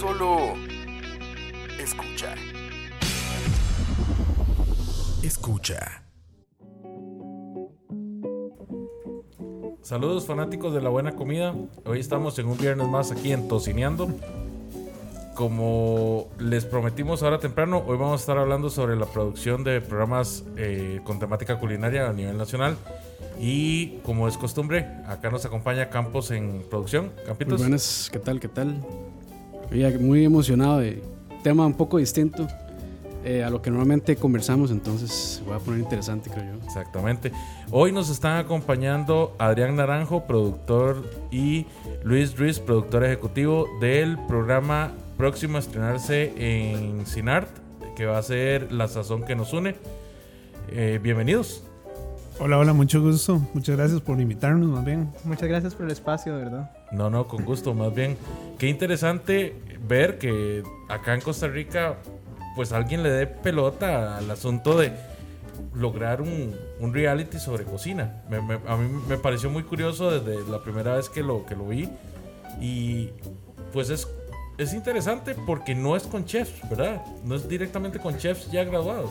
Solo 0.00 0.54
escucha. 1.78 2.34
Escucha. 5.22 6.02
Saludos 9.82 10.26
fanáticos 10.26 10.74
de 10.74 10.80
la 10.80 10.88
buena 10.88 11.12
comida. 11.12 11.54
Hoy 11.84 12.00
estamos 12.00 12.36
en 12.40 12.46
un 12.46 12.58
viernes 12.58 12.88
más 12.88 13.12
aquí 13.12 13.32
en 13.32 13.46
Tocineando. 13.46 14.08
Como 15.36 16.28
les 16.38 16.64
prometimos 16.64 17.22
ahora 17.22 17.38
temprano, 17.38 17.84
hoy 17.86 17.96
vamos 17.96 18.20
a 18.20 18.22
estar 18.22 18.36
hablando 18.36 18.70
sobre 18.70 18.96
la 18.96 19.06
producción 19.06 19.62
de 19.62 19.80
programas 19.80 20.42
eh, 20.56 21.02
con 21.04 21.20
temática 21.20 21.60
culinaria 21.60 22.10
a 22.10 22.12
nivel 22.12 22.36
nacional. 22.36 22.76
Y 23.38 23.98
como 23.98 24.26
es 24.26 24.36
costumbre, 24.38 24.88
acá 25.06 25.30
nos 25.30 25.44
acompaña 25.44 25.88
Campos 25.88 26.32
en 26.32 26.64
producción. 26.68 27.12
Campitos. 27.26 27.60
Muy 27.60 27.68
buenas, 27.68 28.10
¿qué 28.12 28.18
tal? 28.18 28.40
¿Qué 28.40 28.48
tal? 28.48 28.84
Oye, 29.70 29.98
muy 29.98 30.24
emocionado 30.24 30.78
de 30.78 31.02
tema 31.42 31.66
un 31.66 31.74
poco 31.74 31.98
distinto 31.98 32.46
eh, 33.24 33.42
a 33.42 33.48
lo 33.48 33.62
que 33.62 33.70
normalmente 33.70 34.16
conversamos, 34.16 34.70
entonces 34.70 35.10
se 35.10 35.50
va 35.50 35.56
a 35.56 35.58
poner 35.58 35.80
interesante, 35.80 36.30
creo 36.30 36.44
yo. 36.44 36.64
Exactamente. 36.66 37.32
Hoy 37.70 37.90
nos 37.90 38.10
están 38.10 38.36
acompañando 38.36 39.34
Adrián 39.38 39.76
Naranjo, 39.76 40.24
productor, 40.26 41.10
y 41.30 41.64
Luis 42.02 42.36
Ruiz, 42.36 42.60
productor 42.60 43.04
ejecutivo 43.04 43.66
del 43.80 44.18
programa 44.26 44.92
próximo 45.16 45.56
a 45.56 45.60
estrenarse 45.60 46.34
en 46.36 47.06
Cinart, 47.06 47.48
que 47.96 48.04
va 48.04 48.18
a 48.18 48.22
ser 48.22 48.70
La 48.70 48.88
Sazón 48.88 49.24
que 49.24 49.34
nos 49.34 49.54
une. 49.54 49.74
Eh, 50.68 51.00
bienvenidos. 51.02 51.64
Hola, 52.38 52.58
hola, 52.58 52.74
mucho 52.74 53.00
gusto. 53.00 53.40
Muchas 53.54 53.76
gracias 53.76 54.02
por 54.02 54.20
invitarnos, 54.20 54.68
más 54.68 54.84
bien. 54.84 55.08
Muchas 55.24 55.48
gracias 55.48 55.74
por 55.74 55.86
el 55.86 55.92
espacio, 55.92 56.36
de 56.36 56.44
verdad. 56.44 56.70
No, 56.92 57.10
no, 57.10 57.26
con 57.26 57.44
gusto, 57.44 57.74
más 57.74 57.94
bien. 57.94 58.16
Qué 58.58 58.68
interesante 58.68 59.54
ver 59.86 60.18
que 60.18 60.62
acá 60.88 61.14
en 61.14 61.20
Costa 61.20 61.48
Rica, 61.48 61.96
pues 62.56 62.72
alguien 62.72 63.02
le 63.02 63.10
dé 63.10 63.26
pelota 63.26 64.16
al 64.16 64.30
asunto 64.30 64.78
de 64.78 64.92
lograr 65.74 66.20
un, 66.22 66.54
un 66.80 66.94
reality 66.94 67.38
sobre 67.38 67.64
cocina. 67.64 68.22
A 68.66 68.76
mí 68.76 68.88
me 69.08 69.16
pareció 69.18 69.50
muy 69.50 69.62
curioso 69.64 70.10
desde 70.20 70.48
la 70.50 70.62
primera 70.62 70.94
vez 70.96 71.08
que 71.08 71.22
lo, 71.22 71.44
que 71.46 71.56
lo 71.56 71.66
vi. 71.66 71.88
Y 72.60 73.10
pues 73.72 73.90
es, 73.90 74.06
es 74.58 74.72
interesante 74.72 75.34
porque 75.34 75.74
no 75.74 75.96
es 75.96 76.04
con 76.04 76.24
chefs, 76.24 76.68
¿verdad? 76.70 77.02
No 77.24 77.34
es 77.34 77.48
directamente 77.48 77.98
con 77.98 78.16
chefs 78.18 78.50
ya 78.52 78.62
graduados. 78.62 79.10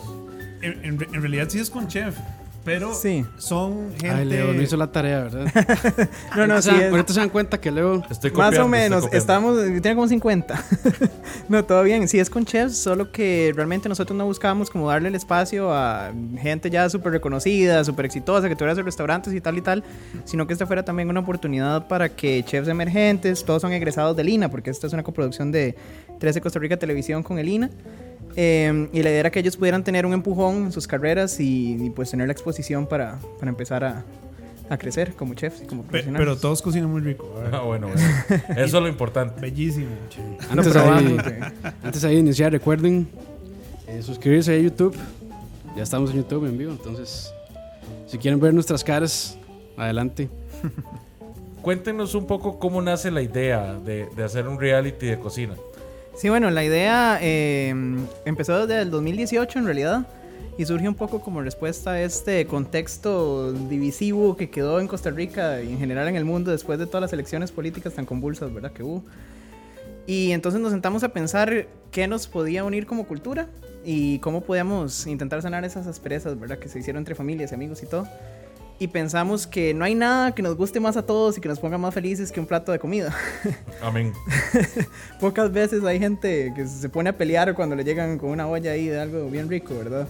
En- 0.62 0.86
en 0.86 1.22
realidad 1.22 1.48
sí 1.50 1.60
es 1.60 1.70
con 1.70 1.88
chef, 1.90 2.18
pero 2.64 2.94
Sí. 2.94 3.26
son 3.38 3.90
gente. 3.92 4.10
Ay, 4.10 4.26
Leo, 4.26 4.54
no 4.54 4.62
hizo 4.62 4.78
la 4.78 4.92
tarea, 4.92 5.24
¿verdad? 5.24 5.46
No, 6.36 6.48
no, 6.48 6.62
sí. 6.62 6.70
se 6.70 6.76
dan, 6.76 6.82
es- 6.86 6.92
ahorita 6.92 7.14
se 7.14 7.20
dan 7.20 7.30
cuenta 7.30 7.60
que 7.60 7.72
Leo... 7.72 8.04
Estoy 8.10 8.32
más 8.32 8.56
copiando, 8.56 8.62
o 8.62 8.66
estoy 8.66 8.70
menos, 8.70 9.14
estamos, 9.14 9.58
tiene 9.82 9.96
como 9.96 10.08
50. 10.08 10.64
no, 11.50 11.66
todo 11.66 11.84
bien, 11.84 12.08
sí 12.08 12.20
es 12.20 12.30
con 12.30 12.46
chefs, 12.46 12.78
solo 12.78 13.12
que 13.12 13.52
realmente 13.56 13.90
nosotros 13.90 14.18
no 14.18 14.26
buscábamos 14.26 14.70
como 14.70 14.90
darle 14.90 15.10
el 15.10 15.16
espacio 15.16 15.74
a 15.74 16.12
gente 16.40 16.70
ya 16.70 16.90
súper 16.90 17.14
reconocida, 17.14 17.84
súper 17.84 18.06
exitosa, 18.06 18.48
que 18.50 18.56
tuviera 18.56 18.76
sus 18.76 18.86
restaurantes 18.86 19.34
y 19.34 19.42
tal 19.42 19.58
y 19.58 19.62
tal, 19.62 19.84
sino 20.26 20.48
que 20.48 20.54
esta 20.54 20.66
fuera 20.66 20.84
también 20.86 21.10
una 21.10 21.20
oportunidad 21.20 21.88
para 21.88 22.10
que 22.10 22.44
chefs 22.44 22.68
emergentes, 22.68 23.44
todos 23.44 23.62
son 23.62 23.74
egresados 23.74 24.16
del 24.16 24.30
INA, 24.30 24.50
porque 24.50 24.70
esta 24.70 24.88
es 24.88 24.94
una 24.94 25.04
coproducción 25.04 25.52
de 25.52 25.76
13 26.24 26.40
Costa 26.40 26.58
Rica 26.58 26.78
Televisión 26.78 27.22
con 27.22 27.38
el 27.38 27.50
INA. 27.50 27.70
Eh, 28.38 28.88
y 28.94 29.04
la 29.04 29.10
idea 29.10 29.20
era 29.20 29.30
que 29.30 29.42
ellos 29.42 29.58
pudieran 29.58 29.84
tener 29.84 30.06
un 30.06 30.14
empujón 30.14 30.64
en 30.64 30.72
sus 30.72 30.88
carreras 30.88 31.38
y, 31.42 31.74
y, 31.74 31.90
pues 31.90 32.12
tener 32.12 32.28
la 32.28 32.32
exposición 32.32 32.88
para, 32.88 33.20
para 33.38 33.50
empezar 33.50 33.84
a, 33.84 34.06
a 34.70 34.78
crecer 34.78 35.16
como 35.16 35.34
chefs 35.34 35.64
y 35.64 35.66
como 35.66 35.84
profesionales. 35.84 36.26
pero 36.26 36.40
todos 36.40 36.62
cocinan 36.62 36.90
muy 36.90 37.02
rico. 37.02 37.30
Ah, 37.52 37.60
bueno, 37.60 37.90
bueno. 37.90 38.02
Eso 38.56 38.78
es 38.78 38.84
lo 38.84 38.88
importante. 38.88 39.42
Bellísimo. 39.42 39.90
Antes, 40.50 40.74
ahí, 40.78 41.18
antes 41.84 42.04
ahí 42.06 42.14
de 42.14 42.20
iniciar, 42.22 42.54
recuerden 42.54 43.06
eh, 43.86 44.02
suscribirse 44.02 44.54
a 44.54 44.58
YouTube. 44.58 44.96
Ya 45.76 45.84
estamos 45.84 46.12
en 46.12 46.18
YouTube 46.18 46.46
en 46.46 46.58
vivo, 46.58 46.72
entonces 46.72 47.34
si 48.08 48.18
quieren 48.18 48.40
ver 48.40 48.54
nuestras 48.54 48.82
caras, 48.82 49.38
adelante. 49.76 50.30
Cuéntenos 51.62 52.16
un 52.16 52.28
poco 52.28 52.60
cómo 52.60 52.82
nace 52.82 53.12
la 53.12 53.22
idea 53.22 53.74
de, 53.74 54.08
de 54.16 54.24
hacer 54.24 54.48
un 54.48 54.58
reality 54.58 55.08
de 55.08 55.20
cocina. 55.20 55.56
Sí, 56.16 56.30
bueno, 56.30 56.52
la 56.52 56.64
idea 56.64 57.18
eh, 57.22 57.74
empezó 58.26 58.68
desde 58.68 58.84
el 58.84 58.92
2018 58.92 59.60
en 59.60 59.66
realidad 59.66 60.08
y 60.58 60.66
surge 60.66 60.88
un 60.88 60.94
poco 60.96 61.22
como 61.22 61.42
respuesta 61.42 61.92
a 61.92 62.02
este 62.02 62.46
contexto 62.46 63.52
divisivo 63.52 64.38
que 64.38 64.50
quedó 64.50 64.80
en 64.80 64.88
Costa 64.88 65.10
Rica 65.10 65.62
y 65.64 65.72
en 65.72 65.80
general 65.80 66.08
en 66.08 66.16
el 66.16 66.26
mundo 66.26 66.52
después 66.52 66.78
de 66.78 66.86
todas 66.86 67.02
las 67.02 67.14
elecciones 67.14 67.52
políticas 67.52 67.94
tan 67.94 68.06
convulsas, 68.06 68.54
¿verdad? 68.54 68.72
Que 68.72 68.84
hubo. 68.84 69.04
Y 70.06 70.32
entonces 70.32 70.62
nos 70.62 70.72
sentamos 70.72 71.04
a 71.04 71.10
pensar 71.10 71.68
qué 71.92 72.08
nos 72.08 72.28
podía 72.28 72.64
unir 72.64 72.86
como 72.86 73.08
cultura 73.08 73.48
y 73.84 74.20
cómo 74.20 74.42
podíamos 74.42 75.08
intentar 75.08 75.42
sanar 75.42 75.66
esas 75.66 75.88
asperezas, 75.88 76.40
¿verdad? 76.40 76.60
Que 76.60 76.70
se 76.70 76.80
hicieron 76.80 77.00
entre 77.00 77.16
familias 77.16 77.54
amigos 77.54 77.82
y 77.82 77.88
todo. 77.88 78.08
Y 78.80 78.88
pensamos 78.88 79.48
que 79.48 79.74
no 79.74 79.86
hay 79.86 79.96
nada 79.96 80.34
que 80.34 80.42
nos 80.42 80.58
guste 80.58 80.80
más 80.80 80.98
a 80.98 81.06
todos 81.06 81.38
y 81.38 81.42
que 81.42 81.48
nos 81.48 81.60
ponga 81.60 81.78
más 81.78 81.94
felices 81.94 82.32
que 82.32 82.40
un 82.40 82.46
plato 82.46 82.72
de 82.72 82.80
comida. 82.80 83.16
Amén. 83.82 84.14
Pocas 85.20 85.52
veces 85.52 85.84
hay 85.84 86.00
gente 86.00 86.52
que 86.56 86.68
se 86.68 86.90
pone 86.90 87.10
a 87.10 87.18
pelear 87.18 87.54
cuando 87.54 87.76
le 87.76 87.84
llegan 87.84 88.18
con 88.18 88.30
una 88.32 88.48
olla 88.48 88.72
ahí 88.72 88.88
de 88.88 89.00
algo 89.00 89.30
bien 89.30 89.48
rico, 89.48 89.76
¿verdad? 89.78 90.08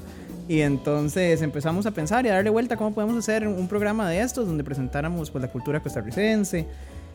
Y 0.47 0.61
entonces 0.61 1.41
empezamos 1.41 1.85
a 1.85 1.91
pensar 1.91 2.25
y 2.25 2.29
a 2.29 2.33
darle 2.33 2.49
vuelta 2.49 2.75
cómo 2.75 2.93
podemos 2.93 3.17
hacer 3.17 3.47
un 3.47 3.67
programa 3.67 4.09
de 4.09 4.21
estos 4.21 4.47
donde 4.47 4.63
presentáramos 4.63 5.29
pues, 5.29 5.41
la 5.41 5.49
cultura 5.49 5.79
costarricense. 5.79 6.65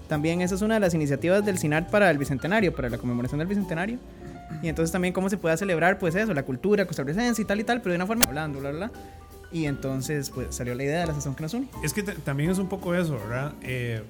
También 0.09 0.41
esa 0.41 0.54
es 0.54 0.62
una 0.62 0.75
de 0.75 0.80
las 0.80 0.94
iniciativas 0.94 1.44
del 1.44 1.59
CINAR 1.59 1.88
para 1.88 2.10
el 2.10 2.16
Bicentenario, 2.16 2.75
para 2.75 2.88
la 2.88 2.97
conmemoración 2.97 3.38
del 3.38 3.48
Bicentenario. 3.48 3.98
Y 4.62 4.69
entonces 4.69 4.91
también 4.91 5.12
cómo 5.12 5.28
se 5.28 5.36
puede 5.36 5.56
celebrar 5.59 5.98
pues 5.98 6.15
eso, 6.15 6.32
la 6.32 6.42
cultura 6.42 6.86
costarricense 6.86 7.42
y 7.42 7.44
tal 7.44 7.60
y 7.60 7.65
tal, 7.65 7.82
pero 7.82 7.92
de 7.92 7.97
una 7.97 8.06
forma 8.06 8.25
hablando, 8.26 8.60
bla, 8.60 8.70
bla, 8.70 8.86
bla. 8.86 9.00
Y 9.50 9.64
entonces 9.64 10.31
pues 10.31 10.54
salió 10.54 10.75
la 10.75 10.84
idea 10.84 11.00
de 11.00 11.06
la 11.06 11.14
sesión 11.14 11.34
que 11.34 11.42
nos 11.42 11.54
une. 11.54 11.69
Es 11.82 11.92
que 11.92 12.03
también 12.03 12.50
es 12.50 12.59
un 12.59 12.69
poco 12.69 12.94
eso, 12.94 13.14
¿verdad? 13.14 13.54
Eh, 13.62 14.03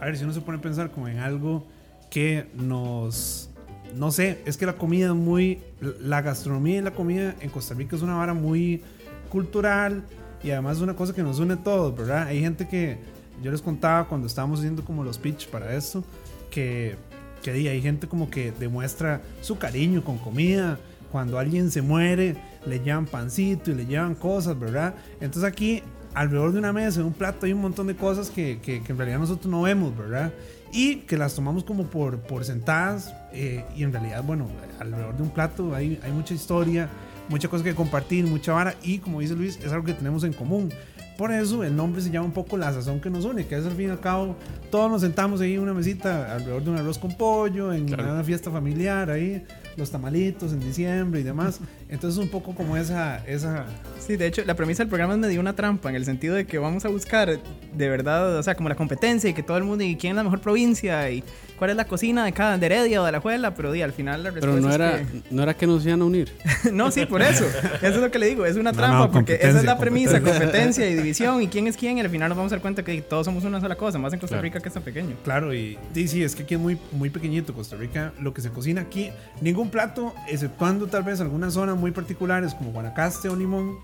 a 0.00 0.04
ver, 0.06 0.16
si 0.16 0.24
uno 0.24 0.32
se 0.32 0.40
pone 0.40 0.58
a 0.58 0.60
pensar 0.60 0.90
como 0.90 1.08
en 1.08 1.18
algo 1.18 1.64
que 2.10 2.46
nos... 2.54 3.50
No 3.94 4.10
sé, 4.10 4.42
es 4.44 4.56
que 4.56 4.66
la 4.66 4.74
comida 4.74 5.06
es 5.06 5.14
muy... 5.14 5.60
La 6.00 6.20
gastronomía 6.20 6.78
y 6.78 6.82
la 6.82 6.90
comida 6.90 7.34
en 7.40 7.50
Costa 7.50 7.74
Rica 7.74 7.96
es 7.96 8.02
una 8.02 8.16
vara 8.16 8.34
muy 8.34 8.82
cultural 9.30 10.02
y 10.42 10.50
además 10.50 10.78
es 10.78 10.82
una 10.82 10.94
cosa 10.94 11.14
que 11.14 11.22
nos 11.22 11.38
une 11.38 11.54
a 11.54 11.56
todos, 11.56 11.96
¿verdad? 11.96 12.26
Hay 12.26 12.40
gente 12.40 12.66
que... 12.68 12.98
Yo 13.42 13.52
les 13.52 13.60
contaba 13.60 14.08
cuando 14.08 14.26
estábamos 14.26 14.60
haciendo 14.60 14.82
como 14.82 15.04
los 15.04 15.18
pitch 15.18 15.48
para 15.48 15.74
esto, 15.76 16.02
que, 16.50 16.96
que 17.42 17.50
hay 17.50 17.82
gente 17.82 18.08
como 18.08 18.30
que 18.30 18.50
demuestra 18.50 19.20
su 19.42 19.58
cariño 19.58 20.02
con 20.02 20.16
comida. 20.16 20.78
Cuando 21.12 21.38
alguien 21.38 21.70
se 21.70 21.82
muere, 21.82 22.34
le 22.66 22.80
llevan 22.80 23.06
pancito 23.06 23.70
y 23.70 23.74
le 23.74 23.86
llevan 23.86 24.14
cosas, 24.14 24.58
¿verdad? 24.58 24.94
Entonces 25.20 25.44
aquí 25.44 25.82
alrededor 26.14 26.52
de 26.52 26.58
una 26.58 26.72
mesa, 26.72 27.00
en 27.00 27.06
un 27.06 27.12
plato, 27.12 27.44
hay 27.46 27.52
un 27.52 27.60
montón 27.60 27.86
de 27.88 27.94
cosas 27.96 28.30
que, 28.30 28.58
que- 28.62 28.82
que 28.82 28.92
en 28.92 28.98
realidad 28.98 29.18
nosotros 29.18 29.50
no 29.50 29.62
vemos, 29.62 29.96
¿verdad? 29.96 30.32
Y 30.72 30.96
que 31.00 31.16
las 31.18 31.34
tomamos 31.34 31.62
como 31.64 31.84
por, 31.86 32.18
por 32.20 32.44
sentadas. 32.44 33.12
eh, 33.32 33.64
y 33.76 33.82
en 33.82 33.92
realidad, 33.92 34.22
bueno, 34.24 34.46
alrededor 34.80 35.14
de 35.16 35.22
un 35.22 35.28
plato 35.30 35.74
hay, 35.74 36.00
hay 36.02 36.10
mucha 36.12 36.32
historia, 36.32 36.88
mucha 37.28 37.48
cosa 37.48 37.62
que 37.62 37.74
compartir, 37.74 38.24
mucha 38.26 38.52
vara. 38.54 38.74
Y 38.82 38.98
como 38.98 39.20
dice 39.20 39.34
Luis, 39.34 39.58
es 39.62 39.70
algo 39.72 39.84
que 39.84 39.92
tenemos 39.92 40.24
en 40.24 40.32
común. 40.32 40.72
Por 41.18 41.32
eso 41.32 41.62
el 41.64 41.74
nombre 41.76 42.00
se 42.02 42.10
llama 42.10 42.26
un 42.26 42.32
poco 42.32 42.56
La 42.58 42.72
Sazón 42.72 43.00
que 43.00 43.08
nos 43.10 43.24
une, 43.26 43.46
que 43.46 43.56
es 43.56 43.64
al 43.66 43.72
fin 43.72 43.88
y 43.88 43.90
al 43.90 44.00
cabo, 44.00 44.36
todos 44.70 44.90
nos 44.90 45.00
sentamos 45.02 45.40
ahí 45.42 45.54
en 45.54 45.60
una 45.60 45.72
mesita 45.74 46.32
alrededor 46.34 46.62
de 46.64 46.70
un 46.70 46.76
arroz 46.78 46.98
con 46.98 47.14
pollo, 47.16 47.72
en 47.72 47.92
una 47.92 48.22
fiesta 48.24 48.50
familiar, 48.50 49.10
ahí, 49.10 49.42
los 49.76 49.90
tamalitos 49.90 50.52
en 50.52 50.60
diciembre 50.60 51.20
y 51.20 51.22
demás. 51.22 51.60
Entonces 51.88 52.22
un 52.22 52.28
poco 52.28 52.54
como 52.54 52.76
esa, 52.76 53.24
esa, 53.26 53.66
Sí, 53.98 54.16
de 54.16 54.26
hecho, 54.26 54.44
la 54.44 54.54
premisa 54.54 54.82
del 54.82 54.88
programa 54.88 55.16
me 55.16 55.28
dio 55.28 55.40
una 55.40 55.56
trampa 55.56 55.90
en 55.90 55.96
el 55.96 56.04
sentido 56.04 56.34
de 56.34 56.46
que 56.46 56.58
vamos 56.58 56.84
a 56.84 56.88
buscar 56.88 57.40
de 57.76 57.88
verdad, 57.88 58.36
o 58.36 58.42
sea, 58.42 58.54
como 58.54 58.68
la 58.68 58.74
competencia 58.74 59.28
y 59.30 59.34
que 59.34 59.42
todo 59.42 59.56
el 59.56 59.64
mundo 59.64 59.84
y 59.84 59.96
quién 59.96 60.12
es 60.12 60.16
la 60.16 60.24
mejor 60.24 60.40
provincia 60.40 61.10
y 61.10 61.22
cuál 61.58 61.70
es 61.70 61.76
la 61.76 61.86
cocina 61.86 62.24
de 62.24 62.32
cada 62.32 62.58
de 62.58 62.66
Heredia 62.66 63.00
o 63.02 63.04
de 63.04 63.12
la 63.12 63.20
Juela, 63.20 63.54
pero 63.54 63.72
di, 63.72 63.82
al 63.82 63.92
final 63.92 64.22
la 64.22 64.30
respuesta 64.30 64.50
Pero 64.56 64.60
no 64.62 64.68
es 64.68 64.74
era, 64.74 64.98
que- 64.98 65.22
no 65.34 65.42
era 65.42 65.54
que 65.54 65.66
nos 65.66 65.84
iban 65.86 66.02
a 66.02 66.04
unir. 66.04 66.32
no, 66.72 66.90
sí, 66.90 67.06
por 67.06 67.22
eso. 67.22 67.44
Eso 67.44 67.86
es 67.86 67.96
lo 67.96 68.10
que 68.10 68.18
le 68.18 68.26
digo, 68.26 68.44
es 68.46 68.56
una 68.56 68.72
No, 68.72 68.78
trampa 68.78 68.98
no, 69.06 69.10
porque 69.10 69.34
esa 69.34 69.58
es 69.58 69.64
la 69.64 69.78
premisa, 69.78 70.20
competencia 70.20 70.88
y 70.88 70.94
división 70.94 71.40
y 71.42 71.48
quién 71.48 71.66
es 71.66 71.76
quién, 71.76 71.98
y 71.98 72.00
al 72.00 72.10
final 72.10 72.28
nos 72.28 72.36
vamos 72.36 72.52
a 72.52 72.56
dar 72.56 72.62
cuenta 72.62 72.82
que 72.82 73.00
todos 73.02 73.24
somos 73.26 73.44
una 73.44 73.60
sola 73.60 73.76
cosa, 73.76 73.98
más 73.98 74.12
en 74.12 74.18
Costa 74.20 74.34
Claro. 74.36 74.42
Rica 74.42 74.60
que 74.60 74.68
es 74.68 74.74
tan 74.74 74.82
pequeño. 74.82 75.16
Claro, 75.24 75.54
y 75.54 75.78
sí, 75.94 76.08
sí, 76.08 76.22
es 76.22 76.34
que 76.34 76.42
aquí 76.42 76.54
es 76.54 76.60
muy, 76.60 76.78
muy 76.92 77.10
pequeñito 77.10 77.54
Costa 77.54 77.76
Rica. 77.76 78.12
Lo 78.20 78.32
que 78.34 78.40
se 78.42 78.50
cocina 78.50 78.80
aquí, 78.82 79.10
ningún 79.40 79.70
plato, 79.70 80.14
exceptuando 80.28 80.86
tal 80.86 81.02
vez 81.04 81.20
algunas 81.20 81.54
zonas 81.54 81.76
muy 81.76 81.90
particulares 81.90 82.54
como 82.54 82.70
Guanacaste 82.72 83.28
o 83.28 83.36
Limón, 83.36 83.76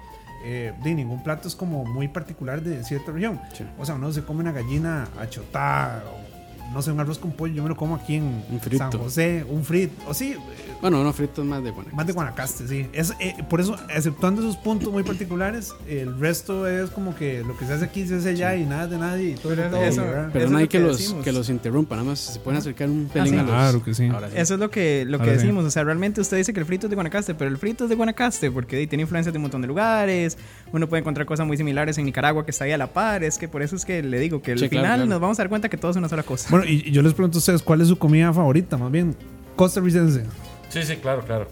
eh, 0.45 0.73
de 0.83 0.95
ningún 0.95 1.23
plato 1.23 1.49
es 1.49 1.55
como 1.55 1.85
muy 1.85 2.09
particular 2.09 2.63
de 2.63 2.83
cierta 2.85 3.13
región. 3.13 3.41
Sí. 3.53 3.65
O 3.79 3.85
sea, 3.85 3.95
uno 3.95 4.13
se 4.13 4.25
come 4.25 4.41
una 4.41 4.53
gallina 4.53 5.09
achotada 5.19 6.05
o 6.07 6.32
no 6.73 6.83
sé, 6.83 6.91
un 6.93 7.01
arroz 7.01 7.19
con 7.19 7.33
pollo, 7.33 7.55
yo 7.55 7.63
me 7.63 7.69
lo 7.69 7.77
como 7.77 7.95
aquí 7.97 8.17
en 8.17 8.43
Un 8.51 8.61
frito. 8.61 8.79
San 8.79 8.93
José, 8.93 9.45
un 9.49 9.65
frito, 9.65 9.93
o 10.09 10.15
sí, 10.15 10.33
eh, 10.33 10.37
Bueno, 10.81 11.03
no 11.05 11.13
fritos 11.13 11.45
más 11.45 11.63
de 11.63 11.71
Guanacaste. 11.71 11.97
más 11.97 12.07
de 12.07 12.13
Guanacaste, 12.13 12.69
sí. 12.69 12.87
Es, 12.93 13.13
eh, 13.21 13.35
por 13.49 13.61
eso, 13.61 13.77
exceptuando 13.95 14.43
esos 14.43 14.57
puntos 14.57 14.91
muy 14.93 15.03
particulares, 15.03 15.73
el 15.89 16.19
resto 16.19 16.67
es 16.67 16.91
como 16.91 17.15
que 17.15 17.45
lo 17.47 17.57
que 17.57 17.67
se 17.67 17.73
hace 17.75 17.85
aquí 17.85 18.07
se 18.07 18.17
hace 18.17 18.31
allá 18.31 18.57
y 18.57 18.65
nada 18.65 18.87
de 18.89 18.99
nadie 18.99 19.31
y 19.31 19.35
todo, 19.35 19.55
Pero 19.55 19.71
todo, 19.71 19.83
eso- 19.83 20.03
¿verdad? 20.03 20.31
Pero 20.33 20.45
Eso 20.47 20.53
no 20.53 20.59
es 20.59 20.61
hay 20.61 20.65
lo 20.67 20.69
que, 20.71 20.79
que 20.79 20.85
los, 20.85 21.25
que 21.25 21.33
los 21.33 21.49
interrumpa, 21.51 21.95
nada 21.97 22.09
más 22.09 22.19
se 22.19 22.41
pueden 22.41 22.59
acercar 22.59 22.89
un 22.91 23.09
pelín 23.13 23.33
sí. 23.35 23.39
a 23.39 23.43
los- 23.43 23.51
Claro 23.51 23.83
que 23.85 23.95
sí. 23.95 24.07
Ahora 24.09 24.29
sí. 24.29 24.35
Eso 24.37 24.55
es 24.55 24.61
lo 24.61 24.71
que, 24.71 25.05
lo 25.05 25.19
que 25.19 25.25
Ahora 25.25 25.33
decimos. 25.37 25.65
O 25.65 25.71
sea, 25.71 25.85
realmente 25.85 26.21
usted 26.21 26.37
dice 26.39 26.53
que 26.53 26.61
el 26.61 26.67
frito 26.67 26.87
es 26.87 26.91
de 26.91 26.97
Guanacaste, 26.97 27.35
pero 27.35 27.51
el 27.51 27.59
frito 27.59 27.85
es 27.85 27.91
de 27.91 27.97
Guanacaste 27.97 28.51
porque 28.51 28.87
tiene 28.87 29.03
influencias 29.03 29.33
de 29.33 29.39
un 29.39 29.43
montón 29.43 29.61
de 29.63 29.69
lugares. 29.69 30.37
Uno 30.73 30.89
puede 30.89 31.01
encontrar 31.01 31.27
cosas 31.27 31.47
muy 31.47 31.57
similares 31.57 31.99
en 31.99 32.07
Nicaragua 32.07 32.45
que 32.45 32.51
está 32.51 32.65
ahí 32.65 32.73
a 32.73 32.79
la 32.79 32.87
par. 32.89 33.23
Es 33.25 33.37
que 33.39 33.47
por 33.49 33.61
eso 33.63 33.77
es 33.77 33.85
que 33.85 34.03
le 34.03 34.19
digo 34.19 34.41
que 34.43 34.53
al 34.53 34.59
Sí, 34.59 34.69
final 34.69 34.85
claro. 34.85 35.07
nos 35.07 35.21
vamos 35.21 35.39
a 35.39 35.43
dar 35.43 35.49
cuenta 35.51 35.69
que 35.69 35.77
todo 35.77 35.91
es 35.91 35.97
una 35.99 36.09
sola 36.09 36.23
cosa. 36.23 36.49
Bueno, 36.51 36.65
y, 36.67 36.91
yo 36.91 37.03
les 37.03 37.13
pregunto 37.13 37.39
a 37.39 37.41
ustedes, 37.41 37.63
¿cuál 37.63 37.81
es 37.83 37.89
su 37.89 37.99
comida 37.99 38.33
favorita? 38.33 38.77
Más 38.79 38.91
bien, 38.91 39.15
costarricense. 39.57 40.25
Sí, 40.71 40.83
sí, 40.83 40.97
claro, 40.97 41.23
claro. 41.27 41.49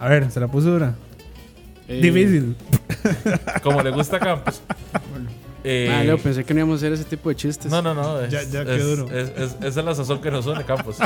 A 0.00 0.08
ver, 0.08 0.28
se 0.30 0.40
la 0.40 0.48
puse 0.48 0.68
dura. 0.68 0.94
Eh, 1.86 2.00
Difícil. 2.00 2.56
Como 3.62 3.80
le 3.82 3.90
gusta 3.90 4.16
a 4.16 4.20
Campos. 4.20 4.60
Eh, 5.62 5.88
ah, 5.90 6.02
Leo, 6.04 6.18
pensé 6.18 6.44
que 6.44 6.52
no 6.52 6.60
íbamos 6.60 6.74
a 6.74 6.76
hacer 6.78 6.92
ese 6.92 7.04
tipo 7.04 7.28
de 7.28 7.36
chistes. 7.36 7.70
no, 7.70 7.80
no, 7.80 7.94
no. 7.94 8.20
Es, 8.20 8.30
Ya- 8.30 8.42
ya, 8.42 8.64
qué 8.64 8.76
es- 8.76 8.84
duro. 8.84 9.06
es- 9.10 9.30
es- 9.36 9.56
esa 9.62 9.80
es 9.80 9.84
la 9.86 9.94
sazón 9.94 10.20
que 10.20 10.30
nos 10.30 10.46
une, 10.46 10.64
Campos. 10.64 10.96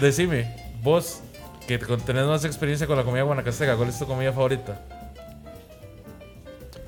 Decime, 0.00 0.54
vos, 0.82 1.20
que 1.66 1.78
tenés 1.78 2.26
más 2.26 2.44
experiencia 2.44 2.86
con 2.86 2.96
la 2.96 3.04
comida 3.04 3.22
guanacasteca, 3.22 3.76
¿cuál 3.76 3.88
es 3.88 3.98
tu 3.98 4.06
comida 4.06 4.32
favorita? 4.32 4.80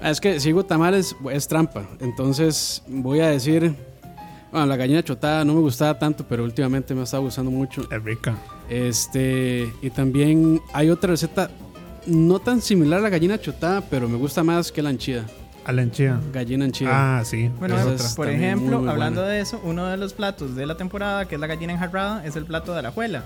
Ah, 0.01 0.11
es 0.11 0.21
que 0.21 0.39
sigo 0.41 0.65
tamales 0.65 1.17
es 1.31 1.49
trampa. 1.49 1.89
Entonces 2.01 2.83
voy 2.87 3.21
a 3.21 3.29
decir. 3.29 3.75
Bueno, 4.51 4.67
la 4.67 4.77
gallina 4.77 5.03
chotada 5.03 5.45
no 5.45 5.53
me 5.55 5.61
gustaba 5.61 5.99
tanto, 5.99 6.25
pero 6.27 6.43
últimamente 6.43 6.95
me 6.95 7.03
ha 7.03 7.05
estado 7.05 7.25
gustando 7.25 7.51
mucho. 7.51 7.83
Es 7.91 8.03
rica. 8.03 8.37
Este. 8.71 9.71
Y 9.83 9.91
también 9.91 10.61
hay 10.73 10.89
otra 10.91 11.11
receta 11.11 11.51
no 12.07 12.39
tan 12.39 12.63
similar 12.63 13.01
a 13.01 13.03
la 13.03 13.09
gallina 13.11 13.39
chotada, 13.39 13.83
pero 13.83 14.09
me 14.09 14.17
gusta 14.17 14.43
más 14.43 14.73
que 14.73 14.81
la 14.81 14.89
anchida. 14.89 15.27
A 15.67 15.73
la 15.73 15.83
enchida. 15.83 16.19
Gallina 16.33 16.65
anchida. 16.65 17.19
Ah, 17.19 17.25
sí. 17.25 17.51
Bueno, 17.59 17.77
por 17.77 17.93
es 17.93 18.15
también 18.15 18.43
ejemplo, 18.43 18.79
muy 18.79 18.89
hablando 18.89 19.21
buena. 19.21 19.35
de 19.35 19.41
eso, 19.43 19.61
uno 19.65 19.85
de 19.87 19.99
los 19.99 20.15
platos 20.15 20.57
de 20.57 20.65
la 20.65 20.79
temporada, 20.79 21.27
que 21.29 21.35
es 21.35 21.41
la 21.43 21.47
gallina 21.47 21.75
enjarrada, 21.75 22.25
es 22.25 22.37
el 22.37 22.47
plato 22.47 22.73
de 22.73 22.81
la 22.81 22.91
juela. 22.91 23.25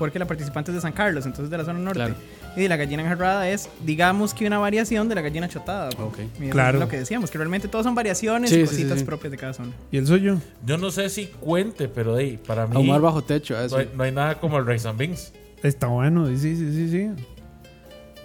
Porque 0.00 0.18
la 0.18 0.26
participante 0.26 0.72
es 0.72 0.74
de 0.76 0.80
San 0.80 0.92
Carlos, 0.92 1.26
entonces 1.26 1.50
de 1.50 1.58
la 1.58 1.64
zona 1.64 1.78
norte. 1.78 1.98
Claro. 2.00 2.14
Y 2.56 2.66
la 2.66 2.76
gallina 2.76 3.02
enjarrada 3.02 3.48
es, 3.48 3.68
digamos 3.84 4.34
que 4.34 4.46
una 4.46 4.58
variación 4.58 5.08
de 5.08 5.14
la 5.14 5.20
gallina 5.20 5.46
chotada. 5.48 5.90
Ok. 6.00 6.18
Y 6.40 6.44
eso 6.44 6.50
Claro. 6.52 6.78
Es 6.78 6.84
lo 6.84 6.88
que 6.88 6.98
decíamos, 6.98 7.30
que 7.30 7.38
realmente 7.38 7.68
todos 7.68 7.84
son 7.84 7.94
variaciones 7.94 8.50
Sí, 8.50 8.56
y 8.56 8.66
sí, 8.66 8.66
cositas 8.66 8.98
sí. 8.98 9.04
propias 9.04 9.30
de 9.30 9.36
cada 9.36 9.52
zona. 9.52 9.70
¿Y 9.92 9.98
el 9.98 10.06
suyo? 10.06 10.38
Yo 10.66 10.78
no 10.78 10.90
sé 10.90 11.08
si 11.10 11.26
cuente, 11.26 11.86
pero 11.88 12.18
hey, 12.18 12.40
para 12.44 12.66
mí 12.66 12.74
Ahumar 12.74 13.00
bajo 13.02 13.22
techo, 13.22 13.56
eso. 13.60 13.76
no, 13.76 13.80
hay, 13.82 13.90
no 13.94 14.02
hay 14.02 14.10
nada 14.12 14.40
como 14.40 14.58
el 14.58 14.66
rice 14.66 14.88
and 14.88 14.98
beans. 14.98 15.32
Está 15.62 15.86
bueno. 15.86 16.26
Sí, 16.28 16.38
sí, 16.38 16.56
sí, 16.56 16.72
sí. 16.72 16.90
sí. 16.90 17.10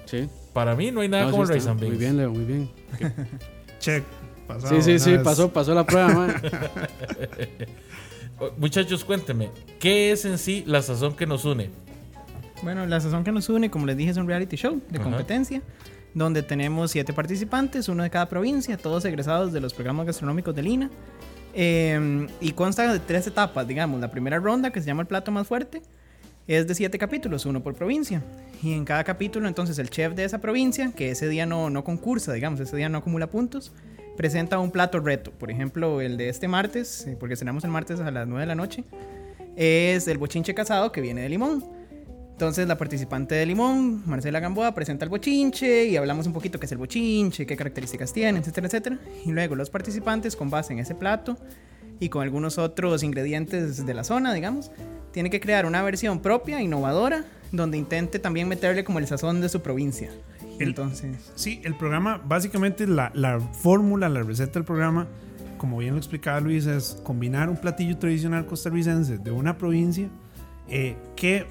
Sí. 0.06 0.30
Para 0.54 0.76
mí 0.76 0.90
no 0.92 1.02
hay 1.02 1.10
nada 1.10 1.26
No, 1.26 1.32
como 1.32 1.46
sí 1.46 1.52
el 1.54 1.68
and 1.68 1.80
beans. 1.80 1.92
Muy 1.94 2.00
bien, 2.00 2.16
Leo, 2.18 2.32
muy 2.32 2.46
bien. 2.46 2.70
Check. 3.80 4.04
Pasado, 4.48 4.76
Sí, 4.76 4.82
sí, 4.82 5.00
sí, 5.00 5.12
vez. 5.12 5.22
pasó, 5.22 5.52
pasó 5.52 5.74
la 5.76 5.86
prueba, 5.86 6.08
man. 6.08 6.36
Oh, 8.40 8.50
Muchachos, 8.58 9.06
cuéntenme, 9.06 9.50
¿qué 9.80 10.12
es 10.12 10.26
en 10.26 10.38
sí 10.38 10.64
la 10.68 10.82
sazón 10.82 11.16
que 11.16 11.26
nos 11.26 11.46
une? 11.46 11.70
Bueno, 12.64 12.86
la 12.86 13.00
sazón 13.00 13.24
que 13.24 13.32
nos 13.32 13.48
une, 13.50 13.70
como 13.70 13.86
les 13.86 13.96
dije, 13.96 14.12
es 14.12 14.18
un 14.18 14.28
reality 14.28 14.58
show 14.58 14.82
de 14.90 15.00
Ajá. 15.00 15.10
competencia, 15.10 15.62
donde 16.14 16.44
tenemos 16.44 16.92
siete 16.92 17.14
participantes, 17.14 17.88
uno 17.88 18.04
de 18.04 18.10
cada 18.10 18.28
provincia, 18.28 18.78
todos 18.78 19.06
egresados 19.06 19.54
de 19.54 19.62
los 19.62 19.74
programas 19.74 20.06
gastronómicos 20.06 20.56
de 20.56 20.64
Lina. 20.64 20.90
Eh, 21.54 22.28
y 22.42 22.52
consta 22.52 22.92
de 22.92 23.00
tres 23.00 23.26
etapas, 23.28 23.66
digamos. 23.66 24.02
La 24.02 24.12
primera 24.12 24.38
ronda, 24.40 24.72
que 24.72 24.82
se 24.82 24.88
llama 24.88 25.04
el 25.04 25.08
plato 25.08 25.32
más 25.32 25.48
fuerte, 25.48 25.82
es 26.48 26.68
de 26.68 26.76
siete 26.76 26.98
capítulos, 26.98 27.46
uno 27.46 27.64
por 27.64 27.76
provincia. 27.76 28.22
Y 28.62 28.74
en 28.74 28.84
cada 28.84 29.06
capítulo, 29.06 29.48
entonces, 29.48 29.80
el 29.80 29.90
chef 29.90 30.14
de 30.14 30.26
esa 30.26 30.40
provincia, 30.40 30.92
que 30.94 31.12
ese 31.12 31.30
día 31.30 31.46
no, 31.46 31.70
no 31.70 31.84
concursa, 31.86 32.34
digamos, 32.34 32.60
ese 32.60 32.76
día 32.76 32.90
no 32.90 32.98
acumula 32.98 33.28
puntos, 33.28 33.72
presenta 34.18 34.60
un 34.60 34.72
plato 34.72 35.00
reto. 35.00 35.32
Por 35.32 35.52
ejemplo, 35.52 36.02
el 36.02 36.18
de 36.18 36.30
este 36.30 36.48
martes, 36.48 37.08
eh, 37.08 37.18
porque 37.20 37.36
cenamos 37.36 37.64
el 37.64 37.72
martes 37.72 38.00
a 38.00 38.12
las 38.12 38.28
9 38.28 38.42
de 38.42 38.48
la 38.48 38.56
noche, 38.56 38.84
es 39.56 40.08
el 40.08 40.18
bochinche 40.18 40.54
casado 40.54 40.92
que 40.92 41.02
viene 41.02 41.22
de 41.22 41.30
limón. 41.30 41.64
Entonces 42.36 42.68
la 42.68 42.78
participante 42.78 43.34
de 43.34 43.46
Limón, 43.46 44.04
Marcela 44.06 44.42
Gamboa, 44.42 44.76
presenta 44.76 45.06
el 45.06 45.10
bochinche 45.10 45.86
y 45.86 45.96
hablamos 45.96 46.28
un 46.28 46.34
poquito 46.34 46.60
qué 46.60 46.66
es 46.66 46.72
el 46.74 46.78
bochinche, 46.78 47.46
qué 47.46 47.56
características 47.56 48.12
tiene, 48.12 48.40
etcétera, 48.40 48.68
etcétera. 48.68 49.00
Y 49.26 49.32
luego 49.32 49.56
los 49.56 49.70
participantes, 49.70 50.36
con 50.36 50.50
base 50.50 50.74
en 50.74 50.80
ese 50.80 50.96
plato 50.96 51.38
y 51.98 52.10
con 52.10 52.24
algunos 52.24 52.58
otros 52.58 53.04
ingredientes 53.04 53.86
de 53.86 53.94
la 53.94 54.04
zona, 54.04 54.34
digamos, 54.34 54.70
tienen 55.14 55.32
que 55.32 55.40
crear 55.40 55.66
una 55.66 55.82
versión 55.82 56.20
propia, 56.20 56.62
innovadora, 56.62 57.24
donde 57.54 57.78
intente 57.78 58.20
también 58.20 58.50
meterle 58.50 58.84
como 58.84 59.00
el 59.00 59.08
sazón 59.08 59.40
de 59.40 59.48
su 59.48 59.62
provincia. 59.62 60.10
El- 60.60 60.70
Entonces, 60.70 61.32
Sí, 61.36 61.62
el 61.64 61.76
programa, 61.76 62.22
básicamente 62.26 62.88
la, 62.88 63.12
la 63.14 63.40
fórmula, 63.40 64.10
la 64.10 64.24
receta 64.24 64.54
del 64.54 64.64
programa, 64.64 65.08
como 65.58 65.78
bien 65.78 65.94
lo 65.94 65.98
explicaba 66.00 66.40
Luis, 66.40 66.66
es 66.66 67.00
combinar 67.04 67.50
un 67.50 67.58
platillo 67.58 67.98
tradicional 67.98 68.46
costarricense 68.46 69.18
de 69.18 69.32
una 69.32 69.58
provincia 69.58 70.10
eh, 70.70 70.96
que 71.16 71.46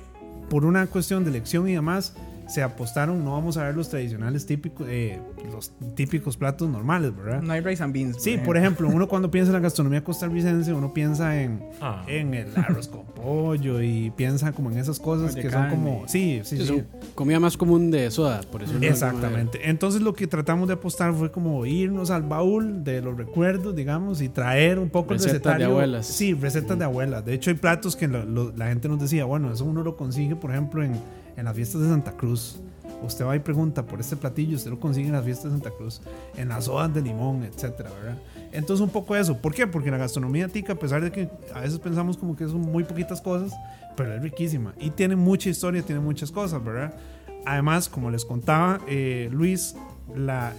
por 0.51 0.65
una 0.65 0.87
cuestión 0.87 1.25
de 1.25 1.31
elección 1.31 1.69
y 1.69 1.73
demás 1.73 2.15
se 2.47 2.63
apostaron, 2.63 3.25
no 3.25 3.33
vamos 3.33 3.57
a 3.57 3.65
ver 3.65 3.75
los 3.75 3.89
tradicionales 3.89 4.47
típicos, 4.47 4.87
eh, 4.91 5.19
los 5.51 5.73
típicos 5.95 6.37
platos 6.37 6.69
normales, 6.69 7.17
¿verdad? 7.17 7.43
no 7.43 7.53
hay 7.53 7.61
rice 7.61 7.83
and 7.83 7.93
beans. 7.93 8.17
Sí, 8.23 8.37
por 8.39 8.57
ejemplo, 8.57 8.89
uno 8.89 9.09
cuando 9.09 9.31
piensa 9.31 9.51
en 9.51 9.55
la 9.55 9.61
gastronomía 9.61 10.05
costarricense, 10.05 10.73
uno 10.73 10.93
piensa 10.93 11.41
en, 11.41 11.63
Ah. 11.81 12.05
en 12.07 12.35
el 12.35 12.49
arroz 12.57 12.89
con 12.89 13.05
pollo 13.07 13.81
y 13.83 14.11
piensa 14.11 14.53
como 14.53 14.71
en 14.71 14.79
esas 14.79 14.99
cosas 15.01 15.33
Oye, 15.33 15.43
que 15.43 15.51
son 15.51 15.71
como... 15.71 16.05
Sí, 16.07 16.41
sí, 16.45 16.59
Sí, 16.65 16.83
comida 17.15 17.41
más 17.41 17.57
común 17.57 17.91
de 17.91 18.11
soda, 18.11 18.41
por 18.51 18.63
eso. 18.63 18.75
Exactamente. 18.81 19.69
Entonces 19.71 20.03
lo 20.03 20.15
que 20.15 20.27
tratamos 20.27 20.69
de 20.69 20.75
apostar 20.75 21.13
fue 21.15 21.31
como 21.31 21.65
irnos 21.67 22.11
al 22.11 22.23
baúl 22.23 22.85
de 22.85 23.01
los 23.01 23.17
recuerdos, 23.17 23.75
digamos, 23.75 24.21
y 24.23 24.29
traer 24.29 24.79
un 24.79 24.91
poco 24.91 25.15
Recetas 25.15 25.27
el 25.27 25.33
recetario. 25.39 25.67
de 25.67 25.73
abuelas. 25.73 26.07
Sí, 26.07 26.35
recetas 26.35 26.79
de 26.79 26.85
abuelas. 26.85 27.25
De 27.25 27.35
hecho 27.35 27.51
hay 27.51 27.57
platos 27.57 27.97
que 27.97 28.09
lo- 28.09 28.25
lo- 28.25 28.53
la 28.57 28.69
gente 28.69 28.89
nos 28.89 29.01
decía, 29.01 29.25
bueno, 29.25 29.53
eso 29.53 29.65
uno 29.65 29.83
lo 29.83 29.97
consigue, 29.97 30.37
por 30.37 30.51
ejemplo, 30.51 30.83
en, 30.83 30.93
en 31.37 31.45
las 31.45 31.55
fiestas 31.55 31.83
de 31.83 31.89
Santa 31.89 32.13
Cruz. 32.13 32.61
Usted 33.03 33.27
va 33.27 33.37
y 33.37 33.41
pregunta 33.41 33.85
por 33.85 34.01
este 34.01 34.17
platillo, 34.17 34.57
usted 34.57 34.71
lo 34.71 34.81
consigue 34.81 35.09
en 35.09 35.13
las 35.13 35.25
fiestas 35.25 35.47
de 35.47 35.51
Santa 35.51 35.71
Cruz, 35.71 36.01
en 36.37 36.49
las 36.49 36.65
sodas 36.65 36.93
de 36.95 37.03
limón, 37.03 37.43
etcétera, 37.43 37.91
¿verdad? 37.91 38.19
Entonces 38.53 38.83
un 38.83 38.91
poco 38.91 39.15
eso. 39.15 39.37
¿Por 39.37 39.53
qué? 39.53 39.67
Porque 39.67 39.91
la 39.91 39.99
gastronomía 39.99 40.49
tica, 40.49 40.73
a 40.73 40.77
pesar 40.77 41.03
de 41.03 41.11
que 41.13 41.29
a 41.55 41.61
veces 41.61 41.79
pensamos 41.79 42.17
como 42.17 42.35
que 42.35 42.47
son 42.47 42.61
muy 42.61 42.85
poquitas 42.85 43.21
cosas, 43.21 43.53
pero 43.97 44.15
es 44.15 44.23
riquísima 44.23 44.75
y 44.81 44.91
tiene 44.91 45.17
mucha 45.17 45.51
historia, 45.51 45.83
tiene 45.83 46.01
muchas 46.01 46.31
cosas, 46.31 46.65
¿verdad? 46.65 46.95
Además, 47.45 47.91
como 47.91 48.11
les 48.11 48.25
contaba 48.25 48.81
eh, 48.89 49.29
Luis, 49.31 49.77
la, 50.17 50.55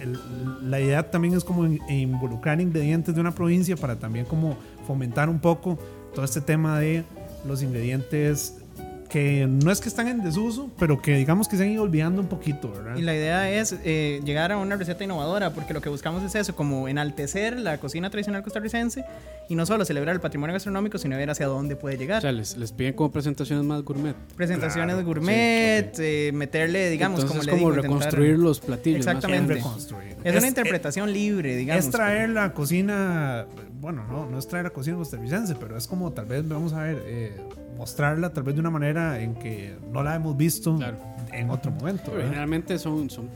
la 0.62 0.80
idea 0.80 1.10
también 1.10 1.34
es 1.34 1.42
como 1.42 1.66
in- 1.66 1.80
involucrar 1.88 2.60
ingredientes 2.60 3.14
de 3.14 3.20
una 3.20 3.32
provincia 3.34 3.76
para 3.76 3.96
también 3.96 4.24
como 4.24 4.56
fomentar 4.86 5.28
un 5.28 5.40
poco 5.40 5.78
todo 6.14 6.24
este 6.24 6.40
tema 6.40 6.78
de 6.78 7.02
los 7.46 7.62
ingredientes 7.62 8.58
que 9.06 9.46
no 9.48 9.70
es 9.70 9.80
que 9.80 9.88
están 9.88 10.08
en 10.08 10.22
desuso, 10.22 10.70
pero 10.78 11.00
que 11.00 11.16
digamos 11.16 11.48
que 11.48 11.56
se 11.56 11.64
han 11.64 11.70
ido 11.70 11.82
olvidando 11.82 12.20
un 12.20 12.28
poquito, 12.28 12.70
¿verdad? 12.70 12.96
Y 12.96 13.02
la 13.02 13.14
idea 13.14 13.50
es 13.50 13.74
eh, 13.84 14.20
llegar 14.24 14.52
a 14.52 14.58
una 14.58 14.76
receta 14.76 15.04
innovadora, 15.04 15.50
porque 15.50 15.74
lo 15.74 15.80
que 15.80 15.88
buscamos 15.88 16.22
es 16.22 16.34
eso, 16.34 16.54
como 16.54 16.88
enaltecer 16.88 17.58
la 17.58 17.78
cocina 17.78 18.10
tradicional 18.10 18.42
costarricense 18.42 19.04
y 19.48 19.54
no 19.54 19.64
solo 19.66 19.84
celebrar 19.84 20.14
el 20.14 20.20
patrimonio 20.20 20.52
gastronómico, 20.54 20.98
sino 20.98 21.16
ver 21.16 21.30
hacia 21.30 21.46
dónde 21.46 21.76
puede 21.76 21.96
llegar. 21.96 22.18
O 22.18 22.20
sea, 22.22 22.32
les, 22.32 22.56
les 22.56 22.72
piden 22.72 22.94
como 22.94 23.12
presentaciones 23.12 23.64
más 23.64 23.82
gourmet. 23.82 24.14
Presentaciones 24.36 24.94
Claro, 24.96 25.06
gourmet, 25.06 25.92
eh, 25.98 26.30
meterle, 26.34 26.90
digamos, 26.90 27.20
Entonces 27.20 27.28
como 27.30 27.40
es 27.40 27.46
le 27.46 27.52
como 27.52 27.58
digo, 27.70 27.70
intentar- 27.82 28.00
reconstruir 28.00 28.38
los 28.38 28.60
platillos. 28.60 28.98
Exactamente. 29.06 29.54
reconstruir. 29.54 30.16
Es 30.24 30.36
una 30.36 30.48
interpretación 30.48 31.12
libre, 31.12 31.54
digamos. 31.56 31.84
Es 31.84 31.90
traer 31.90 32.30
la 32.30 32.52
cocina, 32.52 33.46
bueno, 33.80 34.04
no, 34.08 34.28
no 34.28 34.38
es 34.38 34.48
traer 34.48 34.64
la 34.64 34.70
cocina 34.70 34.96
costarricense, 34.96 35.54
pero 35.54 35.76
es 35.76 35.86
como 35.86 36.12
tal 36.12 36.26
vez, 36.26 36.46
vamos 36.48 36.72
a 36.72 36.82
ver, 36.82 37.02
eh, 37.06 37.36
mostrarla 37.76 38.32
tal 38.32 38.42
vez 38.42 38.54
de 38.54 38.60
una 38.60 38.70
manera 38.70 39.20
en 39.20 39.34
que 39.34 39.76
no 39.92 40.02
la 40.02 40.16
hemos 40.16 40.36
visto 40.36 40.76
Claro. 40.76 40.96
en 41.32 41.50
otro 41.50 41.70
momento. 41.70 42.10
Generalmente 42.16 42.78
son, 42.78 43.08
son 43.10 43.28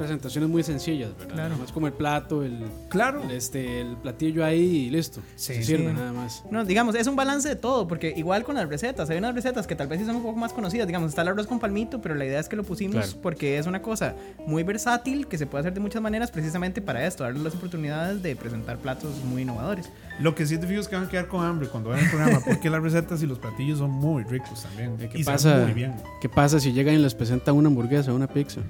presentaciones 0.00 0.48
muy 0.48 0.62
sencillas, 0.62 1.10
¿verdad? 1.18 1.34
Claro. 1.34 1.58
Más 1.58 1.70
como 1.72 1.86
el 1.86 1.92
plato, 1.92 2.42
el, 2.42 2.64
Claro. 2.88 3.22
el, 3.22 3.32
este, 3.32 3.82
el 3.82 3.96
platillo 3.98 4.44
ahí 4.44 4.58
y 4.86 4.90
listo. 4.90 5.20
Sí, 5.36 5.54
Se 5.56 5.62
sirve 5.62 5.88
sí. 5.90 5.92
nada 5.92 6.12
más. 6.14 6.42
No, 6.50 6.64
digamos, 6.64 6.94
es 6.94 7.06
un 7.06 7.16
balance 7.16 7.46
de 7.48 7.56
todo, 7.56 7.86
porque 7.86 8.14
igual 8.16 8.42
con 8.44 8.54
las 8.54 8.66
recetas, 8.66 9.10
hay 9.10 9.18
unas 9.18 9.34
recetas 9.34 9.66
que 9.66 9.76
tal 9.76 9.88
vez 9.88 10.00
sí 10.00 10.06
son 10.06 10.16
un 10.16 10.22
poco 10.22 10.38
más 10.38 10.54
conocidas, 10.54 10.86
digamos, 10.86 11.10
está 11.10 11.20
el 11.20 11.28
arroz 11.28 11.46
con 11.46 11.60
palmito, 11.60 12.00
pero 12.00 12.14
la 12.14 12.24
idea 12.24 12.40
es 12.40 12.48
que 12.48 12.56
lo 12.56 12.64
pusimos 12.64 13.04
Claro. 13.04 13.20
porque 13.22 13.58
es 13.58 13.66
una 13.66 13.82
cosa 13.82 14.14
muy 14.46 14.62
versátil, 14.62 15.26
que 15.26 15.36
se 15.36 15.46
puede 15.46 15.60
hacer 15.60 15.74
de 15.74 15.80
muchas 15.80 16.00
maneras 16.00 16.30
precisamente 16.30 16.80
para 16.80 17.06
esto, 17.06 17.22
darles 17.24 17.42
las 17.42 17.54
oportunidades 17.54 18.22
de 18.22 18.34
presentar 18.36 18.78
platos 18.78 19.22
muy 19.24 19.42
innovadores. 19.42 19.90
Lo 20.18 20.34
que 20.34 20.46
sí 20.46 20.56
te 20.58 20.66
fijo 20.66 20.80
es 20.80 20.88
que 20.88 20.96
van 20.96 21.04
a 21.04 21.08
quedar 21.10 21.28
con 21.28 21.44
hambre 21.44 21.68
cuando 21.68 21.90
vean 21.90 22.04
el 22.04 22.10
programa, 22.10 22.40
porque 22.46 22.70
las 22.70 22.82
recetas 22.82 23.22
y 23.22 23.26
los 23.26 23.38
platillos 23.38 23.78
son 23.78 23.90
muy 23.90 24.24
ricos 24.24 24.62
también. 24.62 24.96
¿Qué 24.96 25.18
y 25.18 25.24
pasa, 25.24 25.58
muy 25.64 25.74
bien. 25.74 25.94
¿Qué 26.22 26.28
pasa 26.30 26.58
si 26.58 26.72
llegan 26.72 26.94
y 26.94 26.98
les 26.98 27.14
presentan 27.14 27.54
una 27.54 27.68
hamburguesa 27.68 28.12
o 28.12 28.16
una 28.16 28.26
pizza? 28.26 28.62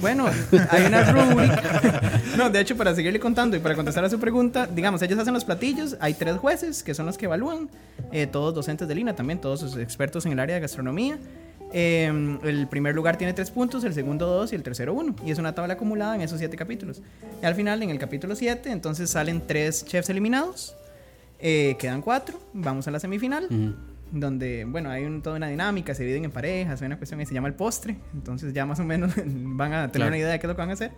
Bueno, 0.00 0.26
hay 0.70 0.84
una 0.86 1.04
rúbrica. 1.10 2.20
No, 2.36 2.50
de 2.50 2.60
hecho, 2.60 2.76
para 2.76 2.94
seguirle 2.94 3.20
contando 3.20 3.56
y 3.56 3.60
para 3.60 3.74
contestar 3.74 4.04
a 4.04 4.10
su 4.10 4.18
pregunta, 4.18 4.66
digamos, 4.66 5.00
ellos 5.02 5.18
hacen 5.18 5.34
los 5.34 5.44
platillos, 5.44 5.96
hay 6.00 6.14
tres 6.14 6.36
jueces 6.36 6.82
que 6.82 6.94
son 6.94 7.06
los 7.06 7.16
que 7.16 7.26
evalúan, 7.26 7.68
eh, 8.12 8.26
todos 8.26 8.54
docentes 8.54 8.88
de 8.88 8.94
Lina 8.94 9.14
también, 9.14 9.40
todos 9.40 9.60
sus 9.60 9.76
expertos 9.76 10.26
en 10.26 10.32
el 10.32 10.40
área 10.40 10.56
de 10.56 10.60
gastronomía. 10.60 11.18
Eh, 11.72 12.38
el 12.44 12.68
primer 12.68 12.94
lugar 12.94 13.16
tiene 13.16 13.32
tres 13.32 13.50
puntos, 13.50 13.82
el 13.84 13.94
segundo 13.94 14.26
dos 14.26 14.52
y 14.52 14.56
el 14.56 14.62
tercero 14.62 14.94
uno. 14.94 15.14
Y 15.24 15.30
es 15.30 15.38
una 15.38 15.54
tabla 15.54 15.74
acumulada 15.74 16.14
en 16.14 16.22
esos 16.22 16.38
siete 16.38 16.56
capítulos. 16.56 17.00
Y 17.42 17.46
al 17.46 17.54
final, 17.54 17.82
en 17.82 17.90
el 17.90 17.98
capítulo 17.98 18.34
7, 18.36 18.70
entonces 18.70 19.10
salen 19.10 19.42
tres 19.46 19.84
chefs 19.84 20.08
eliminados, 20.08 20.76
eh, 21.40 21.76
quedan 21.78 22.00
cuatro, 22.00 22.38
vamos 22.52 22.86
a 22.86 22.90
la 22.90 23.00
semifinal 23.00 23.46
Ujú. 23.46 23.74
Donde, 24.12 24.64
bueno, 24.64 24.90
hay 24.90 25.04
un- 25.04 25.22
toda 25.22 25.36
una 25.36 25.48
dinámica, 25.48 25.94
se 25.94 26.02
dividen 26.04 26.24
en 26.26 26.30
parejas, 26.30 26.80
hay 26.82 26.86
una 26.86 26.96
cuestión 26.98 27.18
que 27.20 27.26
se 27.26 27.34
llama 27.34 27.48
el 27.48 27.54
postre, 27.54 27.96
entonces 28.14 28.52
ya 28.52 28.64
más 28.66 28.78
o 28.80 28.84
menos 28.84 29.12
van 29.26 29.72
a 29.72 29.76
tener 29.90 29.90
Claro. 29.92 30.08
una 30.08 30.18
idea 30.18 30.28
de 30.30 30.38
qué 30.38 30.46
es 30.46 30.48
lo 30.48 30.54
que 30.54 30.62
van 30.62 30.70
a 30.70 30.74
hacer. 30.74 30.92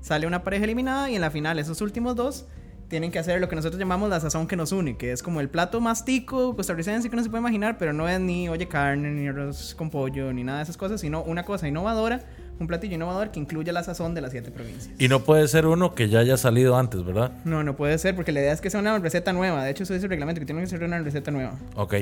Sale 0.00 0.26
una 0.26 0.42
pareja 0.44 0.64
eliminada 0.64 1.10
y 1.10 1.14
en 1.14 1.20
la 1.20 1.30
final 1.30 1.58
esos 1.58 1.80
últimos 1.80 2.14
dos 2.16 2.46
tienen 2.88 3.10
que 3.10 3.18
hacer 3.18 3.40
lo 3.40 3.48
que 3.48 3.56
nosotros 3.56 3.78
llamamos 3.80 4.10
la 4.10 4.20
sazón 4.20 4.46
que 4.46 4.56
nos 4.56 4.70
une, 4.70 4.96
que 4.98 5.10
es 5.12 5.22
como 5.22 5.40
el 5.40 5.48
plato 5.48 5.80
más 5.80 6.04
tico 6.04 6.54
costarricense 6.54 7.08
que 7.08 7.16
uno 7.16 7.22
se 7.22 7.30
puede 7.30 7.40
imaginar, 7.40 7.78
pero 7.78 7.92
no 7.94 8.06
es 8.08 8.20
ni 8.20 8.48
oye 8.50 8.68
carne, 8.68 9.10
ni 9.10 9.26
arroz 9.26 9.74
con 9.74 9.88
pollo, 9.90 10.32
ni 10.32 10.44
nada 10.44 10.58
de 10.58 10.64
esas 10.64 10.76
cosas, 10.76 11.00
sino 11.00 11.22
una 11.22 11.44
cosa 11.44 11.66
innovadora, 11.66 12.20
un 12.58 12.66
platillo 12.66 12.94
innovador 12.94 13.30
que 13.30 13.40
incluye 13.40 13.72
la 13.72 13.82
sazón 13.82 14.14
de 14.14 14.20
las 14.20 14.30
siete 14.30 14.50
provincias. 14.50 14.94
Y 14.98 15.08
no 15.08 15.24
puede 15.24 15.48
ser 15.48 15.66
uno 15.66 15.94
que 15.94 16.08
ya 16.08 16.20
haya 16.20 16.36
salido 16.36 16.76
antes, 16.76 17.04
¿verdad? 17.04 17.32
No, 17.44 17.64
no 17.64 17.76
puede 17.76 17.98
ser, 17.98 18.14
porque 18.14 18.32
la 18.32 18.40
idea 18.40 18.52
es 18.52 18.60
que 18.60 18.70
sea 18.70 18.80
una 18.80 18.98
receta 18.98 19.32
nueva. 19.32 19.64
De 19.64 19.70
hecho, 19.70 19.82
eso 19.82 19.94
dice 19.94 20.06
el 20.06 20.10
reglamento, 20.10 20.40
que 20.40 20.46
tiene 20.46 20.60
que 20.60 20.66
ser 20.66 20.82
una 20.82 20.98
receta 21.00 21.30
nueva. 21.30 21.58
Ok. 21.76 21.94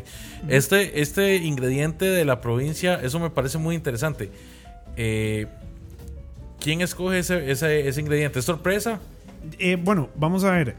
Este, 0.48 1.00
este 1.00 1.36
ingrediente 1.36 2.04
de 2.04 2.24
la 2.24 2.40
provincia, 2.40 3.00
eso 3.02 3.18
me 3.18 3.30
parece 3.30 3.58
muy 3.58 3.74
interesante. 3.74 4.30
Eh, 4.96 5.46
¿Quién 6.60 6.80
escoge 6.80 7.18
ese, 7.18 7.50
ese, 7.50 7.88
ese 7.88 8.00
ingrediente? 8.00 8.38
¿Es 8.38 8.44
sorpresa? 8.44 9.00
Eh, 9.58 9.76
bueno, 9.82 10.10
vamos 10.14 10.44
a 10.44 10.52
ver. 10.52 10.76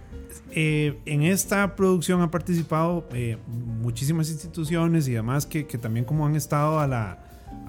Eh, 0.55 0.99
en 1.05 1.23
esta 1.23 1.75
producción 1.75 2.21
han 2.21 2.29
participado 2.29 3.07
eh, 3.13 3.37
muchísimas 3.47 4.29
instituciones 4.29 5.07
y 5.07 5.13
demás 5.13 5.47
que, 5.47 5.65
que 5.65 5.79
también 5.79 6.05
como 6.05 6.27
han 6.27 6.35
estado 6.35 6.79
a 6.79 6.85
la, 6.85 7.17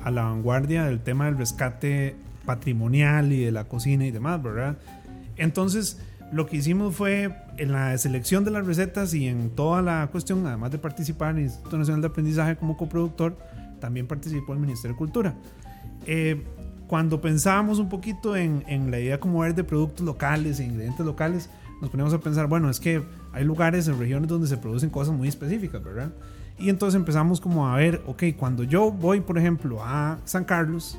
a 0.04 0.10
la 0.10 0.24
vanguardia 0.24 0.84
del 0.84 1.00
tema 1.00 1.24
del 1.24 1.38
rescate 1.38 2.14
patrimonial 2.44 3.32
y 3.32 3.42
de 3.42 3.50
la 3.50 3.64
cocina 3.64 4.06
y 4.06 4.10
demás, 4.10 4.42
¿verdad? 4.42 4.76
Entonces, 5.36 5.98
lo 6.30 6.46
que 6.46 6.58
hicimos 6.58 6.94
fue 6.94 7.34
en 7.56 7.72
la 7.72 7.96
selección 7.96 8.44
de 8.44 8.50
las 8.50 8.66
recetas 8.66 9.14
y 9.14 9.26
en 9.26 9.50
toda 9.50 9.82
la 9.82 10.08
cuestión, 10.12 10.46
además 10.46 10.70
de 10.70 10.78
participar 10.78 11.30
en 11.30 11.38
el 11.38 11.42
Instituto 11.44 11.78
Nacional 11.78 12.02
de 12.02 12.08
Aprendizaje 12.08 12.56
como 12.56 12.76
coproductor, 12.76 13.38
también 13.80 14.06
participó 14.06 14.52
el 14.52 14.58
Ministerio 14.58 14.94
de 14.94 14.98
Cultura. 14.98 15.34
Eh, 16.06 16.42
cuando 16.86 17.20
pensábamos 17.20 17.78
un 17.78 17.88
poquito 17.88 18.36
en, 18.36 18.90
la 18.90 19.00
idea 19.00 19.18
como 19.18 19.40
ver 19.40 19.54
de 19.54 19.64
productos 19.64 20.04
locales 20.04 20.60
e 20.60 20.64
ingredientes 20.64 21.04
locales, 21.04 21.48
nos 21.80 21.90
ponemos 21.90 22.12
a 22.12 22.20
pensar, 22.20 22.46
bueno, 22.46 22.68
es 22.68 22.78
que 22.78 23.02
hay 23.32 23.44
lugares 23.44 23.88
en 23.88 23.98
regiones 23.98 24.28
donde 24.28 24.46
se 24.48 24.58
producen 24.58 24.90
cosas 24.90 25.14
muy 25.14 25.28
específicas, 25.28 25.82
¿verdad? 25.82 26.12
Y 26.58 26.68
entonces 26.68 26.96
empezamos 26.96 27.40
como 27.40 27.68
a 27.68 27.76
ver, 27.76 28.02
ok, 28.06 28.24
cuando 28.38 28.62
yo 28.62 28.90
voy, 28.90 29.20
por 29.20 29.38
ejemplo, 29.38 29.82
a 29.82 30.18
San 30.24 30.44
Carlos, 30.44 30.96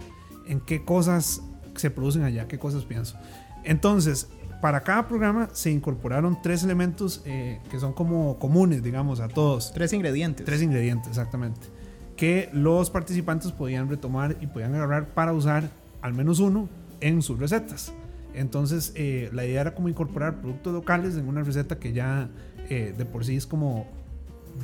¿en 0.47 0.59
qué 0.59 0.83
cosas 0.83 1.41
se 1.75 1.89
producen 1.89 2.23
allá? 2.23 2.47
¿Qué 2.47 2.59
cosas 2.59 2.83
pienso? 2.83 3.17
Entonces, 3.63 4.27
para 4.61 4.81
cada 4.81 5.07
programa 5.07 5.49
se 5.53 5.71
incorporaron 5.71 6.39
tres 6.41 6.63
elementos 6.63 7.21
eh, 7.25 7.59
que 7.69 7.79
son 7.79 7.93
como 7.93 8.39
comunes, 8.39 8.83
digamos, 8.83 9.19
a 9.19 9.27
todos. 9.27 9.71
Tres 9.73 9.93
ingredientes. 9.93 10.45
Tres 10.45 10.61
ingredientes, 10.61 11.09
exactamente. 11.09 11.61
Que 12.17 12.49
los 12.53 12.89
participantes 12.89 13.51
podían 13.51 13.89
retomar 13.89 14.37
y 14.41 14.47
podían 14.47 14.73
agarrar 14.75 15.09
para 15.09 15.33
usar 15.33 15.69
al 16.01 16.13
menos 16.13 16.39
uno 16.39 16.67
en 17.01 17.21
sus 17.21 17.39
recetas. 17.39 17.93
Entonces, 18.33 18.91
eh, 18.95 19.29
la 19.33 19.45
idea 19.45 19.61
era 19.61 19.75
como 19.75 19.87
incorporar 19.87 20.41
productos 20.41 20.73
locales 20.73 21.15
en 21.15 21.27
una 21.27 21.43
receta 21.43 21.77
que 21.77 21.93
ya 21.93 22.29
eh, 22.69 22.93
de 22.97 23.05
por 23.05 23.23
sí 23.23 23.35
es 23.35 23.45
como 23.45 23.87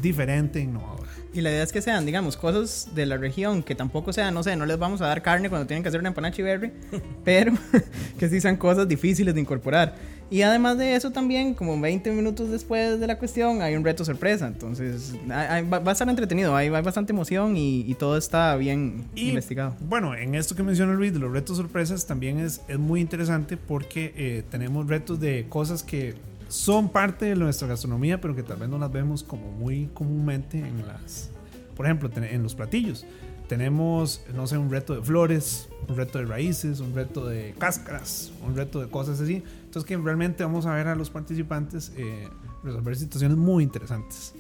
diferente 0.02 0.60
e 0.60 0.64
innovadora. 0.64 1.10
Y 1.34 1.40
la 1.42 1.50
idea 1.50 1.64
es 1.64 1.72
que 1.72 1.82
sean, 1.82 2.06
digamos, 2.06 2.36
cosas 2.36 2.90
de 2.94 3.06
la 3.06 3.16
región 3.18 3.64
que 3.64 3.74
tampoco 3.74 4.12
sean, 4.12 4.34
no 4.34 4.44
sé, 4.44 4.56
no 4.58 4.66
les 4.66 4.78
vamos 4.78 5.02
a 5.02 5.08
dar 5.08 5.22
carne 5.22 5.50
cuando 5.50 5.66
tienen 5.66 5.82
que 5.82 5.88
hacer 5.90 6.02
una 6.02 6.10
empanada 6.10 6.34
chiverri, 6.34 6.72
pero 7.24 7.54
que 8.20 8.28
sí 8.30 8.42
sean 8.42 8.58
cosas 8.58 8.88
difíciles 8.88 9.34
de 9.34 9.40
incorporar. 9.42 9.96
Y 10.30 10.44
además 10.44 10.78
de 10.78 10.96
eso 10.96 11.12
también, 11.12 11.54
como 11.54 11.80
20 11.80 12.10
minutos 12.12 12.50
después 12.50 13.00
de 13.02 13.06
la 13.08 13.18
cuestión, 13.18 13.62
hay 13.62 13.76
un 13.76 13.84
reto 13.84 14.06
sorpresa. 14.06 14.48
Entonces, 14.48 15.14
hay- 15.30 15.68
va, 15.68 15.80
va 15.80 15.92
a 15.92 15.94
estar 15.94 16.08
entretenido, 16.08 16.56
hay, 16.56 16.68
hay 16.68 16.82
bastante 16.82 17.12
emoción 17.12 17.58
y, 17.58 17.82
y 17.82 17.96
todo 17.96 18.18
está 18.18 18.56
bien 18.56 19.06
Y 19.14 19.30
investigado. 19.30 19.76
bueno, 19.82 20.16
en 20.16 20.36
esto 20.36 20.56
que 20.56 20.64
menciona 20.64 20.94
Luis 20.94 21.12
de 21.14 21.20
los 21.20 21.32
retos 21.34 21.58
sorpresas 21.58 22.08
también 22.08 22.40
es, 22.40 22.62
es 22.70 22.80
muy 22.80 23.02
interesante 23.02 23.58
porque 23.58 24.14
eh, 24.16 24.44
tenemos 24.50 24.88
retos 24.88 25.20
de 25.20 25.46
cosas 25.50 25.84
que 25.84 26.14
son 26.52 26.90
parte 26.90 27.26
de 27.26 27.36
nuestra 27.36 27.68
gastronomía, 27.68 28.20
pero 28.20 28.36
que 28.36 28.44
tal 28.44 28.58
vez 28.58 28.70
no 28.70 28.78
las 28.78 28.92
vemos 28.92 29.24
como 29.24 29.52
muy 29.52 29.90
comúnmente 29.94 30.60
en 30.60 30.86
las, 30.86 31.32
por 31.76 31.86
ejemplo, 31.86 32.10
en 32.14 32.44
los 32.44 32.56
platillos. 32.56 33.06
Tenemos, 33.48 34.22
no 34.34 34.48
sé, 34.48 34.58
un 34.58 34.70
reto 34.70 34.94
de 34.94 35.02
flores, 35.02 35.70
un 35.88 35.96
reto 35.96 36.20
de 36.20 36.26
raíces, 36.26 36.80
un 36.82 36.94
reto 36.94 37.26
de 37.26 37.56
cáscaras, 37.58 38.32
un 38.46 38.56
reto 38.56 38.82
de 38.82 38.90
cosas 38.90 39.20
así. 39.22 39.44
Entonces 39.64 39.88
que 39.88 39.98
realmente 39.98 40.44
vamos 40.44 40.66
a 40.66 40.74
ver 40.74 40.88
a 40.88 40.96
los 40.96 41.10
participantes 41.10 41.94
eh, 41.96 42.28
resolver 42.64 42.96
situaciones 42.98 43.38
muy 43.38 43.64
interesantes. 43.64 44.34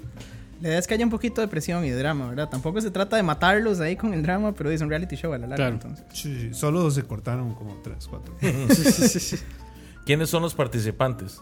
La 0.61 0.67
idea 0.67 0.79
es 0.79 0.87
que 0.87 0.93
haya 0.93 1.05
un 1.05 1.11
poquito 1.11 1.41
de 1.41 1.47
presión 1.47 1.83
y 1.85 1.89
drama, 1.91 2.29
¿verdad? 2.29 2.49
Tampoco 2.49 2.79
se 2.81 2.91
trata 2.91 3.15
de 3.15 3.23
matarlos 3.23 3.79
ahí 3.79 3.95
con 3.95 4.13
el 4.13 4.21
drama, 4.21 4.53
pero 4.53 4.69
es 4.69 4.81
un 4.81 4.89
reality 4.89 5.15
show 5.15 5.33
a 5.33 5.37
la 5.37 5.47
larga. 5.47 5.55
Claro. 5.55 5.73
Entonces. 5.75 6.05
Sí, 6.13 6.39
sí, 6.39 6.53
solo 6.53 6.91
se 6.91 7.03
cortaron 7.03 7.55
como 7.55 7.75
tres, 7.81 8.07
cuatro. 8.07 8.33
¿Quiénes 10.05 10.29
son 10.29 10.43
los 10.43 10.53
participantes? 10.53 11.41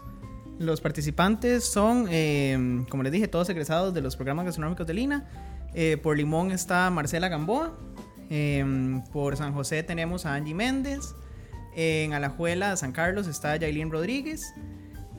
Los 0.60 0.82
participantes 0.82 1.64
son, 1.64 2.06
eh, 2.10 2.84
como 2.90 3.02
les 3.02 3.12
dije, 3.12 3.28
todos 3.28 3.48
egresados 3.48 3.94
de 3.94 4.02
los 4.02 4.14
programas 4.16 4.44
gastronómicos 4.44 4.86
de 4.86 4.92
Lina. 4.92 5.24
Eh, 5.72 5.96
por 6.02 6.18
Limón 6.18 6.50
está 6.52 6.90
Marcela 6.90 7.30
Gamboa. 7.30 7.78
Eh, 8.28 9.00
por 9.10 9.38
San 9.38 9.54
José 9.54 9.82
tenemos 9.82 10.26
a 10.26 10.34
Angie 10.34 10.52
Méndez. 10.52 11.14
En 11.74 12.12
Alajuela, 12.12 12.76
San 12.76 12.92
Carlos, 12.92 13.26
está 13.26 13.56
Yailin 13.56 13.90
Rodríguez. 13.90 14.42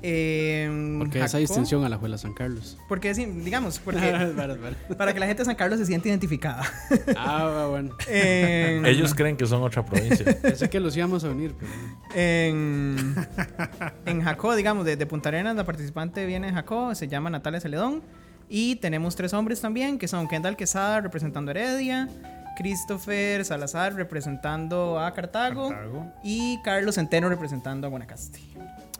Eh, 0.04 0.96
Porque 1.00 1.24
esa 1.24 1.38
distinción 1.38 1.84
a 1.86 1.90
la 1.90 1.98
Juela 1.98 2.18
San 2.18 2.34
Carlos. 2.34 2.78
Porque, 2.88 3.14
sí, 3.14 3.26
digamos, 3.26 3.80
porque 3.80 4.00
para 4.98 5.14
que 5.14 5.20
la 5.20 5.28
gente 5.28 5.42
de 5.44 5.46
San 5.46 5.56
Carlos 5.56 5.80
se 5.80 5.86
sienta 5.86 6.08
identificada. 6.08 6.64
ah, 7.18 7.68
bueno. 7.70 7.96
En- 8.08 8.86
Ellos 8.86 9.14
creen 9.14 9.38
que 9.38 9.46
son 9.46 9.62
otra 9.62 9.86
provincia. 9.86 10.26
Pensé 10.42 10.70
que 10.70 10.80
los 10.80 10.96
íbamos 10.98 11.24
a 11.24 11.30
unir, 11.30 11.54
pero. 11.60 11.72
En, 12.16 13.16
en 14.06 14.22
Jacó, 14.22 14.56
digamos, 14.56 14.86
de, 14.86 14.96
de 14.96 15.06
Punta 15.06 15.30
Arenas, 15.30 15.56
la 15.56 15.66
participante 15.66 16.26
viene 16.26 16.48
de 16.48 16.54
Jacó, 16.54 16.96
se 16.96 17.08
llama 17.08 17.30
Natalia 17.30 17.60
Celedón. 17.60 18.02
Y 18.50 18.76
tenemos 18.78 19.16
tres 19.16 19.34
hombres 19.34 19.62
también, 19.62 19.98
que 19.98 20.08
son 20.10 20.28
Kendall 20.28 20.58
Quesada 20.58 21.00
representando 21.00 21.52
a 21.52 21.54
Heredia, 21.54 22.10
Christopher 22.58 23.46
Salazar 23.46 23.94
representando 23.96 25.00
a 25.00 25.14
Cartago, 25.14 25.70
Cartago. 25.70 26.12
y 26.22 26.60
Carlos 26.62 26.96
Centeno 26.96 27.30
representando 27.30 27.88
a 27.88 27.90
Guanacaste. 27.90 28.40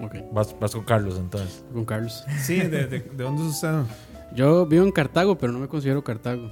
Ok, 0.04 0.16
Vas, 0.32 0.56
vas 0.60 0.72
con 0.74 0.84
Carlos 0.84 1.18
entonces. 1.20 1.64
con 1.74 1.86
Carlos. 1.86 2.24
Sí, 2.42 2.56
¿de, 2.56 2.88
de, 2.88 3.00
de 3.00 3.24
dónde 3.24 3.44
es 3.44 3.50
usted? 3.50 3.82
Yo 4.34 4.66
vivo 4.66 4.84
en 4.86 4.92
Cartago, 4.92 5.38
pero 5.38 5.52
no 5.54 5.60
me 5.60 5.68
considero 5.68 6.04
Cartago. 6.04 6.50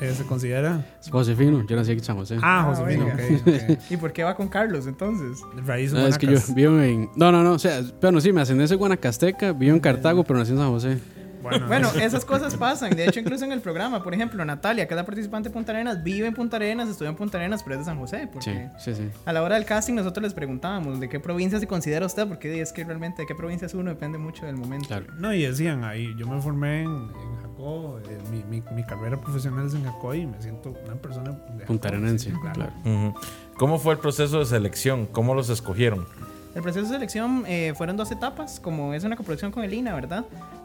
Eh, 0.00 0.14
¿Se 0.14 0.24
considera? 0.24 0.84
Josefino, 1.10 1.64
yo 1.66 1.76
nací 1.76 1.90
aquí 1.90 1.98
en 1.98 2.04
San 2.04 2.16
José. 2.16 2.36
Ah, 2.42 2.60
Ah, 2.60 2.74
Josefino, 2.74 3.04
oiga. 3.04 3.14
ok. 3.14 3.70
ok. 3.70 3.78
¿Y 3.90 3.96
por 3.98 4.12
qué 4.12 4.24
va 4.24 4.34
con 4.34 4.48
Carlos 4.48 4.86
entonces? 4.86 5.42
Raíz 5.66 5.92
No, 5.92 6.06
es 6.06 6.16
que 6.16 6.26
yo 6.26 6.38
vivo 6.54 6.80
en. 6.80 7.10
No, 7.16 7.30
no, 7.30 7.42
no. 7.42 7.52
O 7.52 7.58
sea, 7.58 7.82
bueno, 8.00 8.20
sí, 8.20 8.32
me 8.32 8.40
ascendencia 8.40 8.76
guanacasteca, 8.76 9.52
vivo 9.52 9.74
en 9.74 9.80
Cartago, 9.80 10.24
pero 10.24 10.38
nací 10.38 10.52
en 10.52 10.58
San 10.58 10.70
José. 10.70 10.98
Bueno, 11.42 11.66
Bueno, 11.66 11.90
esas 12.00 12.24
cosas 12.24 12.56
pasan. 12.56 12.90
De 12.94 13.06
hecho, 13.06 13.20
incluso 13.20 13.44
en 13.44 13.52
el 13.52 13.60
programa, 13.60 14.02
por 14.02 14.14
ejemplo, 14.14 14.44
Natalia, 14.44 14.86
que 14.86 14.94
es 14.94 14.96
la 14.96 15.04
participante 15.06 15.48
de 15.48 15.52
Punta 15.52 15.72
Arenas, 15.72 16.02
vive 16.02 16.26
en 16.26 16.34
Punta 16.34 16.56
Arenas, 16.56 16.88
estudia 16.88 17.10
en 17.10 17.16
Punta 17.16 17.38
Arenas, 17.38 17.62
pero 17.62 17.74
es 17.74 17.80
de 17.80 17.84
San 17.84 17.98
José. 17.98 18.28
Porque 18.32 18.70
Sí, 18.78 18.92
sí, 18.92 19.02
sí. 19.02 19.10
A 19.24 19.32
la 19.32 19.42
hora 19.42 19.54
del 19.56 19.64
casting 19.64 19.94
nosotros 19.94 20.22
les 20.22 20.34
preguntábamos 20.34 21.00
de 21.00 21.08
qué 21.08 21.20
provincia 21.20 21.58
se 21.60 21.66
considera 21.66 22.06
usted, 22.06 22.26
porque 22.28 22.60
es 22.60 22.72
que 22.72 22.84
realmente 22.84 23.22
de 23.22 23.26
qué 23.26 23.34
provincia 23.34 23.66
es 23.66 23.74
uno 23.74 23.90
depende 23.90 24.18
mucho 24.18 24.46
del 24.46 24.56
momento. 24.56 24.88
Claro. 24.88 25.06
no, 25.18 25.32
y 25.32 25.42
decían 25.42 25.84
ahí, 25.84 26.14
yo 26.16 26.26
me 26.26 26.40
formé 26.40 26.82
en, 26.82 26.88
en 26.90 27.34
marcó 27.34 27.98
eh, 28.00 28.18
mi, 28.30 28.42
mi, 28.44 28.62
mi 28.74 28.84
carrera 28.84 29.20
profesional 29.20 29.66
es 29.66 29.74
en 29.74 29.84
Jacoy 29.84 30.22
y 30.22 30.26
me 30.26 30.40
siento 30.40 30.74
una 30.84 30.94
persona 30.96 31.32
de 31.56 31.64
Puntarenense, 31.64 32.32
claro. 32.40 32.72
Ujú. 32.84 33.14
¿Cómo 33.56 33.78
fue 33.78 33.94
el 33.94 33.98
proceso 33.98 34.38
de 34.38 34.46
selección? 34.46 35.06
¿Cómo 35.06 35.34
los 35.34 35.50
escogieron? 35.50 36.06
El 36.54 36.62
proceso 36.62 36.86
de 36.86 36.94
selección 36.94 37.44
eh, 37.46 37.72
fueron 37.76 37.96
dos 37.96 38.10
etapas, 38.10 38.58
como 38.58 38.92
es 38.92 39.04
una 39.04 39.16
coproducción 39.16 39.52
con 39.52 39.62
el 39.62 39.72
INA, 39.72 39.94
¿verdad? 39.94 40.24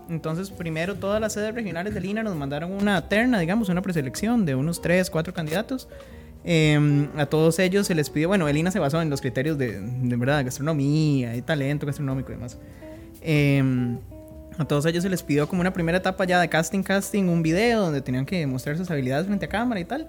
Entonces, 0.10 0.50
primero 0.50 0.96
todas 0.96 1.22
las 1.22 1.34
sedes 1.34 1.54
regionales 1.54 1.94
del 1.94 2.06
INA 2.06 2.24
nos 2.24 2.36
mandaron 2.36 2.72
una 2.72 3.08
terna, 3.08 3.40
digamos, 3.40 3.70
una 3.70 3.82
preselección 3.82 4.46
de 4.46 4.56
unos 4.56 4.82
3, 4.82 5.10
4 5.10 5.34
candidatos. 5.34 5.88
Eh, 6.44 7.08
a 7.18 7.26
todos 7.28 7.60
ellos 7.60 7.88
se 7.88 7.96
les 7.96 8.10
pidió, 8.10 8.28
bueno, 8.28 8.48
el 8.48 8.58
INA 8.58 8.72
se 8.72 8.80
basó 8.80 9.02
en 9.02 9.10
los 9.10 9.22
criterios 9.22 9.58
de, 9.58 9.80
de 9.80 10.16
verdad, 10.16 10.44
gastronomía 10.44 11.36
y 11.36 11.42
talento 11.42 11.86
gastronómico 11.86 12.32
y 12.32 12.36
demás. 12.36 12.58
Eh, 13.22 13.64
a 14.58 14.66
todos 14.66 14.86
ellos 14.86 15.04
se 15.04 15.10
les 15.10 15.22
pidió 15.22 15.48
como 15.50 15.62
una 15.62 15.74
primera 15.74 15.98
etapa 15.98 16.24
ya 16.26 16.40
de 16.40 16.48
casting, 16.48 16.82
casting, 16.82 17.26
un 17.26 17.44
video 17.44 17.82
donde 17.82 18.02
tenían 18.02 18.26
que 18.26 18.46
mostrar 18.48 18.78
sus 18.78 18.90
habilidades 18.90 19.28
frente 19.28 19.46
a 19.46 19.50
cámara 19.50 19.80
y 19.80 19.86
tal. 19.86 20.08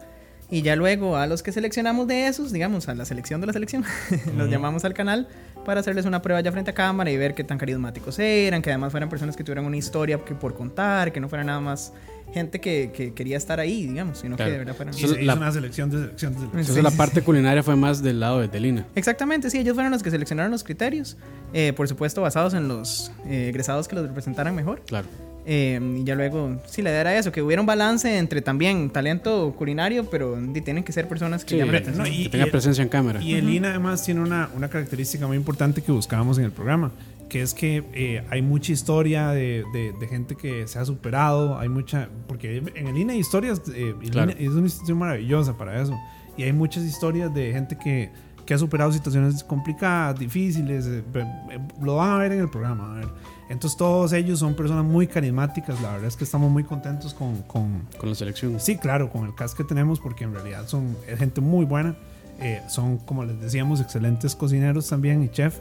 Y 0.48 0.62
ya 0.62 0.76
luego 0.76 1.16
a 1.16 1.26
los 1.26 1.42
que 1.42 1.50
seleccionamos 1.50 2.06
de 2.06 2.28
esos, 2.28 2.52
digamos, 2.52 2.88
a 2.88 2.94
la 2.94 3.04
selección 3.04 3.40
de 3.40 3.48
la 3.48 3.52
selección, 3.52 3.84
los 4.36 4.48
llamamos 4.48 4.84
al 4.84 4.94
canal 4.94 5.28
para 5.66 5.80
hacerles 5.80 6.06
una 6.06 6.22
prueba 6.22 6.40
ya 6.40 6.50
frente 6.52 6.70
a 6.70 6.74
cámara 6.74 7.10
y 7.10 7.16
ver 7.18 7.34
qué 7.34 7.44
tan 7.44 7.58
carismáticos 7.58 8.18
eran, 8.18 8.62
que 8.62 8.70
además 8.70 8.92
fueran 8.92 9.10
personas 9.10 9.36
que 9.36 9.44
tuvieran 9.44 9.66
una 9.66 9.76
historia 9.76 10.24
que 10.24 10.34
por 10.34 10.54
contar, 10.54 11.12
que 11.12 11.20
no 11.20 11.28
fuera 11.28 11.44
nada 11.44 11.60
más 11.60 11.92
gente 12.32 12.60
que, 12.60 12.90
que 12.94 13.12
quería 13.14 13.36
estar 13.36 13.60
ahí, 13.60 13.86
digamos, 13.86 14.18
sino 14.18 14.36
Claro. 14.36 14.48
que 14.48 14.52
de 14.52 14.58
verdad 14.58 14.74
fueran... 14.74 14.94
Se 14.94 15.22
la- 15.22 15.34
una 15.34 15.52
selección 15.52 15.90
de 15.90 15.98
selección 15.98 16.32
de 16.32 16.38
selección. 16.38 16.60
Entonces 16.60 16.82
la 16.84 16.90
parte 16.92 17.22
culinaria 17.22 17.62
fue 17.62 17.76
más 17.76 18.02
del 18.02 18.20
lado 18.20 18.40
de 18.40 18.48
Delina. 18.48 18.86
Exactamente, 18.94 19.50
sí, 19.50 19.58
ellos 19.58 19.74
fueron 19.74 19.92
los 19.92 20.02
que 20.02 20.10
seleccionaron 20.10 20.50
los 20.52 20.64
criterios, 20.64 21.16
eh, 21.52 21.72
por 21.74 21.86
supuesto 21.88 22.22
basados 22.22 22.54
en 22.54 22.68
los 22.68 23.10
eh, 23.26 23.48
egresados 23.50 23.88
que 23.88 23.96
los 23.96 24.06
representaran 24.06 24.54
mejor. 24.54 24.82
Claro. 24.86 25.06
Eh, 25.48 25.80
y 26.00 26.02
ya 26.04 26.16
luego, 26.16 26.60
sí, 26.66 26.82
la 26.82 26.90
idea 26.90 27.02
era 27.02 27.16
eso, 27.16 27.30
que 27.30 27.40
hubiera 27.40 27.62
un 27.62 27.66
balance 27.66 28.18
entre 28.18 28.42
también 28.42 28.90
talento 28.90 29.54
culinario, 29.56 30.04
pero 30.10 30.36
tienen 30.64 30.82
que 30.82 30.90
ser 30.92 31.06
personas 31.06 31.44
que 31.44 31.50
Sí, 31.50 31.56
llamen. 31.58 31.84
No, 31.96 32.04
y- 32.06 32.24
que 32.24 32.30
tenga 32.30 32.48
y- 32.48 32.50
presencia 32.50 32.82
en 32.82 32.88
cámara. 32.88 33.22
Y 33.22 33.34
el 33.34 33.48
INA 33.48 33.70
además 33.70 34.04
tiene 34.04 34.20
una, 34.22 34.50
una 34.56 34.68
característica 34.68 35.26
muy 35.26 35.36
importante 35.36 35.82
que 35.82 35.92
buscábamos 35.92 36.38
en 36.38 36.44
el 36.46 36.50
programa, 36.50 36.90
que 37.28 37.42
es 37.42 37.54
que 37.54 37.84
eh, 37.94 38.24
hay 38.28 38.42
mucha 38.42 38.72
historia 38.72 39.28
de, 39.30 39.62
de- 39.72 39.92
de 40.00 40.08
gente 40.08 40.34
que 40.34 40.66
se 40.66 40.80
ha 40.80 40.84
superado, 40.84 41.58
hay 41.60 41.68
mucha, 41.68 42.08
porque 42.26 42.56
en 42.74 42.88
el 42.88 42.98
INA 42.98 43.12
hay 43.12 43.20
historias, 43.20 43.62
eh, 43.72 43.94
el 44.02 44.10
Claro. 44.10 44.32
INA 44.32 44.40
es 44.40 44.48
una 44.50 44.62
institución 44.62 44.98
maravillosa 44.98 45.56
para 45.56 45.80
eso, 45.80 45.96
y 46.36 46.42
hay 46.42 46.52
muchas 46.52 46.82
historias 46.82 47.32
de 47.32 47.52
gente 47.52 47.78
que, 47.82 48.10
que 48.46 48.54
ha 48.54 48.58
superado 48.58 48.92
situaciones 48.92 49.42
complicadas, 49.44 50.18
difíciles, 50.18 50.86
eh, 50.86 51.02
eh, 51.14 51.58
lo 51.82 51.96
van 51.96 52.10
a 52.12 52.18
ver 52.18 52.32
en 52.32 52.40
el 52.40 52.48
programa. 52.48 52.92
a 52.92 52.94
ver. 53.00 53.08
Entonces 53.48 53.76
todos 53.76 54.12
ellos 54.12 54.38
son 54.38 54.54
personas 54.54 54.84
muy 54.84 55.06
carismáticas, 55.06 55.80
la 55.80 55.92
verdad 55.92 56.08
es 56.08 56.16
que 56.16 56.24
estamos 56.24 56.50
muy 56.50 56.64
contentos 56.64 57.12
con- 57.14 57.42
con, 57.42 57.82
Con 57.98 58.08
la 58.08 58.14
selección. 58.14 58.58
Sí, 58.58 58.76
claro, 58.76 59.10
con 59.10 59.24
el 59.26 59.34
cast 59.34 59.56
que 59.56 59.62
tenemos, 59.64 60.00
porque 60.00 60.24
en 60.24 60.32
realidad 60.32 60.66
son 60.66 60.96
es 61.06 61.18
gente 61.18 61.40
muy 61.40 61.64
buena. 61.64 61.94
eh, 62.38 62.60
son, 62.68 62.98
como 62.98 63.24
les 63.24 63.40
decíamos, 63.40 63.80
excelentes 63.80 64.34
cocineros 64.36 64.86
también 64.88 65.22
y 65.22 65.28
chef. 65.30 65.58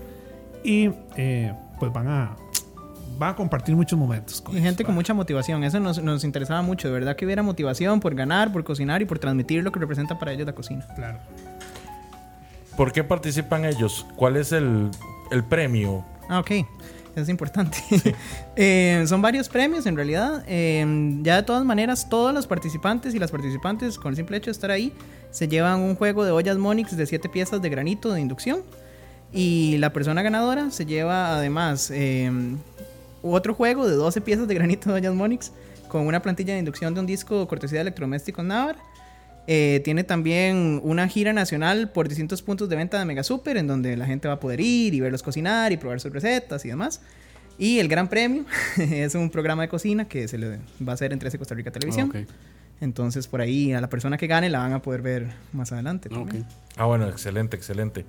Y 0.63 0.89
eh, 1.15 1.54
pues 1.80 1.94
van 1.94 2.08
a, 2.10 2.36
van 3.18 3.30
a 3.30 3.36
compartir 3.36 3.75
muchos 3.75 3.98
momentos. 3.98 4.42
Con 4.42 4.56
Y 4.58 4.60
gente 4.62 4.82
ellos, 4.82 4.88
con 4.88 4.94
¿va? 4.94 4.96
mucha 4.96 5.13
motivación, 5.13 5.63
eso 5.63 5.80
nos, 5.80 6.04
nos 6.04 6.24
interesaba 6.25 6.62
mucho, 6.63 6.88
de 6.89 6.94
verdad 6.96 7.15
que 7.15 7.24
hubiera 7.25 7.44
motivación 7.44 8.00
por 8.01 8.13
ganar, 8.15 8.51
por 8.51 8.63
cocinar 8.65 9.01
y 9.01 9.06
por 9.06 9.20
transmitir 9.20 9.63
lo 9.63 9.72
que 9.72 9.80
representa 9.80 10.20
para 10.20 10.34
ellos 10.34 10.46
la 10.48 10.54
cocina. 10.54 10.86
Claro. 10.96 11.20
¿Por 12.77 12.91
qué 12.91 13.03
participan 13.03 13.65
ellos? 13.65 14.05
¿Cuál 14.15 14.36
es 14.38 14.51
el, 14.51 14.89
el 15.32 15.44
premio? 15.44 16.03
Ah, 16.27 16.39
ok. 16.39 16.51
Es 17.15 17.29
importante. 17.29 17.77
Eh, 18.58 19.03
son 19.05 19.22
varios 19.22 19.50
premios 19.50 19.86
en 19.86 19.98
realidad. 19.98 20.46
Eh, 20.48 21.20
ya 21.22 21.36
de 21.36 21.44
todas 21.44 21.65
maneras, 21.65 22.08
todos 22.08 22.34
los 22.34 22.48
participantes 22.48 23.13
y 23.13 23.20
las 23.20 23.29
participantes, 23.29 23.98
con 23.98 24.12
el 24.12 24.15
simple 24.15 24.38
hecho 24.38 24.46
de 24.46 24.53
estar 24.53 24.72
ahí, 24.72 24.94
se 25.29 25.50
llevan 25.50 25.82
un 25.82 25.98
juego 25.98 26.24
de 26.24 26.32
ollas 26.32 26.55
Monix 26.55 26.96
de 26.96 27.05
7 27.05 27.27
piezas 27.27 27.62
de 27.62 27.70
granito 27.70 28.13
de 28.13 28.22
inducción. 28.22 28.62
Y 29.34 29.77
la 29.79 29.91
persona 29.91 30.22
ganadora 30.22 30.72
se 30.72 30.86
lleva 30.86 31.36
además 31.36 31.91
eh, 31.91 32.32
otro 33.22 33.53
juego 33.53 33.86
de 33.89 33.96
12 33.96 34.22
piezas 34.22 34.48
de 34.48 34.53
granito 34.53 34.89
de 34.89 34.96
ollas 34.96 35.13
Monix 35.13 35.51
con 35.89 36.08
una 36.08 36.22
plantilla 36.22 36.53
de 36.53 36.60
inducción 36.60 36.94
de 36.94 37.01
un 37.01 37.05
disco 37.05 37.46
cortesía 37.46 37.79
de 37.79 37.82
Electrodomésticos 37.82 38.46
Navar. 38.46 38.77
Eh, 39.48 39.82
tiene 39.84 40.04
también 40.04 40.82
una 40.84 41.08
gira 41.08 41.32
nacional 41.32 41.90
por 41.92 42.08
distintos 42.08 42.42
puntos 42.42 42.68
de 42.68 42.75
venta 42.75 42.98
de 42.98 43.06
Mega 43.06 43.24
Super, 43.24 43.58
en 43.58 43.68
donde 43.68 43.96
la 43.96 44.06
gente 44.06 44.28
va 44.28 44.36
a 44.36 44.40
poder 44.40 44.60
ir 44.60 44.94
y 44.94 45.00
verlos 45.00 45.22
cocinar 45.22 45.72
y 45.72 45.78
probar 45.78 46.00
sus 46.00 46.12
recetas 46.12 46.66
y 46.66 46.70
demás. 46.70 47.02
Y 47.58 47.80
el 47.80 47.88
gran 47.88 48.08
premio 48.10 48.46
es 48.78 49.16
un 49.16 49.30
programa 49.30 49.62
de 49.64 49.70
cocina 49.70 50.06
que 50.06 50.28
se 50.28 50.38
le 50.38 50.60
va 50.86 50.92
a 50.92 50.94
hacer 50.94 51.14
en 51.14 51.20
13 51.20 51.38
Costa 51.38 51.56
Rica 51.56 51.72
Televisión. 51.72 52.12
Ah, 52.14 52.20
ok. 52.20 52.28
Entonces, 52.82 53.28
por 53.28 53.40
ahí 53.40 53.72
a 53.72 53.80
la 53.80 53.90
persona 53.90 54.18
que 54.18 54.28
gane 54.28 54.50
la 54.50 54.60
van 54.60 54.74
a 54.74 54.82
poder 54.82 55.02
ver 55.02 55.28
más 55.54 55.72
adelante. 55.72 56.10
Ah, 56.12 56.20
ok. 56.20 56.25
también. 56.25 56.46
Ah, 56.75 56.86
bueno, 56.86 57.08
excelente, 57.08 57.56
excelente. 57.56 58.06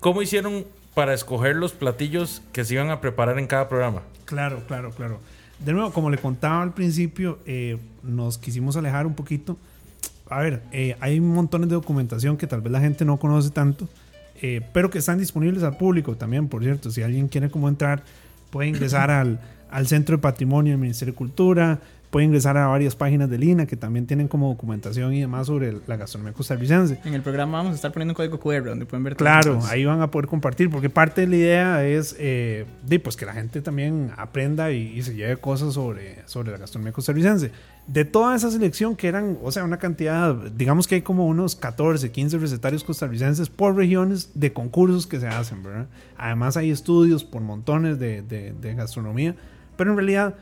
¿Cómo 0.00 0.20
hicieron 0.20 0.66
para 0.94 1.14
escoger 1.14 1.56
los 1.56 1.72
platillos 1.72 2.42
que 2.52 2.64
se 2.64 2.74
iban 2.74 2.90
a 2.90 3.00
preparar 3.00 3.38
en 3.38 3.46
cada 3.46 3.68
programa? 3.68 4.02
Claro, 4.26 4.62
claro, 4.66 4.90
claro. 4.90 5.20
De 5.60 5.72
nuevo, 5.72 5.92
como 5.92 6.10
le 6.10 6.18
contaba 6.18 6.62
al 6.62 6.74
principio, 6.74 7.38
eh, 7.46 7.78
nos 8.02 8.36
quisimos 8.36 8.76
alejar 8.76 9.06
un 9.06 9.14
poquito. 9.14 9.56
A 10.34 10.40
ver, 10.40 10.62
eh, 10.72 10.96
hay 10.98 11.20
montones 11.20 11.68
de 11.68 11.76
documentación 11.76 12.36
que 12.36 12.48
tal 12.48 12.60
vez 12.60 12.72
la 12.72 12.80
gente 12.80 13.04
no 13.04 13.18
conoce 13.18 13.50
tanto, 13.50 13.88
eh, 14.42 14.62
pero 14.72 14.90
que 14.90 14.98
están 14.98 15.16
disponibles 15.16 15.62
al 15.62 15.76
público 15.76 16.16
también, 16.16 16.48
por 16.48 16.64
cierto. 16.64 16.90
Si 16.90 17.04
alguien 17.04 17.28
quiere 17.28 17.50
como 17.50 17.68
entrar, 17.68 18.02
puede 18.50 18.68
ingresar 18.68 19.12
al, 19.12 19.38
al 19.70 19.86
Centro 19.86 20.16
de 20.16 20.22
Patrimonio 20.22 20.72
del 20.72 20.80
Ministerio 20.80 21.12
de 21.12 21.16
Cultura, 21.16 21.78
puede 22.10 22.26
ingresar 22.26 22.56
a 22.56 22.66
varias 22.66 22.96
páginas 22.96 23.30
del 23.30 23.44
INA 23.44 23.66
que 23.66 23.76
también 23.76 24.08
tienen 24.08 24.26
como 24.26 24.48
documentación 24.48 25.14
y 25.14 25.20
demás 25.20 25.46
sobre 25.46 25.76
la 25.86 25.96
gastronomía 25.96 26.32
costarricense. 26.32 26.98
En 27.04 27.14
el 27.14 27.22
programa 27.22 27.58
vamos 27.58 27.72
a 27.72 27.74
estar 27.76 27.92
poniendo 27.92 28.10
un 28.10 28.16
código 28.16 28.40
QR 28.40 28.64
donde 28.64 28.86
pueden 28.86 29.04
ver 29.04 29.14
Claro, 29.14 29.60
ahí 29.68 29.84
van 29.84 30.00
a 30.00 30.10
poder 30.10 30.28
compartir, 30.28 30.68
porque 30.68 30.90
parte 30.90 31.20
de 31.20 31.26
la 31.28 31.36
idea 31.36 31.84
es 31.84 32.16
eh, 32.18 32.66
de, 32.84 32.98
pues, 32.98 33.16
que 33.16 33.24
la 33.24 33.34
gente 33.34 33.60
también 33.60 34.10
aprenda 34.16 34.72
y, 34.72 34.96
y 34.96 35.02
se 35.04 35.14
lleve 35.14 35.36
cosas 35.36 35.74
sobre, 35.74 36.22
sobre 36.26 36.50
la 36.50 36.58
gastronomía 36.58 36.92
costarricense. 36.92 37.52
De 37.86 38.06
toda 38.06 38.34
esa 38.34 38.50
selección, 38.50 38.96
que 38.96 39.08
eran, 39.08 39.36
o 39.42 39.52
sea, 39.52 39.62
una 39.62 39.78
cantidad, 39.78 40.34
digamos 40.34 40.88
que 40.88 40.94
hay 40.94 41.02
como 41.02 41.26
unos 41.26 41.54
14, 41.54 42.10
15 42.12 42.38
recetarios 42.38 42.82
costarricenses 42.82 43.50
por 43.50 43.76
regiones 43.76 44.30
de 44.34 44.54
concursos 44.54 45.06
que 45.06 45.20
se 45.20 45.28
hacen, 45.28 45.62
¿verdad? 45.62 45.86
Además 46.16 46.56
hay 46.56 46.70
estudios 46.70 47.24
por 47.24 47.42
montones 47.42 47.98
de, 47.98 48.22
de- 48.22 48.52
de 48.52 48.74
gastronomía, 48.74 49.36
pero 49.76 49.90
en 49.90 49.96
realidad, 49.98 50.34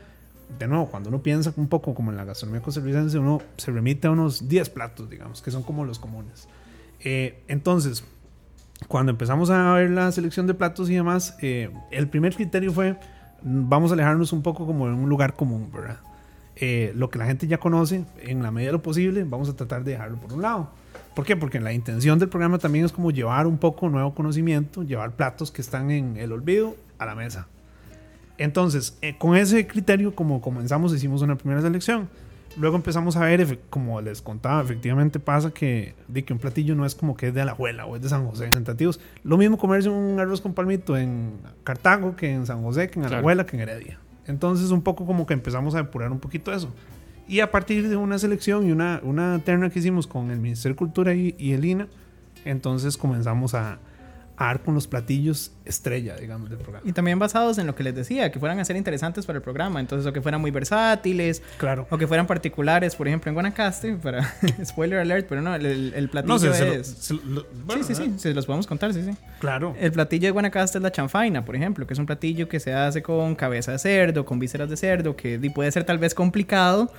de 0.57 0.67
nuevo, 0.67 0.87
cuando 0.89 1.09
uno 1.09 1.21
piensa 1.21 1.51
un 1.57 1.67
poco 1.67 1.93
como 1.93 2.11
en 2.11 2.17
la 2.17 2.23
gastronomía 2.23 2.61
costarricense, 2.61 3.17
uno 3.19 3.41
se 3.57 3.71
remite 3.71 4.07
a 4.07 4.11
unos 4.11 4.47
10 4.47 4.69
platos, 4.69 5.09
digamos, 5.09 5.41
que 5.41 5.51
son 5.51 5.63
como 5.63 5.83
los 5.83 5.99
comunes. 5.99 6.47
Eh, 7.01 7.43
entonces, 7.49 8.05
cuando 8.87 9.11
empezamos 9.11 9.49
a 9.49 9.73
ver 9.73 9.89
la 9.89 10.09
selección 10.13 10.47
de 10.47 10.53
platos 10.53 10.89
y 10.89 10.93
demás, 10.95 11.35
eh, 11.41 11.69
el 11.91 12.07
primer 12.07 12.33
criterio 12.35 12.71
fue, 12.71 12.93
mm, 13.41 13.67
vamos 13.67 13.91
a 13.91 13.95
alejarnos 13.95 14.31
un 14.31 14.41
poco 14.41 14.65
como 14.65 14.87
en 14.87 14.93
un 14.93 15.09
lugar 15.09 15.33
común, 15.33 15.69
¿verdad? 15.73 15.97
Eh, 16.55 16.93
lo 16.95 17.09
que 17.09 17.17
la 17.17 17.25
gente 17.25 17.47
ya 17.47 17.57
conoce, 17.57 18.05
en 18.21 18.43
la 18.43 18.51
medida 18.51 18.69
de 18.69 18.73
lo 18.73 18.81
posible, 18.81 19.23
vamos 19.23 19.49
a 19.49 19.55
tratar 19.55 19.83
de 19.83 19.91
dejarlo 19.93 20.17
por 20.17 20.33
un 20.33 20.41
lado. 20.41 20.69
¿Por 21.15 21.25
qué? 21.25 21.35
Porque 21.35 21.59
la 21.59 21.73
intención 21.73 22.19
del 22.19 22.29
programa 22.29 22.57
también 22.57 22.85
es 22.85 22.91
como 22.91 23.11
llevar 23.11 23.47
un 23.47 23.57
poco 23.57 23.89
nuevo 23.89 24.13
conocimiento, 24.13 24.83
llevar 24.83 25.11
platos 25.11 25.51
que 25.51 25.61
están 25.61 25.91
en 25.91 26.17
el 26.17 26.31
olvido 26.31 26.75
a 26.97 27.05
la 27.05 27.15
mesa. 27.15 27.47
Entonces, 28.37 28.97
eh, 29.01 29.15
con 29.17 29.35
ese 29.35 29.67
criterio, 29.67 30.15
como 30.15 30.41
comenzamos, 30.41 30.93
hicimos 30.93 31.21
una 31.21 31.35
primera 31.37 31.61
selección. 31.61 32.09
Luego 32.55 32.75
empezamos 32.75 33.15
a 33.15 33.21
ver, 33.21 33.59
como 33.69 33.99
les 34.01 34.21
contaba, 34.21 34.61
efectivamente 34.61 35.19
pasa 35.19 35.51
que, 35.51 35.95
de 36.07 36.23
que 36.23 36.33
un 36.33 36.39
platillo 36.39 36.75
no 36.75 36.85
es 36.85 36.93
como 36.93 37.15
que 37.17 37.29
es 37.29 37.33
de 37.33 37.41
Alajuela 37.41 37.85
o 37.87 37.95
es 37.95 38.01
de 38.03 38.09
San 38.09 38.27
José 38.27 38.45
en 38.45 38.51
tentativos. 38.51 38.99
Lo 39.23 39.37
mismo 39.37 39.57
comerse 39.57 39.89
un 39.89 40.19
arroz 40.19 40.39
con 40.41 40.53
palmito 40.53 40.95
en 40.95 41.33
Cartago 41.63 42.15
que 42.15 42.31
en 42.31 42.45
San 42.45 42.61
José, 42.61 42.89
que 42.89 42.99
en 42.99 43.05
Claro. 43.05 43.15
Alajuela, 43.17 43.45
que 43.47 43.55
en 43.55 43.61
Heredia. 43.63 43.99
Entonces, 44.27 44.71
un 44.71 44.81
poco 44.81 45.05
como 45.05 45.25
que 45.25 45.33
empezamos 45.33 45.75
a 45.75 45.77
depurar 45.77 46.11
un 46.11 46.19
poquito 46.19 46.53
eso. 46.53 46.69
Y 47.27 47.39
a 47.39 47.51
partir 47.51 47.87
de 47.89 47.95
una 47.95 48.19
selección 48.19 48.67
y 48.67 48.71
una, 48.71 48.99
una 49.03 49.39
terna 49.39 49.69
que 49.69 49.79
hicimos 49.79 50.07
con 50.07 50.31
el 50.31 50.39
Ministerio 50.39 50.73
de 50.75 50.77
Cultura 50.77 51.13
y, 51.13 51.35
y 51.37 51.53
el 51.53 51.63
INA, 51.63 51.87
entonces 52.45 52.97
comenzamos 52.97 53.53
a, 53.53 53.79
a 54.35 54.45
dar 54.47 54.63
con 54.63 54.73
los 54.73 54.87
platillos 54.87 55.51
estrella, 55.63 56.15
digamos, 56.15 56.49
del 56.49 56.57
programa. 56.57 56.83
Y 56.89 56.91
también 56.93 57.19
basados 57.19 57.59
en 57.59 57.67
lo 57.67 57.75
que 57.75 57.83
les 57.83 57.93
decía, 57.93 58.31
que 58.31 58.39
fueran 58.39 58.59
a 58.59 58.65
ser 58.65 58.75
interesantes 58.75 59.25
para 59.27 59.37
el 59.37 59.43
programa. 59.43 59.79
Entonces, 59.79 60.07
o 60.07 60.11
que 60.11 60.21
fueran 60.21 60.41
muy 60.41 60.49
versátiles, 60.49 61.41
Claro. 61.57 61.85
o 61.91 61.97
que 61.99 62.07
fueran 62.07 62.25
particulares. 62.25 62.95
Por 62.95 63.07
ejemplo, 63.07 63.29
en 63.29 63.35
Guanacaste, 63.35 63.93
para 63.95 64.33
spoiler 64.65 64.99
alert, 64.99 65.27
pero 65.29 65.41
no, 65.41 65.53
el, 65.53 66.09
platillo 66.11 66.33
No, 66.33 66.39
se, 66.39 66.53
se 66.53 66.65
lo- 66.65 66.73
es. 66.73 66.87
se 66.87 67.13
lo- 67.13 67.45
bueno, 67.65 67.83
sí, 67.83 67.93
sí, 67.93 68.03
sí, 68.05 68.13
se 68.17 68.33
los 68.33 68.45
podemos 68.47 68.65
contar, 68.65 68.91
sí, 68.93 69.03
sí. 69.03 69.11
Claro. 69.39 69.75
El 69.79 69.91
platillo 69.91 70.27
de 70.27 70.31
Guanacaste 70.31 70.79
es 70.79 70.81
la 70.81 70.91
chanfaina, 70.91 71.45
por 71.45 71.55
ejemplo, 71.55 71.85
que 71.85 71.93
es 71.93 71.99
un 71.99 72.05
platillo 72.07 72.47
que 72.49 72.59
se 72.59 72.73
hace 72.73 73.03
con 73.03 73.35
cabeza 73.35 73.71
de 73.71 73.79
cerdo, 73.79 74.25
con 74.25 74.39
vísceras 74.39 74.69
de 74.69 74.77
cerdo, 74.77 75.15
que 75.15 75.39
puede 75.53 75.71
ser 75.71 75.83
tal 75.83 75.99
vez 75.99 76.15
complicado 76.15 76.91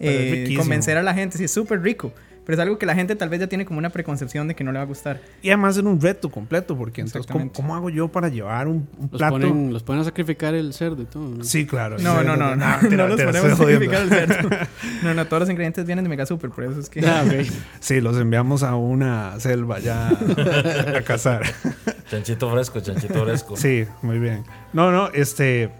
eh, 0.00 0.54
convencer 0.56 0.96
a 0.96 1.02
la 1.02 1.12
gente, 1.12 1.36
sí, 1.38 1.44
es 1.44 1.52
súper 1.52 1.82
rico. 1.82 2.12
Pero 2.48 2.54
es 2.56 2.62
algo 2.62 2.78
que 2.78 2.86
la 2.86 2.94
gente 2.94 3.14
tal 3.14 3.28
vez 3.28 3.40
ya 3.40 3.46
tiene 3.46 3.66
como 3.66 3.76
una 3.78 3.90
preconcepción 3.90 4.48
de 4.48 4.54
que 4.56 4.64
no 4.64 4.72
le 4.72 4.78
va 4.78 4.84
a 4.84 4.86
gustar. 4.86 5.20
Y 5.42 5.50
además 5.50 5.76
era 5.76 5.86
un 5.86 6.00
reto 6.00 6.30
completo, 6.30 6.78
porque 6.78 7.02
entonces, 7.02 7.30
¿cómo, 7.30 7.52
cómo 7.52 7.76
hago 7.76 7.90
yo 7.90 8.08
para 8.08 8.28
llevar 8.28 8.68
un, 8.68 8.88
un 8.96 9.08
Los 9.12 9.18
plato? 9.18 9.32
ponen, 9.34 9.70
los 9.70 9.82
ponen 9.82 10.00
a 10.00 10.04
sacrificar 10.06 10.54
el 10.54 10.72
cerdo 10.72 11.02
y 11.02 11.04
todo. 11.04 11.28
¿no? 11.28 11.44
Sí, 11.44 11.66
claro. 11.66 11.98
No, 11.98 12.22
no, 12.22 12.38
no, 12.38 12.56
no. 12.56 12.64
te 12.88 12.96
la- 12.96 13.02
No 13.02 13.08
los 13.08 13.16
te 13.18 13.26
ponemos 13.26 13.52
a 13.52 13.56
sacrificar 13.56 14.00
el 14.00 14.08
cerdo. 14.08 14.48
No, 15.02 15.12
no, 15.12 15.26
todos 15.26 15.40
los 15.40 15.50
ingredientes 15.50 15.84
vienen 15.84 16.04
de 16.04 16.08
Mega 16.08 16.24
Super, 16.24 16.48
por 16.48 16.64
eso 16.64 16.80
es 16.80 16.88
que. 16.88 17.06
Ah, 17.06 17.22
ok. 17.26 17.46
Sí, 17.80 18.00
los 18.00 18.16
enviamos 18.16 18.62
a 18.62 18.76
una 18.76 19.38
selva 19.40 19.78
ya 19.78 20.08
a 20.08 21.02
cazar. 21.02 21.42
Chanchito 22.10 22.50
fresco, 22.50 22.80
chanchito 22.80 23.24
fresco. 23.26 23.56
Sí, 23.58 23.84
muy 24.00 24.18
bien. 24.18 24.44
No, 24.72 24.90
no, 24.90 25.08
este, 25.12 25.70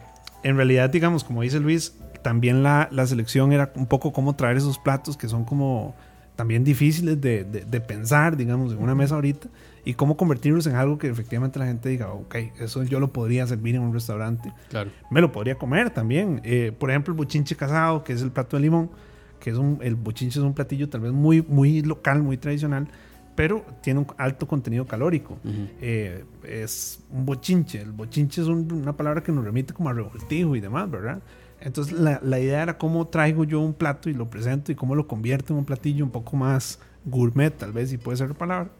en 0.42 0.56
realidad, 0.56 0.90
digamos, 0.90 1.24
como 1.24 1.40
dice 1.40 1.60
Luis, 1.60 1.94
también 2.22 2.62
la, 2.62 2.88
la 2.92 3.06
selección 3.06 3.52
era 3.54 3.72
un 3.74 3.86
poco 3.86 4.12
cómo 4.12 4.36
traer 4.36 4.58
esos 4.58 4.78
platos 4.78 5.16
que 5.16 5.28
son 5.28 5.46
como 5.46 5.94
también 6.38 6.62
difíciles 6.62 7.20
de, 7.20 7.42
de- 7.42 7.64
de 7.64 7.80
pensar, 7.80 8.36
digamos, 8.36 8.72
en 8.72 8.78
una 8.78 8.94
mesa 8.94 9.16
ahorita, 9.16 9.48
y 9.84 9.94
cómo 9.94 10.16
convertirlos 10.16 10.68
en 10.68 10.76
algo 10.76 10.96
que 10.96 11.08
efectivamente 11.08 11.58
la 11.58 11.66
gente 11.66 11.88
diga, 11.88 12.12
ok, 12.12 12.36
eso 12.60 12.84
yo 12.84 13.00
lo 13.00 13.12
podría 13.12 13.44
servir 13.48 13.74
en 13.74 13.82
un 13.82 13.92
restaurante, 13.92 14.52
Claro. 14.68 14.90
me 15.10 15.20
lo 15.20 15.32
podría 15.32 15.56
comer 15.56 15.90
también. 15.90 16.40
Eh, 16.44 16.70
por 16.78 16.90
ejemplo, 16.90 17.10
el 17.12 17.16
bochinche 17.18 17.56
casado, 17.56 18.04
que 18.04 18.12
es 18.12 18.22
el 18.22 18.30
plato 18.30 18.56
de 18.56 18.62
limón, 18.62 18.88
que 19.40 19.50
es 19.50 19.56
un, 19.56 19.80
el 19.82 19.96
bochinche 19.96 20.38
es 20.38 20.44
un 20.44 20.54
platillo 20.54 20.88
tal 20.88 21.00
vez 21.00 21.10
muy, 21.10 21.42
muy 21.42 21.82
local, 21.82 22.22
muy 22.22 22.36
tradicional, 22.36 22.86
pero 23.34 23.64
tiene 23.82 23.98
un 24.00 24.06
alto 24.16 24.46
contenido 24.46 24.86
calórico. 24.86 25.38
Ujú. 25.44 25.66
Eh, 25.80 26.24
es 26.44 27.00
un 27.10 27.26
bochinche. 27.26 27.80
El 27.80 27.90
bochinche 27.90 28.42
es 28.42 28.46
un- 28.46 28.70
una 28.72 28.96
palabra 28.96 29.24
que 29.24 29.32
nos 29.32 29.44
remite 29.44 29.74
como 29.74 29.88
a 29.88 29.92
revoltijo 29.92 30.54
y 30.54 30.60
demás, 30.60 30.88
¿verdad? 30.88 31.20
Entonces 31.60 31.98
la, 31.98 32.20
la 32.22 32.38
idea 32.38 32.62
era 32.62 32.78
cómo 32.78 33.08
traigo 33.08 33.44
yo 33.44 33.60
un 33.60 33.74
plato 33.74 34.08
y 34.08 34.14
lo 34.14 34.30
presento 34.30 34.72
y 34.72 34.74
cómo 34.74 34.94
lo 34.94 35.06
convierto 35.08 35.52
en 35.52 35.58
un 35.58 35.64
platillo 35.64 36.04
un 36.04 36.10
poco 36.10 36.36
más 36.36 36.78
gourmet, 37.04 37.56
tal 37.56 37.72
vez, 37.72 37.90
si 37.90 37.98
puede 37.98 38.16
ser 38.16 38.28
la 38.28 38.34
palabra. 38.34 38.70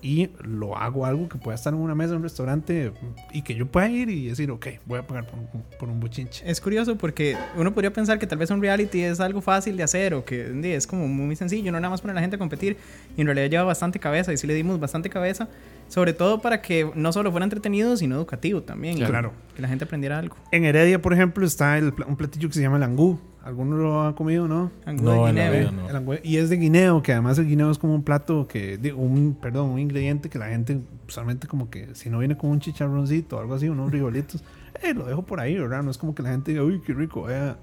Y 0.00 0.28
lo 0.42 0.76
hago 0.76 1.06
algo 1.06 1.30
que 1.30 1.38
pueda 1.38 1.54
estar 1.54 1.72
en 1.72 1.80
una 1.80 1.94
mesa 1.94 2.10
en 2.10 2.18
un 2.18 2.24
restaurante 2.24 2.92
y 3.32 3.40
que 3.40 3.54
yo 3.54 3.66
pueda 3.66 3.88
ir 3.88 4.10
y 4.10 4.26
decir, 4.26 4.50
ok, 4.50 4.66
voy 4.84 4.98
a 4.98 5.06
pagar 5.06 5.26
por 5.26 5.38
por 5.78 5.88
un 5.88 5.98
bochinche. 5.98 6.44
Es 6.46 6.60
curioso 6.60 6.98
porque 6.98 7.38
uno 7.56 7.72
podría 7.72 7.90
pensar 7.90 8.18
que 8.18 8.26
tal 8.26 8.36
vez 8.36 8.50
un 8.50 8.60
reality 8.60 9.00
es 9.00 9.18
algo 9.18 9.40
fácil 9.40 9.78
de 9.78 9.82
hacer 9.82 10.12
o 10.12 10.22
que 10.22 10.52
es 10.74 10.86
como 10.86 11.08
muy 11.08 11.36
sencillo, 11.36 11.72
no 11.72 11.80
nada 11.80 11.88
más 11.88 12.02
poner 12.02 12.12
a 12.12 12.16
la 12.16 12.20
gente 12.20 12.36
a 12.36 12.38
competir. 12.38 12.76
Y 13.16 13.22
en 13.22 13.28
realidad 13.28 13.48
lleva 13.48 13.64
bastante 13.64 13.98
cabeza 13.98 14.30
y 14.30 14.36
sí 14.36 14.46
le 14.46 14.52
dimos 14.52 14.78
bastante 14.78 15.08
cabeza, 15.08 15.48
sobre 15.88 16.12
todo 16.12 16.40
para 16.40 16.60
que 16.62 16.90
no 16.94 17.12
solo 17.12 17.30
fuera 17.30 17.44
entretenido, 17.44 17.96
sino 17.96 18.16
educativo 18.16 18.62
también. 18.62 18.98
y 18.98 19.02
Claro. 19.02 19.32
Que 19.54 19.62
la 19.62 19.68
gente 19.68 19.84
aprendiera 19.84 20.18
algo. 20.18 20.36
En 20.50 20.64
Heredia, 20.64 21.00
por 21.00 21.12
ejemplo, 21.12 21.46
está 21.46 21.78
el 21.78 21.92
un 22.06 22.16
platillo 22.16 22.48
que 22.48 22.54
se 22.54 22.60
llama 22.62 22.76
el 22.78 22.82
angú. 22.82 23.18
¿Alguno 23.44 23.76
lo 23.76 24.02
ha 24.04 24.14
comido, 24.16 24.48
no? 24.48 24.70
Angú 24.86 25.04
No, 25.04 25.24
de 25.24 25.30
en 25.30 25.36
la 25.36 25.44
guineo. 25.50 25.60
vida 25.60 25.70
no. 25.70 25.90
El 25.90 25.96
angüe- 25.96 26.20
y 26.24 26.38
es 26.38 26.48
de 26.48 26.56
guineo, 26.56 27.02
que 27.02 27.12
además 27.12 27.38
el 27.38 27.46
guineo 27.46 27.70
es 27.70 27.76
como 27.76 27.94
un 27.94 28.02
plato 28.02 28.48
que, 28.48 28.78
un, 28.96 29.36
perdón, 29.40 29.68
un 29.68 29.78
ingrediente 29.78 30.30
que 30.30 30.38
la 30.38 30.46
gente 30.48 30.80
usualmente 31.06 31.46
como 31.46 31.68
que 31.68 31.94
si 31.94 32.08
no 32.08 32.20
viene 32.20 32.38
con 32.38 32.48
un 32.50 32.60
chicharroncito 32.60 33.36
o 33.36 33.40
algo 33.40 33.52
así, 33.54 33.68
unos 33.68 33.90
frijolitos, 33.90 34.42
eh, 34.82 34.94
lo 34.94 35.04
dejo 35.04 35.22
por 35.26 35.40
ahí, 35.40 35.58
¿verdad? 35.58 35.82
No 35.82 35.90
es 35.90 35.98
como 35.98 36.14
que 36.14 36.22
la 36.22 36.30
gente 36.30 36.52
diga, 36.52 36.64
uy, 36.64 36.80
qué 36.86 36.94
rico, 36.94 37.20
voy 37.20 37.34
a 37.34 37.58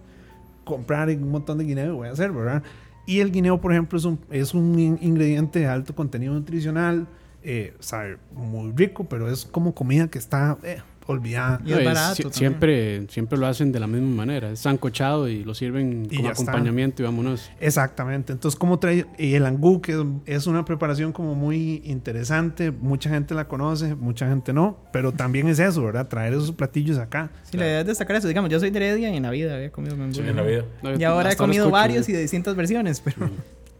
comprar 0.64 1.10
un 1.10 1.32
montón 1.32 1.58
de 1.58 1.64
guineo 1.64 1.94
y 1.94 1.96
voy 1.96 2.08
a 2.10 2.12
hacer, 2.12 2.32
¿verdad? 2.32 2.62
Y 3.08 3.20
el 3.20 3.32
guineo, 3.32 3.60
por 3.60 3.72
ejemplo, 3.72 3.98
es 3.98 4.06
un, 4.06 4.20
es 4.30 4.54
un 4.54 4.78
in- 4.78 5.00
ingrediente 5.02 5.58
de 5.60 5.66
alto 5.66 5.96
contenido 5.96 6.34
nutricional, 6.36 7.08
eh, 7.44 7.74
sabe 7.80 8.18
muy 8.34 8.72
rico, 8.76 9.06
pero 9.06 9.32
es 9.32 9.46
como 9.46 9.74
comida 9.74 10.08
que 10.08 10.18
está 10.20 10.58
eh, 10.64 10.78
olvidada. 11.08 11.60
Y 11.66 11.72
es 11.74 11.80
No, 11.80 11.86
barato 11.86 12.14
también. 12.16 12.34
siempre, 12.34 13.08
siempre 13.10 13.38
lo 13.38 13.48
hacen 13.48 13.72
de 13.72 13.80
la 13.80 13.88
misma 13.88 14.16
manera. 14.16 14.52
Es 14.52 14.60
sancochado 14.60 15.28
y 15.28 15.44
lo 15.44 15.54
sirven 15.56 16.08
Y 16.10 16.18
como 16.18 16.30
está. 16.32 16.44
acompañamiento 16.44 17.02
y 17.02 17.06
vámonos. 17.06 17.50
Exactamente. 17.60 18.32
Entonces, 18.32 18.58
como 18.58 18.78
trae 18.80 19.06
y 19.18 19.34
el 19.34 19.46
angú, 19.46 19.82
que 19.82 20.06
es 20.26 20.46
una 20.48 20.64
preparación 20.64 21.12
como 21.12 21.34
muy 21.36 21.82
interesante, 21.84 22.72
mucha 22.72 23.10
gente 23.10 23.34
la 23.34 23.48
conoce, 23.48 23.96
mucha 23.96 24.28
gente 24.30 24.54
no, 24.54 24.78
pero 24.94 25.12
también 25.12 25.48
es 25.48 25.60
eso, 25.60 25.84
¿verdad? 25.84 26.08
Traer 26.08 26.34
esos 26.34 26.52
platillos 26.52 26.98
acá. 27.00 27.32
Sí, 27.44 27.58
la 27.58 27.66
idea 27.66 27.80
es 27.82 27.88
destacar 27.88 28.16
eso. 28.18 28.28
Digamos, 28.28 28.50
yo 28.52 28.60
soy 28.60 28.70
de 28.70 28.78
Heredia 28.78 29.10
y 29.12 29.18
en 29.18 29.24
la 29.24 29.32
vida 29.32 29.56
había 29.56 29.72
comido 29.72 29.98
mangú. 29.98 30.14
Sí, 30.14 30.22
en 30.22 30.36
la 30.36 30.44
vida. 30.44 30.64
Y 30.98 31.04
ahora 31.04 31.32
he 31.32 31.36
comido 31.36 31.64
escucho, 31.66 31.72
varios 31.74 32.08
y 32.08 32.14
de 32.14 32.22
distintas 32.22 32.56
versiones, 32.56 33.02
pero 33.02 33.30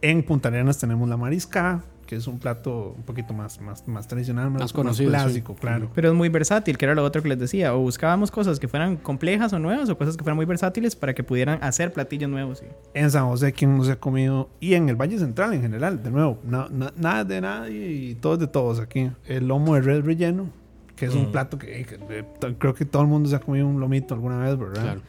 En 0.02 0.24
Punta 0.24 0.48
Arenas 0.48 0.78
tenemos 0.78 1.08
la 1.08 1.16
marisca, 1.16 1.84
que 2.12 2.16
es 2.18 2.26
un 2.26 2.38
plato 2.38 2.92
un 2.94 3.04
poquito 3.04 3.32
más, 3.32 3.58
más, 3.58 3.88
más 3.88 4.06
tradicional, 4.06 4.50
más, 4.50 4.60
Más 4.60 4.72
conocido, 4.74 5.08
clásico, 5.08 5.54
sí. 5.54 5.60
claro. 5.62 5.90
Pero 5.94 6.10
es 6.10 6.14
muy 6.14 6.28
versátil, 6.28 6.76
que 6.76 6.84
era 6.84 6.94
lo 6.94 7.02
otro 7.02 7.22
que 7.22 7.30
les 7.30 7.38
decía. 7.38 7.74
O 7.74 7.78
buscábamos 7.78 8.30
cosas 8.30 8.60
que 8.60 8.68
fueran 8.68 8.98
complejas 8.98 9.50
o 9.54 9.58
nuevas, 9.58 9.88
o 9.88 9.96
cosas 9.96 10.14
que 10.18 10.22
fueran 10.22 10.36
muy 10.36 10.44
versátiles 10.44 10.94
para 10.94 11.14
que 11.14 11.24
pudieran 11.24 11.58
hacer 11.62 11.90
platillos 11.94 12.28
nuevos. 12.28 12.62
y- 12.62 12.98
En 12.98 13.10
San 13.10 13.24
José, 13.28 13.54
quien 13.54 13.78
no 13.78 13.82
se 13.84 13.92
ha 13.92 13.96
comido, 13.98 14.50
y 14.60 14.74
en 14.74 14.90
el 14.90 14.96
Valle 14.96 15.18
Central 15.18 15.54
en 15.54 15.62
general, 15.62 16.02
de 16.02 16.10
nuevo, 16.10 16.38
na- 16.44 16.68
na- 16.70 16.92
nada 16.98 17.24
de 17.24 17.40
nadie 17.40 17.86
y 17.92 18.14
todos 18.16 18.38
de 18.38 18.46
todos 18.46 18.78
aquí. 18.78 19.10
El 19.26 19.48
lomo 19.48 19.74
de 19.76 19.80
red 19.80 20.04
relleno, 20.04 20.50
que 20.94 21.06
es 21.06 21.14
un 21.14 21.28
Mm. 21.28 21.32
plato 21.32 21.56
que, 21.58 21.86
que, 21.86 22.24
creo 22.58 22.74
que 22.74 22.84
todo 22.84 23.00
el 23.00 23.08
mundo 23.08 23.30
se 23.30 23.36
ha 23.36 23.40
comido 23.40 23.66
un 23.66 23.80
lomito 23.80 24.12
alguna 24.12 24.36
vez, 24.36 24.58
¿verdad? 24.58 24.82
Claro. 24.82 25.00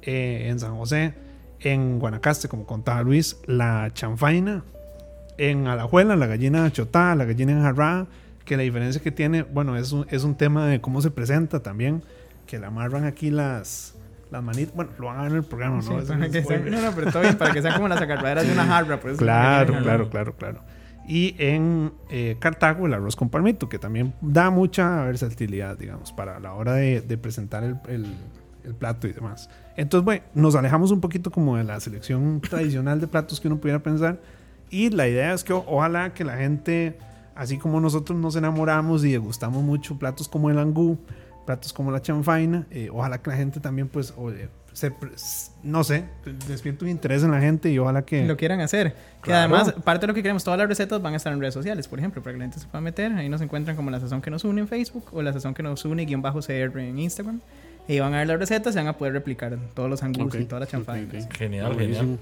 eh, 0.00 0.48
en 0.48 0.58
San 0.58 0.74
José, 0.74 1.12
en 1.60 1.98
Guanacaste, 1.98 2.48
como 2.48 2.64
contaba 2.64 3.02
Luis, 3.02 3.36
la 3.46 3.90
chanfaina, 3.92 4.64
en 5.38 5.66
Alajuela, 5.66 6.16
la 6.16 6.26
gallina 6.26 6.70
chotada, 6.72 7.14
la 7.14 7.24
gallina 7.24 7.52
enjarrada, 7.52 8.06
que 8.44 8.56
la 8.56 8.62
diferencia 8.62 9.02
que 9.02 9.10
tiene, 9.10 9.42
bueno, 9.42 9.76
es 9.76 9.92
un, 9.92 10.06
es 10.10 10.24
un 10.24 10.34
tema 10.36 10.66
de 10.66 10.80
cómo 10.80 11.00
se 11.02 11.10
presenta 11.10 11.60
también, 11.60 12.02
que 12.46 12.58
le 12.58 12.66
amarran 12.66 13.04
aquí 13.04 13.30
las, 13.30 13.94
las 14.30 14.42
manitas, 14.42 14.74
bueno, 14.74 14.92
lo 14.98 15.06
van 15.06 15.18
a 15.18 15.22
ver 15.22 15.32
en 15.32 15.36
el 15.38 15.44
programa, 15.44 15.82
Sí, 15.82 15.90
¿no? 15.90 16.02
Para 16.04 16.26
es 16.26 16.32
que 16.32 16.42
sean- 16.44 16.70
no, 16.70 16.80
no, 16.80 16.92
pero 16.92 17.10
todo 17.10 17.22
bien, 17.22 17.36
para 17.36 17.52
que 17.52 17.60
sean 17.62 17.74
como 17.74 17.88
las 17.88 18.00
agarraderas 18.00 18.46
de 18.46 18.52
una 18.52 18.64
jarra. 18.66 19.00
Por 19.00 19.10
eso 19.10 19.18
Claro, 19.18 19.72
claro, 19.72 19.84
jarra. 19.84 20.10
claro, 20.10 20.36
claro. 20.36 20.60
Y 21.08 21.34
en 21.38 21.92
eh, 22.10 22.36
Cartago 22.40 22.86
el 22.86 22.94
arroz 22.94 23.14
con 23.14 23.28
palmito, 23.30 23.68
que 23.68 23.78
también 23.78 24.12
da 24.20 24.50
mucha 24.50 25.02
versatilidad, 25.04 25.76
digamos, 25.78 26.12
para 26.12 26.40
la 26.40 26.54
hora 26.54 26.72
de, 26.74 27.00
de 27.00 27.18
presentar 27.18 27.62
el, 27.64 27.76
el- 27.88 28.14
el 28.64 28.74
plato 28.74 29.06
y 29.06 29.12
demás. 29.12 29.48
Entonces, 29.76 30.04
bueno, 30.04 30.24
nos 30.34 30.56
alejamos 30.56 30.90
un 30.90 31.00
poquito 31.00 31.30
como 31.30 31.56
de 31.56 31.62
la 31.62 31.78
selección 31.78 32.40
tradicional 32.40 33.00
de 33.00 33.06
platos 33.06 33.40
que 33.40 33.46
uno 33.46 33.58
pudiera 33.58 33.78
pensar. 33.80 34.18
Y 34.70 34.90
la 34.90 35.08
idea 35.08 35.32
es 35.34 35.44
que 35.44 35.52
o- 35.52 35.64
ojalá 35.66 36.12
que 36.14 36.24
la 36.24 36.36
gente, 36.36 36.98
así 37.34 37.58
como 37.58 37.80
nosotros 37.80 38.18
nos 38.18 38.36
enamoramos 38.36 39.04
y 39.04 39.12
degustamos 39.12 39.62
mucho 39.62 39.98
platos 39.98 40.28
como 40.28 40.50
el 40.50 40.58
angú, 40.58 40.98
platos 41.46 41.72
como 41.72 41.90
la 41.90 42.02
chanfaina, 42.02 42.66
eh, 42.70 42.88
ojalá 42.92 43.22
que 43.22 43.30
la 43.30 43.36
gente 43.36 43.60
también, 43.60 43.88
pues, 43.88 44.12
oye, 44.16 44.48
se, 44.72 44.92
no 45.62 45.84
sé, 45.84 46.04
despierte 46.48 46.84
un 46.84 46.90
interés 46.90 47.22
en 47.22 47.30
la 47.30 47.40
gente 47.40 47.70
y 47.70 47.78
ojalá 47.78 48.02
que... 48.04 48.26
lo 48.26 48.36
quieran 48.36 48.60
hacer. 48.60 48.92
Que 49.22 49.30
Claro. 49.30 49.54
además, 49.56 49.74
parte 49.84 50.02
de 50.02 50.08
lo 50.08 50.14
que 50.14 50.22
queremos, 50.22 50.44
todas 50.44 50.58
las 50.58 50.68
recetas 50.68 51.00
van 51.00 51.14
a 51.14 51.16
estar 51.16 51.32
en 51.32 51.40
redes 51.40 51.54
sociales, 51.54 51.88
por 51.88 51.98
ejemplo, 51.98 52.22
para 52.22 52.34
que 52.34 52.38
la 52.40 52.44
gente 52.44 52.58
se 52.58 52.66
pueda 52.66 52.82
meter. 52.82 53.12
Ahí 53.12 53.28
nos 53.30 53.40
encuentran 53.40 53.74
como 53.76 53.90
la 53.90 54.00
sazón 54.00 54.20
que 54.20 54.30
nos 54.30 54.44
une 54.44 54.60
en 54.60 54.68
Facebook 54.68 55.04
o 55.12 55.22
la 55.22 55.32
sazón 55.32 55.54
que 55.54 55.62
nos 55.62 55.82
une 55.86 56.04
guion 56.04 56.20
bajo 56.20 56.40
CR 56.40 56.78
en 56.80 56.98
Instagram. 56.98 57.40
Y 57.88 58.00
van 58.00 58.12
a 58.14 58.18
ver 58.18 58.26
las 58.26 58.38
recetas 58.40 58.74
y 58.74 58.78
van 58.78 58.88
a 58.88 58.92
poder 58.98 59.14
replicar 59.14 59.56
todos 59.72 59.88
los 59.88 60.02
angus 60.02 60.26
Ok, 60.26 60.40
y 60.40 60.44
todas 60.44 60.60
las 60.60 60.68
chanfainas. 60.68 61.24
ok, 61.24 61.30
ok. 61.30 61.36
Genial, 61.38 61.74
genial. 61.78 62.18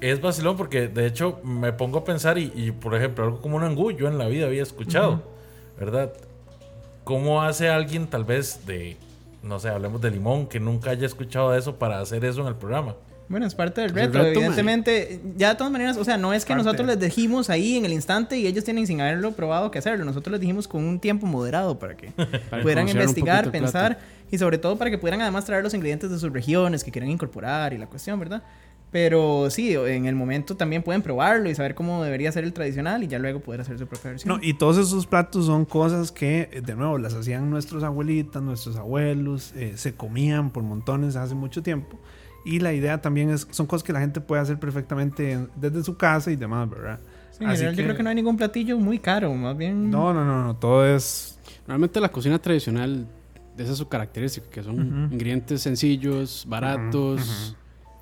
Es 0.00 0.20
vacilón 0.20 0.56
porque 0.56 0.88
de 0.88 1.06
hecho 1.06 1.40
me 1.42 1.72
pongo 1.72 1.98
a 1.98 2.04
pensar 2.04 2.38
y, 2.38 2.52
y, 2.54 2.70
por 2.70 2.94
ejemplo 2.94 3.24
algo 3.24 3.40
como 3.40 3.56
un 3.56 3.64
angú 3.64 3.90
yo 3.90 4.06
en 4.08 4.18
la 4.18 4.26
vida 4.28 4.46
había 4.46 4.62
escuchado, 4.62 5.22
¿verdad? 5.78 6.12
¿Cómo 7.04 7.42
hace 7.42 7.68
alguien 7.68 8.06
tal 8.06 8.24
vez 8.24 8.66
de, 8.66 8.96
no 9.42 9.58
sé, 9.58 9.68
hablemos 9.70 10.00
de 10.00 10.10
limón, 10.10 10.46
que 10.46 10.60
nunca 10.60 10.90
haya 10.90 11.06
escuchado 11.06 11.52
de 11.52 11.58
eso 11.58 11.76
para 11.76 12.00
hacer 12.00 12.24
eso 12.24 12.42
en 12.42 12.48
el 12.48 12.54
programa? 12.54 12.94
Bueno, 13.28 13.46
es 13.46 13.54
parte 13.54 13.82
del 13.82 13.90
Es 13.90 13.96
el 13.96 14.02
reto, 14.04 14.18
reto, 14.18 14.40
evidentemente. 14.40 15.20
Ya 15.36 15.50
de 15.50 15.54
todas 15.56 15.70
maneras, 15.70 15.98
o 15.98 16.04
sea, 16.04 16.16
no 16.16 16.32
es 16.32 16.44
que 16.44 16.54
Parte. 16.54 16.64
nosotros 16.64 16.86
les 16.86 16.98
dijimos 16.98 17.50
ahí 17.50 17.76
en 17.76 17.84
el 17.84 17.92
instante 17.92 18.38
y 18.38 18.46
ellos 18.46 18.64
tienen 18.64 18.86
sin 18.86 19.00
haberlo 19.02 19.32
probado 19.32 19.70
que 19.70 19.78
hacerlo. 19.78 20.04
Nosotros 20.04 20.32
les 20.32 20.40
dijimos 20.40 20.66
con 20.66 20.82
un 20.82 20.98
tiempo 20.98 21.26
moderado 21.26 21.78
para 21.78 21.94
que 21.96 22.10
Para 22.50 22.62
pudieran 22.62 22.88
investigar, 22.88 23.50
pensar 23.50 23.96
plato. 23.98 24.12
y 24.30 24.38
sobre 24.38 24.56
todo 24.56 24.76
para 24.76 24.90
que 24.90 24.96
pudieran 24.96 25.20
además 25.20 25.44
traer 25.44 25.62
los 25.62 25.74
ingredientes 25.74 26.10
de 26.10 26.18
sus 26.18 26.32
regiones 26.32 26.82
que 26.82 26.90
quieran 26.90 27.10
incorporar 27.10 27.74
y 27.74 27.78
la 27.78 27.86
cuestión, 27.86 28.18
¿verdad? 28.18 28.42
Pero 28.90 29.50
sí, 29.50 29.74
en 29.74 30.06
el 30.06 30.14
momento 30.14 30.56
también 30.56 30.82
pueden 30.82 31.02
probarlo 31.02 31.50
y 31.50 31.54
saber 31.54 31.74
cómo 31.74 32.02
debería 32.02 32.32
ser 32.32 32.44
el 32.44 32.54
tradicional 32.54 33.02
y 33.04 33.06
ya 33.08 33.18
luego 33.18 33.40
poder 33.40 33.60
hacer 33.60 33.78
su 33.78 33.86
propia 33.86 34.12
versión. 34.12 34.34
No, 34.38 34.42
y 34.42 34.54
todos 34.54 34.78
esos 34.78 35.06
platos 35.06 35.44
son 35.46 35.66
cosas 35.66 36.10
que, 36.10 36.62
de 36.64 36.74
nuevo, 36.74 36.96
las 36.96 37.12
hacían 37.12 37.50
nuestros 37.50 37.82
abuelitas, 37.82 38.42
nuestros 38.42 38.76
abuelos, 38.76 39.52
eh, 39.56 39.74
se 39.76 39.94
comían 39.94 40.50
por 40.50 40.62
montones 40.62 41.16
hace 41.16 41.34
mucho 41.34 41.62
tiempo. 41.62 41.98
Y 42.46 42.60
la 42.60 42.72
idea 42.72 43.02
también 43.02 43.28
es, 43.28 43.46
son 43.50 43.66
cosas 43.66 43.84
que 43.84 43.92
la 43.92 44.00
gente 44.00 44.22
puede 44.22 44.40
hacer 44.40 44.58
perfectamente 44.58 45.32
en- 45.32 45.50
desde 45.56 45.84
su 45.84 45.98
casa 45.98 46.30
y 46.30 46.36
demás, 46.36 46.70
¿verdad? 46.70 46.98
Sí, 47.32 47.44
en 47.44 47.50
Así 47.50 47.56
general 47.58 47.76
yo 47.76 47.84
creo 47.84 47.96
que 47.96 48.02
no 48.02 48.08
hay 48.08 48.14
ningún 48.14 48.38
platillo 48.38 48.78
muy 48.78 48.98
caro, 49.00 49.34
más 49.34 49.54
bien... 49.56 49.90
No, 49.90 50.14
no, 50.14 50.24
no, 50.24 50.44
no, 50.44 50.56
todo 50.56 50.86
es... 50.86 51.38
Normalmente 51.66 52.00
la 52.00 52.08
cocina 52.08 52.38
tradicional, 52.38 53.06
esa 53.58 53.72
es 53.72 53.76
su 53.78 53.86
característica, 53.86 54.48
que 54.48 54.62
son 54.62 54.80
Ujú. 54.80 55.12
ingredientes 55.14 55.60
sencillos, 55.60 56.46
baratos, 56.48 57.54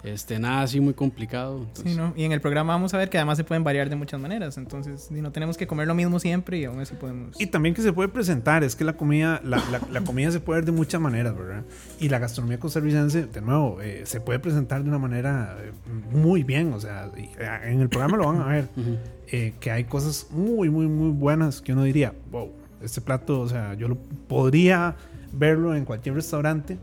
Este, 0.04 0.38
nada 0.38 0.62
así 0.62 0.78
muy 0.78 0.94
complicado. 0.94 1.58
entonces- 1.58 1.92
Sí, 1.94 1.98
¿no? 1.98 2.12
Y 2.16 2.24
en 2.24 2.30
el 2.32 2.40
programa 2.40 2.74
vamos 2.74 2.94
a 2.94 2.98
ver 2.98 3.10
que 3.10 3.18
además 3.18 3.38
se 3.38 3.44
pueden 3.44 3.64
variar 3.64 3.88
de 3.90 3.96
muchas 3.96 4.20
maneras. 4.20 4.56
Entonces, 4.56 5.08
y 5.10 5.14
no 5.20 5.32
tenemos 5.32 5.56
que 5.56 5.66
comer 5.66 5.88
lo 5.88 5.94
mismo 5.94 6.20
siempre 6.20 6.58
y 6.58 6.64
aún 6.64 6.78
así 6.78 6.94
podemos. 6.94 7.40
Y 7.40 7.46
también 7.48 7.74
que 7.74 7.82
se 7.82 7.92
puede 7.92 8.08
presentar, 8.08 8.62
es 8.62 8.76
que 8.76 8.84
la 8.84 8.92
comida, 8.92 9.40
la, 9.42 9.56
la- 9.72 9.80
la 9.90 10.00
comida 10.02 10.30
se 10.30 10.38
puede 10.38 10.60
ver 10.60 10.66
de 10.66 10.72
muchas 10.72 11.00
maneras, 11.00 11.36
¿verdad? 11.36 11.64
Y 11.98 12.08
la 12.08 12.18
gastronomía 12.20 12.60
costarricense, 12.60 13.26
de 13.26 13.40
nuevo, 13.40 13.80
eh, 13.82 14.02
se 14.06 14.20
puede 14.20 14.38
presentar 14.38 14.82
de 14.84 14.88
una 14.88 14.98
manera 14.98 15.56
eh, 15.60 15.72
muy 16.12 16.44
bien, 16.44 16.72
o 16.72 16.78
sea, 16.80 17.10
eh, 17.16 17.30
en 17.64 17.80
el 17.80 17.88
programa 17.88 18.16
lo 18.16 18.26
van 18.26 18.42
a 18.42 18.46
ver, 18.46 18.68
eh, 19.32 19.54
que 19.58 19.70
hay 19.72 19.84
cosas 19.84 20.28
muy, 20.30 20.70
muy, 20.70 20.86
muy 20.86 21.10
buenas 21.10 21.60
que 21.60 21.72
uno 21.72 21.82
diría, 21.82 22.12
wow, 22.30 22.52
este 22.80 23.00
plato, 23.00 23.40
o 23.40 23.48
sea, 23.48 23.74
yo 23.74 23.88
lo 23.88 23.96
podría 24.28 24.94
verlo 25.32 25.74
en 25.74 25.84
cualquier 25.84 26.14
restaurante. 26.14 26.78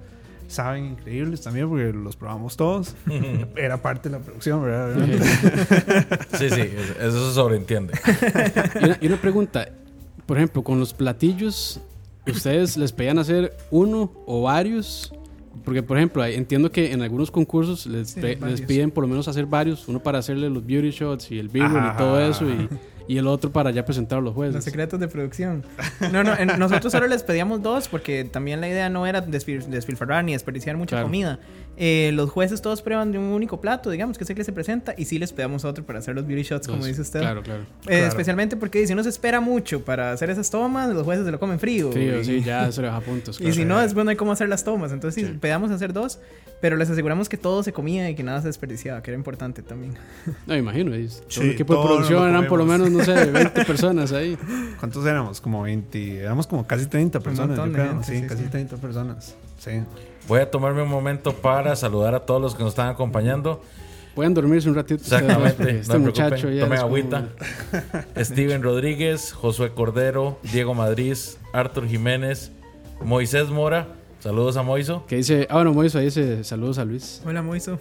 Saben 0.47 0.85
increíbles 0.85 1.41
también 1.41 1.67
porque 1.69 1.91
los 1.93 2.15
probamos 2.15 2.55
todos. 2.57 2.95
Era 3.55 3.81
parte 3.81 4.09
de 4.09 4.17
la 4.17 4.23
producción, 4.23 4.63
¿verdad? 4.63 4.95
Sí, 6.37 6.49
sí, 6.49 6.61
eso 6.61 6.93
eso 6.99 7.29
se 7.29 7.35
sobreentiende. 7.35 7.93
Y 8.81 8.85
una, 8.85 8.97
y 9.01 9.07
una 9.07 9.17
pregunta, 9.17 9.67
por 10.25 10.37
ejemplo, 10.37 10.63
con 10.63 10.79
los 10.79 10.93
platillos, 10.93 11.79
¿ustedes 12.27 12.77
les 12.77 12.91
pedían 12.91 13.19
hacer 13.19 13.55
uno 13.71 14.11
o 14.25 14.43
varios? 14.43 15.13
Porque, 15.63 15.83
por 15.83 15.97
ejemplo, 15.97 16.25
entiendo 16.25 16.71
que 16.71 16.91
en 16.91 17.01
algunos 17.01 17.31
concursos 17.31 17.85
les, 17.85 18.09
Sí, 18.09 18.21
les 18.21 18.61
piden 18.61 18.91
por 18.91 19.03
lo 19.03 19.07
menos 19.07 19.27
hacer 19.27 19.45
varios, 19.45 19.87
uno 19.87 20.01
para 20.01 20.19
hacerle 20.19 20.49
los 20.49 20.65
beauty 20.65 20.89
shots 20.89 21.31
y 21.31 21.39
el 21.39 21.47
b 21.47 21.59
y 21.59 21.97
todo 21.97 22.19
eso, 22.19 22.49
y, 22.49 22.67
y 23.07 23.17
el 23.17 23.27
otro 23.27 23.51
para 23.51 23.71
ya 23.71 23.85
presentar 23.85 24.17
a 24.19 24.21
los 24.21 24.29
Los 24.29 24.35
jueces. 24.35 24.63
secretos 24.63 24.99
de 24.99 25.07
producción. 25.07 25.63
No, 26.11 26.23
no, 26.23 26.35
en- 26.37 26.57
nosotros 26.59 26.91
solo 26.91 27.07
les 27.07 27.23
pedíamos 27.23 27.61
dos 27.61 27.87
porque 27.87 28.23
también 28.23 28.61
la 28.61 28.67
idea 28.69 28.89
no 28.89 29.05
era 29.05 29.25
despil- 29.25 29.65
despilfarrar 29.65 30.23
ni 30.23 30.33
desperdiciar 30.33 30.77
mucha 30.77 30.95
Claro. 30.95 31.05
comida. 31.07 31.39
Eh, 31.75 32.11
los 32.13 32.29
jueces 32.29 32.61
todos 32.61 32.81
prueban 32.83 33.11
de 33.11 33.17
un 33.17 33.25
único 33.25 33.59
plato, 33.59 33.89
digamos, 33.89 34.17
que 34.17 34.23
es 34.25 34.29
el 34.29 34.35
que 34.35 34.43
se 34.43 34.51
presenta, 34.53 34.93
y 34.95 35.05
sí 35.05 35.17
les 35.17 35.33
pedíamos 35.33 35.65
otro 35.65 35.83
para 35.83 35.99
hacer 35.99 36.13
los 36.13 36.25
beauty 36.27 36.43
shots, 36.43 36.67
como 36.67 36.77
Entonces, 36.85 36.97
dice 36.97 37.01
usted. 37.01 37.19
Claro, 37.21 37.41
claro. 37.41 37.61
Eh, 37.63 37.65
Claro. 37.87 38.05
Especialmente 38.07 38.55
porque 38.55 38.85
si 38.85 38.93
uno 38.93 39.01
se 39.03 39.09
espera 39.09 39.39
mucho 39.41 39.83
para 39.83 40.11
hacer 40.11 40.29
esas 40.29 40.49
tomas, 40.51 40.89
los 40.93 41.03
jueces 41.03 41.25
se 41.25 41.31
lo 41.31 41.39
comen 41.39 41.59
frío. 41.59 41.91
Sí, 41.91 41.99
y, 41.99 42.23
sí, 42.23 42.41
ya 42.43 42.71
se 42.71 42.81
le 42.81 42.87
baja 42.89 43.01
puntos. 43.01 43.37
y 43.39 43.43
claro. 43.43 43.55
si 43.55 43.65
no, 43.65 43.79
después 43.79 44.05
no 44.05 44.11
hay 44.11 44.15
cómo 44.17 44.31
hacer 44.31 44.49
las 44.49 44.63
tomas. 44.63 44.91
Entonces, 44.91 45.23
sí, 45.23 45.31
Sí. 45.31 45.37
pedamos 45.39 45.71
hacer 45.71 45.93
dos, 45.93 46.19
pero 46.61 46.77
les 46.77 46.89
aseguramos 46.91 47.27
que 47.27 47.37
todo 47.37 47.63
se 47.63 47.73
comía 47.73 48.07
y 48.09 48.15
que 48.15 48.21
nada 48.23 48.39
se 48.41 48.47
desperdiciaba, 48.47 49.01
que 49.01 49.09
era 49.11 49.17
importante 49.17 49.63
también. 49.63 49.95
No, 50.45 50.53
me 50.53 50.57
imagino. 50.59 50.95
y 50.95 51.07
todo 51.07 51.21
Sí, 51.27 51.41
el 51.41 51.49
equipo 51.51 51.73
de 51.73 51.77
todo 51.79 51.87
producción 51.87 52.29
eran 52.29 52.47
por 52.47 52.59
lo 52.59 52.65
menos, 52.65 52.89
no 52.93 53.03
sé, 53.03 53.25
20 53.31 53.65
personas 53.65 54.11
ahí. 54.11 54.37
¿Cuántos 54.79 55.05
éramos? 55.05 55.41
Como 55.41 55.63
20, 55.63 56.19
éramos 56.19 56.47
como 56.47 56.65
casi 56.65 56.85
30 56.85 57.19
personas, 57.19 57.57
yo 57.57 57.71
creo. 57.71 57.85
gente, 57.87 58.03
sí, 58.05 58.19
sí, 58.21 58.27
casi 58.27 58.43
sí. 58.43 58.49
30 58.49 58.77
personas. 58.77 59.35
Sí. 59.59 59.71
Voy 60.27 60.39
a 60.39 60.49
tomarme 60.51 60.81
un 60.83 60.89
momento 60.89 61.33
para 61.33 61.75
saludar 61.75 62.15
a 62.15 62.21
todos 62.21 62.41
los 62.41 62.55
que 62.55 62.63
nos 62.63 62.71
están 62.73 62.89
acompañando. 62.89 63.61
Pueden 64.15 64.33
dormirse 64.35 64.69
un 64.69 64.75
ratito. 64.75 65.01
Exactamente, 65.01 65.63
no 65.63 65.69
Este 65.69 65.91
se 65.91 65.97
muchacho 65.97 66.35
preocupen, 66.47 66.55
ya 66.55 66.63
tomen 66.63 66.77
es 66.77 66.81
como- 66.83 66.95
agüita. 66.95 67.29
Steven 68.23 68.61
Rodríguez, 68.63 69.33
Josué 69.33 69.73
Cordero, 69.73 70.39
Diego 70.51 70.73
Madrid, 70.75 71.17
Arthur 71.51 71.87
Jiménez, 71.87 72.51
Moisés 73.03 73.49
Mora. 73.49 73.87
Saludos 74.19 74.55
a 74.55 74.63
Moiso. 74.63 75.05
Que 75.07 75.17
dice, 75.17 75.47
ah, 75.49 75.55
bueno, 75.55 75.73
Moiso 75.73 75.97
ahí 75.97 76.05
dice 76.05 76.43
saludos 76.43 76.77
a 76.77 76.85
Luis. 76.85 77.21
Hola, 77.25 77.41
Moiso. 77.41 77.79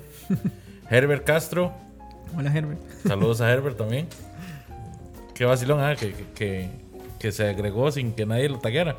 Herbert 0.91 1.25
Castro. 1.25 1.73
Hola, 2.37 2.51
Herbert. 2.53 2.81
Saludos 3.07 3.41
a 3.43 3.51
Herbert 3.53 3.77
también. 3.77 4.09
Qué 5.43 5.47
vacilón, 5.47 5.81
ah, 5.81 5.97
que, 5.97 6.15
que, 6.37 6.69
que, 7.19 7.33
se 7.33 7.49
agregó 7.49 7.91
sin 7.91 8.13
que 8.13 8.25
nadie 8.25 8.49
lo 8.49 8.61
taguera. 8.61 8.97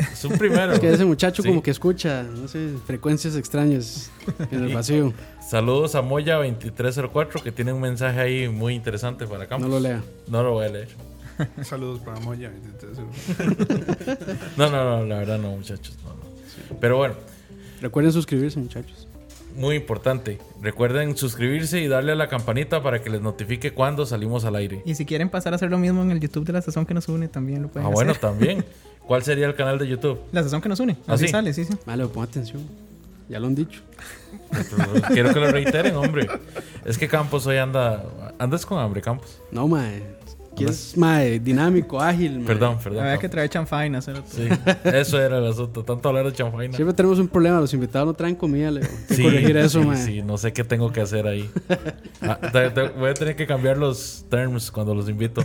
Es 0.00 0.24
un 0.24 0.36
primero. 0.36 0.72
Es 0.72 0.80
que 0.80 0.92
ese 0.92 1.04
muchacho 1.04 1.44
Sí. 1.44 1.48
como 1.48 1.62
que 1.62 1.70
escucha, 1.70 2.24
no 2.24 2.48
sé, 2.48 2.70
frecuencias 2.88 3.36
extrañas 3.36 4.10
en 4.50 4.64
el 4.64 4.74
vacío. 4.74 5.12
Saludos 5.40 5.94
a 5.94 6.02
Moya2304 6.02 7.40
que 7.40 7.52
tiene 7.52 7.72
un 7.72 7.80
mensaje 7.80 8.18
ahí 8.18 8.48
muy 8.48 8.74
interesante 8.74 9.28
para 9.28 9.44
No 9.44 9.48
Campos. 9.48 9.70
lo 9.70 9.78
lea. 9.78 10.02
No 10.26 10.42
lo 10.42 10.54
voy 10.54 10.66
a 10.66 10.70
leer. 10.70 10.88
Saludos 11.62 12.00
para 12.00 12.18
Moya. 12.18 12.50
No, 14.56 14.68
no, 14.70 14.98
no, 14.98 15.04
la 15.06 15.18
verdad 15.18 15.38
no, 15.38 15.52
muchachos. 15.52 15.96
no, 16.02 16.14
no. 16.14 16.80
Pero 16.80 16.96
bueno, 16.96 17.14
Recuerden 17.80 18.12
suscribirse, 18.12 18.58
muchachos. 18.58 19.06
Muy 19.58 19.76
importante. 19.76 20.38
Recuerden 20.62 21.16
suscribirse 21.16 21.80
y 21.80 21.88
darle 21.88 22.12
a 22.12 22.14
la 22.14 22.28
campanita 22.28 22.82
para 22.82 23.02
que 23.02 23.10
les 23.10 23.20
notifique 23.20 23.72
cuando 23.72 24.06
salimos 24.06 24.44
al 24.44 24.56
aire. 24.56 24.82
Y 24.86 24.94
si 24.94 25.04
quieren 25.04 25.28
pasar 25.28 25.52
a 25.52 25.56
hacer 25.56 25.70
lo 25.70 25.78
mismo 25.78 26.00
en 26.02 26.10
el 26.10 26.20
YouTube 26.20 26.44
de 26.46 26.52
la 26.54 26.62
sazón 26.62 26.86
que 26.86 26.94
nos 26.94 27.08
une, 27.08 27.28
también 27.28 27.62
lo 27.62 27.68
pueden 27.68 27.86
Ah, 27.86 27.90
hacer. 27.92 27.94
bueno, 28.06 28.14
también. 28.20 28.64
¿Cuál 29.06 29.22
sería 29.22 29.46
el 29.46 29.54
canal 29.54 29.78
de 29.78 29.88
YouTube? 29.88 30.18
La 30.32 30.42
sazón 30.42 30.60
que 30.60 30.68
nos 30.68 30.80
une. 30.80 30.96
¿Ah, 31.06 31.14
Así 31.14 31.26
sí? 31.26 31.30
sale, 31.30 31.52
sí, 31.52 31.64
sí. 31.64 31.74
Vale, 31.86 32.06
pon 32.06 32.24
atención. 32.24 32.62
Ya 33.28 33.38
lo 33.40 33.46
han 33.46 33.54
dicho. 33.54 33.80
Quiero 35.12 35.32
que 35.34 35.40
lo 35.40 35.50
reiteren, 35.50 35.94
hombre. 35.96 36.26
Es 36.84 36.96
que 36.96 37.08
Campos 37.08 37.46
hoy 37.46 37.56
anda. 37.58 38.04
Andas 38.38 38.64
con 38.64 38.78
hambre, 38.78 39.02
Campos. 39.02 39.40
No, 39.50 39.68
mae. 39.68 40.02
¿Quieres, 40.58 40.96
mae, 40.96 41.38
dinámico, 41.40 42.00
ágil, 42.00 42.38
mae? 42.38 42.46
Perdón, 42.46 42.78
perdón. 42.82 43.04
Había 43.04 43.18
que 43.18 43.28
traer 43.28 43.48
chanfaina. 43.48 44.00
Sí, 44.02 44.12
eso 44.84 45.20
era 45.20 45.38
el 45.38 45.46
asunto. 45.46 45.84
Tanto 45.84 46.08
hablar 46.08 46.26
de 46.26 46.32
chanfaina. 46.32 46.74
Siempre 46.76 46.94
tenemos 46.94 47.18
un 47.18 47.28
problema. 47.28 47.60
Los 47.60 47.72
invitados 47.74 48.06
no 48.06 48.14
traen 48.14 48.34
comida, 48.34 48.70
que 49.08 49.14
Sí, 49.14 49.22
corregir 49.22 49.56
eso, 49.56 49.80
sí, 49.82 49.86
mae. 49.86 49.96
sí, 50.04 50.22
no 50.22 50.36
sé 50.38 50.52
qué 50.52 50.64
tengo 50.64 50.92
que 50.92 51.00
hacer 51.00 51.26
ahí. 51.26 51.48
Ah, 52.22 52.38
te- 52.52 52.70
te- 52.70 52.88
voy 52.88 53.10
a 53.10 53.14
tener 53.14 53.36
que 53.36 53.46
cambiar 53.46 53.78
los 53.78 54.26
terms 54.28 54.70
cuando 54.70 54.94
los 54.94 55.08
invito. 55.08 55.42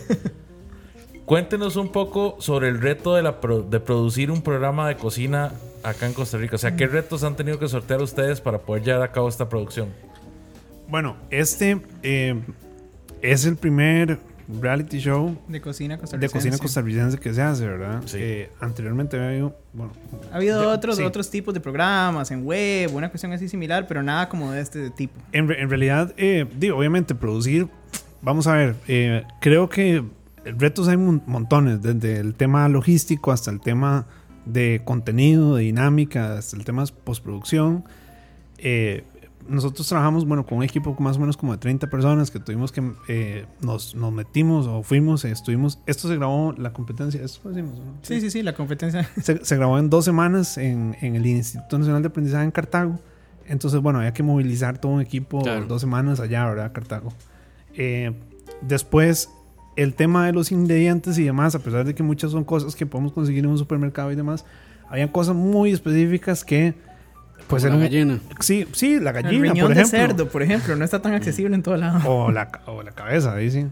Cuéntenos 1.26 1.78
un 1.78 1.90
poco 1.92 2.36
sobre 2.40 2.68
el 2.68 2.82
reto 2.82 3.16
de, 3.16 3.24
la 3.24 3.40
pro- 3.40 3.62
de 3.64 3.80
producir 3.80 4.30
un 4.30 4.42
programa 4.42 4.88
de 4.90 4.98
cocina 4.98 5.54
acá 5.82 6.06
en 6.06 6.14
Costa 6.14 6.38
Rica. 6.38 6.56
O 6.56 6.60
sea, 6.60 6.76
¿qué 6.76 6.86
retos 6.86 7.24
han 7.24 7.36
tenido 7.38 7.58
que 7.60 7.68
sortear 7.70 8.02
ustedes 8.02 8.42
para 8.42 8.60
poder 8.60 8.84
llevar 8.84 9.04
a 9.04 9.12
cabo 9.12 9.30
esta 9.30 9.48
producción? 9.48 9.88
Bueno, 10.90 11.16
este 11.30 11.80
eh, 12.04 12.42
es 13.22 13.46
el 13.46 13.56
primer 13.56 14.20
reality 14.62 15.00
show 15.00 15.38
De 15.48 15.62
cocina 15.62 15.96
de 15.96 16.02
costarricense. 16.02 16.34
cocina 16.38 16.58
costarricense 16.58 17.18
que 17.18 17.34
se 17.34 17.42
hace, 17.42 17.66
¿verdad? 17.66 18.02
Sí. 18.06 18.18
Eh, 18.20 18.50
anteriormente 18.60 19.16
había 19.18 19.30
habido, 19.30 19.56
bueno, 19.74 19.94
Ha 20.32 20.36
habido 20.38 20.62
Ya, 20.64 20.70
otros, 20.70 20.98
sí. 20.98 21.04
otros 21.04 21.30
tipos 21.30 21.54
de 21.54 21.60
programas 21.60 22.30
en 22.32 22.44
web, 22.46 22.94
una 22.94 23.10
cuestión 23.10 23.32
así 23.34 23.48
similar, 23.48 23.88
pero 23.88 24.04
nada 24.04 24.28
como 24.30 24.52
de 24.52 24.62
este 24.62 24.90
tipo. 24.90 25.20
En, 25.32 25.48
re- 25.48 25.62
en 25.62 25.70
realidad, 25.70 26.14
eh, 26.18 26.46
digo, 26.60 26.78
obviamente 26.78 27.16
producir, 27.16 27.68
vamos 28.22 28.48
a 28.48 28.54
ver, 28.54 28.76
eh, 28.88 29.24
creo 29.42 29.70
que 29.70 30.04
retos 30.46 30.88
hay 30.90 30.98
mon- 30.98 31.24
montones, 31.26 31.82
desde 31.82 32.18
el 32.20 32.34
tema 32.36 32.68
logístico 32.70 33.32
hasta 33.32 33.50
el 33.52 33.62
tema 33.62 34.06
de 34.46 34.82
contenido, 34.84 35.56
de 35.56 35.64
dinámica, 35.64 36.38
hasta 36.38 36.58
el 36.58 36.66
tema 36.66 36.84
de 36.84 36.92
postproducción. 37.06 37.86
Eh, 38.58 39.04
nosotros 39.48 39.88
trabajamos, 39.88 40.26
bueno, 40.26 40.46
con 40.46 40.60
un 40.60 40.64
equipo 40.64 40.96
más 41.00 41.18
o 41.18 41.20
menos 41.20 41.38
como 41.38 41.52
de 41.54 41.58
30 41.58 41.90
personas 41.90 42.32
que 42.32 42.40
tuvimos 42.40 42.72
que, 42.72 42.84
eh, 43.08 43.46
nos, 43.62 43.96
nos 43.96 44.12
metimos 44.14 44.68
o 44.68 44.84
fuimos, 44.84 45.26
eh, 45.26 45.32
estuvimos, 45.32 45.80
esto 45.86 46.08
se 46.08 46.16
grabó, 46.16 46.54
la 46.58 46.74
competencia, 46.74 47.22
esto 47.24 47.40
lo 47.44 47.56
decimos, 47.56 47.80
¿no? 47.80 47.94
Sí, 48.02 48.20
sí, 48.22 48.30
sí, 48.32 48.44
la 48.44 48.54
competencia. 48.54 49.10
se, 49.22 49.44
se 49.44 49.56
grabó 49.56 49.80
en 49.80 49.90
dos 49.90 50.06
semanas 50.06 50.58
en, 50.58 50.96
en 51.02 51.16
el 51.16 51.26
Instituto 51.26 51.78
Nacional 51.80 52.02
de 52.02 52.08
Aprendizaje 52.10 52.44
en 52.44 52.52
Cartago. 52.52 53.00
Entonces, 53.46 53.82
bueno, 53.82 54.00
había 54.00 54.14
que 54.14 54.24
movilizar 54.24 54.78
todo 54.78 54.94
un 54.94 55.02
equipo 55.02 55.42
Claro. 55.42 55.66
dos 55.66 55.82
semanas 55.82 56.20
allá, 56.20 56.46
¿verdad? 56.48 56.72
Cartago. 56.72 57.12
Eh, 57.76 58.14
después, 58.62 59.30
el 59.76 59.94
tema 59.96 60.26
de 60.26 60.34
los 60.34 60.52
ingredientes 60.52 61.18
y 61.18 61.24
demás, 61.24 61.56
a 61.56 61.60
pesar 61.60 61.86
de 61.86 61.94
que 61.94 62.04
muchas 62.04 62.32
son 62.32 62.44
cosas 62.44 62.76
que 62.76 62.86
podemos 62.86 63.12
conseguir 63.12 63.44
en 63.44 63.50
un 63.52 63.58
supermercado 63.58 64.12
y 64.12 64.16
demás, 64.16 64.46
había 64.88 65.12
cosas 65.12 65.36
muy 65.36 65.72
específicas 65.72 66.46
que, 66.46 66.76
pues, 67.48 67.64
Como 67.64 67.78
la 67.80 67.86
eran- 67.86 68.08
gallina. 68.10 68.20
Sí, 68.40 68.68
sí, 68.74 69.00
la 69.00 69.12
El 69.12 69.24
gallina, 69.24 69.52
riñón 69.52 69.68
por 69.68 69.76
de 69.76 69.82
ejemplo. 69.82 70.00
cerdo, 70.00 70.30
por 70.30 70.44
ejemplo, 70.44 70.76
no 70.76 70.86
está 70.86 71.02
tan 71.02 71.14
accesible 71.14 71.56
en 71.56 71.64
todo 71.64 71.78
lado. 71.78 72.00
O 72.10 72.32
la, 72.32 72.50
o 72.66 72.82
la 72.84 72.92
cabeza, 72.92 73.34
ahí 73.34 73.52
sí. 73.52 73.68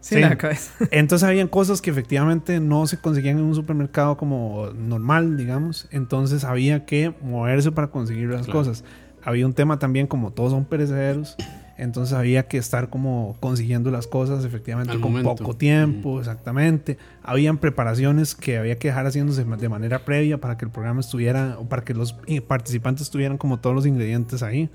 Sí, 0.00 0.16
sí. 0.16 0.20
la 0.20 0.36
cabeza. 0.36 0.70
Entonces 0.90 1.26
habían 1.26 1.48
cosas 1.48 1.80
que 1.80 1.90
efectivamente 1.90 2.60
no 2.60 2.86
se 2.86 2.98
conseguían 2.98 3.38
en 3.38 3.44
un 3.44 3.54
supermercado 3.54 4.16
como 4.18 4.68
normal, 4.76 5.36
digamos. 5.38 5.88
Entonces 5.90 6.44
había 6.44 6.84
que 6.84 7.14
moverse 7.22 7.72
para 7.72 7.86
conseguir 7.88 8.28
las 8.28 8.42
Claro. 8.44 8.58
cosas. 8.60 8.84
Había 9.22 9.46
un 9.46 9.54
tema 9.54 9.78
también 9.78 10.06
como 10.06 10.30
todos 10.32 10.52
son 10.52 10.66
perecederos. 10.66 11.36
Entonces 11.76 12.14
había 12.14 12.46
que 12.46 12.56
estar 12.56 12.88
como 12.88 13.36
consiguiendo 13.40 13.90
las 13.90 14.06
cosas 14.06 14.44
efectivamente 14.44 14.92
Al 14.92 15.00
con 15.00 15.12
momento. 15.12 15.34
poco 15.34 15.56
tiempo, 15.56 16.20
exactamente. 16.20 16.98
Habían 17.22 17.58
preparaciones 17.58 18.34
que 18.34 18.58
había 18.58 18.78
que 18.78 18.88
dejar 18.88 19.06
haciéndose 19.06 19.44
de 19.44 19.68
manera 19.68 20.04
previa 20.04 20.38
para 20.38 20.56
que 20.56 20.64
el 20.64 20.70
programa 20.70 21.00
estuviera, 21.00 21.56
o 21.58 21.68
para 21.68 21.82
que 21.84 21.94
los 21.94 22.16
participantes 22.46 23.10
tuvieran 23.10 23.38
como 23.38 23.58
todos 23.58 23.74
los 23.74 23.86
ingredientes 23.86 24.42
ahí. 24.42 24.70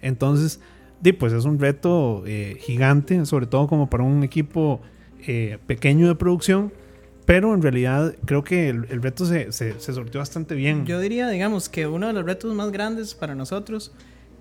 Entonces, 0.00 0.60
di, 1.00 1.12
pues 1.12 1.32
es 1.32 1.44
un 1.44 1.58
reto 1.58 2.22
eh, 2.26 2.56
gigante, 2.60 3.26
sobre 3.26 3.46
todo 3.46 3.66
como 3.66 3.90
para 3.90 4.04
un 4.04 4.22
equipo 4.22 4.80
eh, 5.26 5.58
pequeño 5.66 6.06
de 6.06 6.14
producción, 6.14 6.72
pero 7.24 7.54
en 7.54 7.62
realidad 7.62 8.14
creo 8.26 8.44
que 8.44 8.68
el, 8.68 8.86
el 8.90 9.02
reto 9.02 9.24
se, 9.24 9.50
se, 9.50 9.80
se 9.80 9.92
sorteó 9.92 10.20
bastante 10.20 10.54
bien. 10.54 10.84
Yo 10.86 11.00
diría, 11.00 11.28
digamos, 11.30 11.68
que 11.68 11.86
uno 11.86 12.06
de 12.06 12.12
los 12.12 12.24
retos 12.24 12.54
más 12.54 12.70
grandes 12.70 13.14
para 13.14 13.34
nosotros 13.34 13.92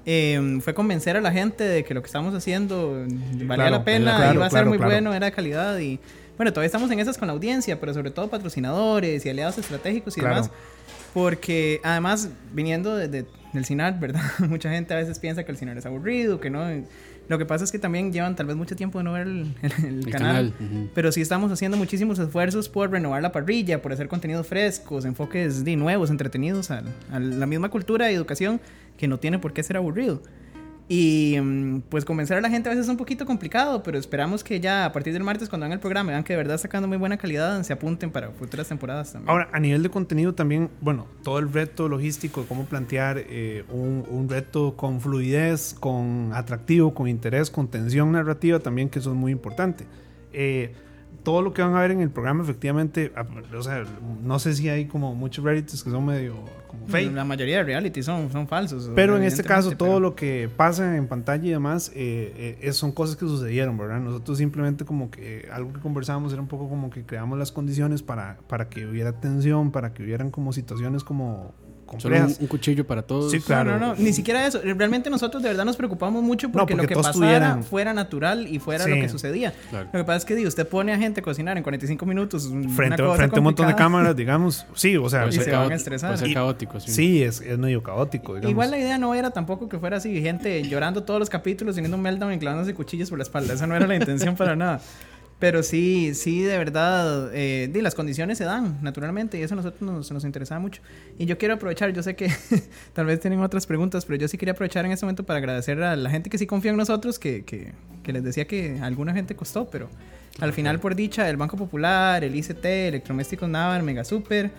eh, 0.06 0.60
fue 0.62 0.74
convencer 0.74 1.16
a 1.18 1.22
la 1.22 1.32
gente 1.32 1.64
de 1.64 1.84
que 1.84 1.94
lo 1.94 2.02
que 2.02 2.08
estamos 2.08 2.34
haciendo 2.34 3.06
valía 3.08 3.46
Claro, 3.56 3.70
la 3.72 3.84
pena, 3.86 4.16
claro, 4.18 4.34
iba 4.34 4.46
a 4.46 4.50
ser 4.50 4.58
claro, 4.64 4.70
muy 4.70 4.78
bueno, 4.78 5.14
era 5.14 5.28
de 5.28 5.32
calidad 5.32 5.78
y 5.80 6.00
bueno, 6.38 6.52
todavía 6.52 6.66
estamos 6.68 6.90
en 6.92 7.00
esas 7.00 7.18
con 7.18 7.28
la 7.28 7.34
audiencia, 7.34 7.80
pero 7.80 7.94
sobre 7.94 8.10
todo 8.12 8.28
patrocinadores 8.30 9.26
y 9.26 9.30
aliados 9.30 9.58
estratégicos 9.60 10.18
y 10.18 10.22
demás. 10.22 10.50
Porque 11.14 11.80
además, 11.84 12.30
viniendo 12.54 12.96
de- 12.96 13.08
de- 13.08 13.26
del 13.54 13.66
CINAR, 13.66 14.00
¿verdad? 14.00 14.22
Mucha 14.50 14.72
gente 14.72 14.94
a 14.94 14.98
veces 14.98 15.20
piensa 15.20 15.44
que 15.44 15.52
el 15.52 15.58
CINAR 15.58 15.78
es 15.78 15.86
aburrido, 15.86 16.40
que 16.40 16.50
no. 16.50 16.66
Lo 17.30 17.38
que 17.38 17.46
pasa 17.46 17.64
es 17.64 17.72
que 17.72 17.80
también 17.80 18.12
llevan 18.12 18.36
tal 18.36 18.46
vez 18.48 18.56
mucho 18.56 18.76
tiempo 18.76 18.98
de 18.98 19.04
no 19.06 19.14
ver 19.14 19.28
el, 19.28 19.54
el- 19.62 19.86
el 19.86 20.00
El 20.00 20.10
canal. 20.12 20.54
Pero 20.94 21.12
sí 21.12 21.22
estamos 21.22 21.52
haciendo 21.52 21.78
muchísimos 21.78 22.20
esfuerzos 22.20 22.68
por 22.70 22.92
renovar 22.92 23.22
la 23.22 23.32
parrilla, 23.32 23.82
por 23.82 23.94
hacer 23.94 24.08
contenidos 24.08 24.46
frescos, 24.48 25.06
enfoques 25.06 25.64
de 25.64 25.76
nuevos, 25.76 26.10
entretenidos 26.10 26.70
a, 26.72 26.84
a 27.12 27.20
la 27.20 27.46
misma 27.46 27.70
cultura 27.70 28.12
y 28.12 28.16
educación 28.16 28.60
que 28.98 29.08
no 29.08 29.20
tiene 29.20 29.40
por 29.40 29.54
qué 29.54 29.64
ser 29.64 29.78
aburrido. 29.78 30.22
Y 30.90 31.38
mm, 31.42 31.82
pues 31.90 32.04
convencer 32.04 32.38
a 32.38 32.42
la 32.42 32.50
gente 32.50 32.70
a 32.70 32.72
veces 32.72 32.86
es 32.86 32.90
un 32.90 32.98
poquito 32.98 33.26
complicado, 33.26 33.84
pero 33.84 33.98
esperamos 33.98 34.44
que 34.44 34.60
ya 34.60 34.86
a 34.86 34.92
partir 34.92 35.14
del 35.14 35.24
martes 35.24 35.50
cuando 35.50 35.66
hagan 35.66 35.78
el 35.78 35.80
programa 35.80 36.12
vean 36.12 36.24
que 36.24 36.34
de 36.34 36.38
verdad 36.38 36.58
sacando 36.58 36.88
muy 36.88 36.98
buena 36.98 37.18
calidad, 37.18 37.62
se 37.64 37.74
apunten 37.74 38.12
para 38.12 38.32
futuras 38.32 38.68
temporadas 38.68 39.14
también. 39.14 39.30
Ahora, 39.30 39.50
a 39.54 39.60
nivel 39.60 39.82
de 39.82 39.90
contenido 39.90 40.34
también, 40.34 40.70
bueno, 40.82 41.08
todo 41.24 41.40
el 41.40 41.52
reto 41.52 41.88
logístico 41.88 42.42
de 42.42 42.48
cómo 42.48 42.66
plantear 42.66 43.18
eh, 43.18 43.64
un, 43.70 44.06
un 44.10 44.28
reto 44.28 44.76
con 44.76 45.00
fluidez, 45.00 45.76
con 45.80 46.32
atractivo, 46.34 46.94
con 46.94 47.08
interés, 47.08 47.50
con 47.50 47.68
tensión 47.70 48.12
narrativa 48.12 48.60
también, 48.60 48.90
que 48.90 49.00
eso 49.00 49.12
es 49.12 49.16
muy 49.16 49.32
importante. 49.32 49.86
Eh, 50.34 50.74
todo 51.24 51.42
lo 51.42 51.54
que 51.54 51.62
van 51.62 51.76
a 51.76 51.82
ver 51.82 51.92
en 51.92 52.02
el 52.02 52.10
programa, 52.10 52.44
efectivamente, 52.44 53.12
o 53.56 53.62
sea, 53.64 53.84
no 54.24 54.40
sé 54.40 54.54
si 54.56 54.70
hay 54.70 54.86
como 54.86 55.14
muchos 55.16 55.44
realities 55.46 55.84
que 55.84 55.90
son 55.92 56.06
medio 56.06 56.36
como 56.68 56.88
fake. 56.88 57.14
La 57.14 57.24
mayoría 57.24 57.58
de 57.58 57.64
reality 57.64 58.02
son, 58.04 58.32
son 58.32 58.48
falsos. 58.48 58.90
Pero 58.96 59.16
en 59.18 59.24
este 59.24 59.44
caso, 59.44 59.72
todo 59.72 59.88
pero- 59.90 60.00
lo 60.00 60.16
que 60.16 60.50
pasa 60.56 60.98
en 60.98 61.08
pantalla 61.08 61.46
y 61.46 61.52
demás 61.52 61.92
eh, 61.96 62.58
eh, 62.62 62.74
son 62.74 62.92
cosas 62.92 63.16
que 63.16 63.26
sucedieron, 63.26 63.78
¿verdad? 63.78 64.00
Nosotros 64.00 64.38
simplemente 64.38 64.84
como 64.86 65.12
que 65.12 65.48
algo 65.52 65.72
que 65.72 65.80
conversábamos 65.80 66.34
era 66.34 66.42
un 66.42 66.48
poco 66.48 66.68
como 66.68 66.90
que 66.90 67.06
creamos 67.06 67.38
las 67.38 67.52
condiciones 67.52 68.02
para, 68.02 68.38
para 68.48 68.70
que 68.70 68.86
hubiera 68.88 69.14
tensión, 69.20 69.72
para 69.72 69.94
que 69.94 70.04
hubieran 70.04 70.32
como 70.32 70.52
situaciones 70.52 71.04
como 71.04 71.54
Solo 71.98 72.16
un, 72.40 72.48
cuchillo 72.48 72.86
para 72.86 73.02
todos. 73.02 73.32
Sí, 73.32 73.40
claro. 73.40 73.72
No, 73.74 73.80
no, 73.80 73.88
no, 73.88 73.96
ni 73.96 74.14
siquiera 74.14 74.46
eso. 74.46 74.60
Realmente 74.64 75.10
nosotros 75.10 75.42
de 75.44 75.50
verdad 75.50 75.66
nos 75.66 75.76
preocupamos 75.78 76.24
mucho 76.24 76.50
porque, 76.52 76.74
porque 76.76 76.76
lo 76.76 76.88
que 76.88 76.96
pasara 76.96 77.14
tuvieran- 77.14 77.64
fuera 77.64 77.94
natural 77.94 78.48
y 78.48 78.60
fuera 78.60 78.84
Sí. 78.84 78.90
lo 78.92 78.96
que 78.98 79.10
sucedía. 79.10 79.54
Claro. 79.70 79.90
Lo 79.92 80.00
que 80.00 80.04
pasa 80.04 80.18
es 80.18 80.26
que 80.26 80.36
di, 80.36 80.46
usted 80.46 80.68
pone 80.68 80.94
a 80.94 80.98
gente 80.98 81.22
a 81.22 81.24
cocinar 81.24 81.58
en 81.58 81.64
45 81.64 82.06
minutos. 82.06 82.46
una 82.46 82.70
Frente, 82.70 83.02
cosa 83.04 83.18
frente 83.18 83.36
a 83.36 83.40
un 83.40 83.44
montón 83.44 83.68
de 83.68 83.76
cámaras, 83.76 84.16
digamos. 84.16 84.66
Sí, 84.76 84.96
o 84.98 85.10
sea, 85.10 85.22
Puede 85.24 85.36
Y 85.36 85.38
ser, 85.38 85.44
se 85.46 85.52
van 85.52 85.60
a 85.60 85.62
caótico, 85.64 85.76
estresar. 85.78 86.10
puede 86.12 86.26
ser 86.26 86.34
caótico, 86.34 86.80
sí. 86.80 86.92
sí, 86.92 87.24
es, 87.24 87.42
es 87.42 87.58
medio 87.58 87.82
caótico, 87.84 88.34
digamos. 88.36 88.52
Igual 88.52 88.72
la 88.72 88.78
idea 88.80 88.98
no 88.98 89.14
era 89.16 89.32
tampoco 89.32 89.70
que 89.70 89.80
fuera 89.80 89.98
así, 89.98 90.22
gente 90.22 90.62
llorando 90.68 91.04
todos 91.04 91.20
los 91.20 91.30
capítulos, 91.30 91.76
teniendo 91.76 91.98
un 91.98 92.04
meltdown 92.04 92.34
y 92.34 92.40
clavándose 92.40 92.74
cuchillos 92.74 93.10
por 93.10 93.20
la 93.20 93.24
espalda. 93.24 93.54
Esa 93.54 93.68
no 93.68 93.76
era 93.76 93.88
la 93.88 93.96
intención 93.96 94.36
para 94.36 94.56
nada. 94.56 94.82
Pero 95.44 95.62
sí, 95.62 96.14
sí, 96.14 96.42
de 96.42 96.58
verdad, 96.58 97.30
eh, 97.34 97.70
di, 97.70 97.82
las 97.82 97.96
condiciones 97.96 98.38
se 98.38 98.46
dan 98.46 98.82
naturalmente 98.82 99.38
y 99.38 99.42
eso 99.42 99.56
a 99.56 99.58
nosotros 99.58 99.82
nos, 99.82 100.10
nos 100.10 100.24
interesaba 100.24 100.62
mucho. 100.62 100.82
Y 101.20 101.26
yo 101.26 101.38
quiero 101.38 101.56
aprovechar, 101.56 101.92
yo 101.92 102.02
sé 102.02 102.16
que 102.16 102.32
tal 102.94 103.08
vez 103.08 103.20
tienen 103.20 103.42
otras 103.42 103.68
preguntas, 103.68 104.06
pero 104.06 104.18
yo 104.18 104.30
sí 104.30 104.38
quería 104.38 104.54
aprovechar 104.54 104.86
en 104.86 104.94
este 104.94 105.06
momento 105.06 105.26
para 105.26 105.40
agradecer 105.40 105.84
a 105.84 105.98
la 105.98 106.10
gente 106.10 106.30
que 106.30 106.38
sí 106.38 106.48
confía 106.48 106.72
en 106.72 106.78
nosotros, 106.78 107.20
que, 107.20 107.44
que, 107.44 107.74
que 108.04 108.14
les 108.14 108.24
decía 108.24 108.48
que 108.48 108.80
alguna 108.82 109.14
gente 109.14 109.36
costó, 109.36 109.70
pero 109.70 109.90
al 110.40 110.54
final 110.54 110.80
por 110.80 110.96
dicha, 110.96 111.30
el 111.30 111.36
Banco 111.36 111.58
Popular, 111.58 112.24
el 112.24 112.34
ICT, 112.38 112.64
Electrodomésticos 112.64 113.50
Navar, 113.50 113.84
Mega 113.84 114.06
Super, 114.06 114.50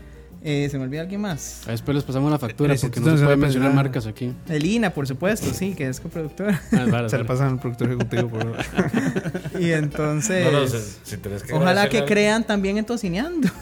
eh, 0.46 0.68
se 0.70 0.76
me 0.78 0.84
olvida 0.84 1.00
alguien 1.00 1.22
más. 1.22 1.62
A 1.66 1.70
Después 1.70 1.94
les 1.94 2.04
pasamos 2.04 2.30
la 2.30 2.38
factura 2.38 2.74
porque 2.78 3.00
no 3.00 3.16
se 3.16 3.24
puede 3.24 3.36
mencionar 3.36 3.72
marcas 3.72 4.06
aquí. 4.06 4.32
El 4.48 4.66
INA, 4.66 4.90
por 4.90 5.06
supuesto, 5.06 5.52
sí, 5.54 5.74
que 5.74 5.88
es 5.88 6.00
coproductor. 6.00 6.52
Ah, 6.72 6.86
vale, 6.90 7.08
Se 7.08 7.16
le 7.16 7.22
vale. 7.22 7.24
pasa 7.24 7.46
al 7.48 7.58
productor 7.58 7.88
ejecutivo. 7.88 8.28
por- 8.28 8.56
Y 9.60 9.72
entonces... 9.72 10.44
No, 10.52 10.60
no, 10.60 10.66
si, 10.68 11.16
que 11.16 11.52
Ojalá 11.54 11.88
que 11.88 12.04
crean 12.04 12.44
también 12.44 12.76
en 12.78 12.84
Tocineando. 12.84 13.48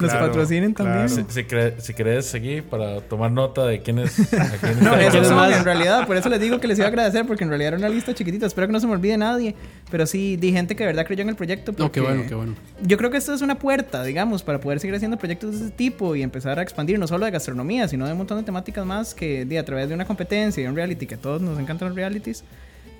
Nos 0.00 0.10
Claro, 0.10 0.26
patrocinen 0.26 0.74
también. 0.74 1.06
claro. 1.06 1.24
Si, 1.28 1.34
si, 1.34 1.46
cre- 1.46 1.78
si 1.78 1.94
querés 1.94 2.26
seguir 2.26 2.64
para 2.64 3.00
tomar 3.00 3.30
nota 3.30 3.66
de 3.66 3.80
quiénes. 3.80 4.18
a 4.32 4.48
quiénes 4.58 4.82
No, 4.82 4.92
¿Quieres 4.94 5.26
son 5.28 5.36
más? 5.36 5.56
en 5.56 5.64
realidad, 5.64 6.06
por 6.06 6.16
eso 6.16 6.28
les 6.28 6.40
digo 6.40 6.58
que 6.60 6.66
les 6.68 6.78
iba 6.78 6.86
a 6.86 6.88
agradecer, 6.88 7.26
porque 7.26 7.44
en 7.44 7.50
realidad 7.50 7.68
era 7.68 7.76
una 7.78 7.88
lista 7.88 8.14
chiquitita. 8.14 8.46
Espero 8.46 8.66
que 8.66 8.72
no 8.72 8.80
se 8.80 8.86
me 8.86 8.92
olvide 8.94 9.16
nadie. 9.16 9.54
Pero 9.90 10.06
sí, 10.06 10.36
di 10.36 10.52
gente 10.52 10.74
que 10.76 10.84
de 10.84 10.88
verdad 10.88 11.04
creyó 11.06 11.22
en 11.22 11.28
el 11.28 11.36
proyecto. 11.36 11.72
No, 11.76 11.90
qué 11.92 12.00
bueno, 12.00 12.22
qué 12.28 12.34
bueno. 12.34 12.54
Yo 12.82 12.96
creo 12.96 13.10
que 13.10 13.16
esto 13.18 13.34
es 13.34 13.42
una 13.42 13.58
puerta, 13.58 14.02
digamos, 14.04 14.42
para 14.42 14.60
poder 14.60 14.80
seguir 14.80 14.94
haciendo 14.96 15.18
proyectos 15.18 15.50
de 15.58 15.66
este 15.66 15.76
tipo 15.76 16.16
y 16.16 16.22
empezar 16.22 16.58
a 16.58 16.62
expandir 16.62 16.98
no 16.98 17.06
solo 17.06 17.24
de 17.26 17.30
gastronomía, 17.32 17.88
sino 17.88 18.06
de 18.06 18.12
un 18.12 18.18
montón 18.18 18.38
de 18.38 18.44
temáticas 18.44 18.86
más 18.86 19.14
que 19.14 19.44
di, 19.44 19.56
a 19.56 19.64
través 19.64 19.88
de 19.88 19.94
una 19.94 20.04
competencia 20.06 20.62
y 20.62 20.66
un 20.66 20.74
reality, 20.76 21.06
que 21.06 21.16
a 21.16 21.18
todos 21.18 21.42
nos 21.42 21.58
encantan 21.58 21.88
los 21.88 21.96
realities, 21.96 22.44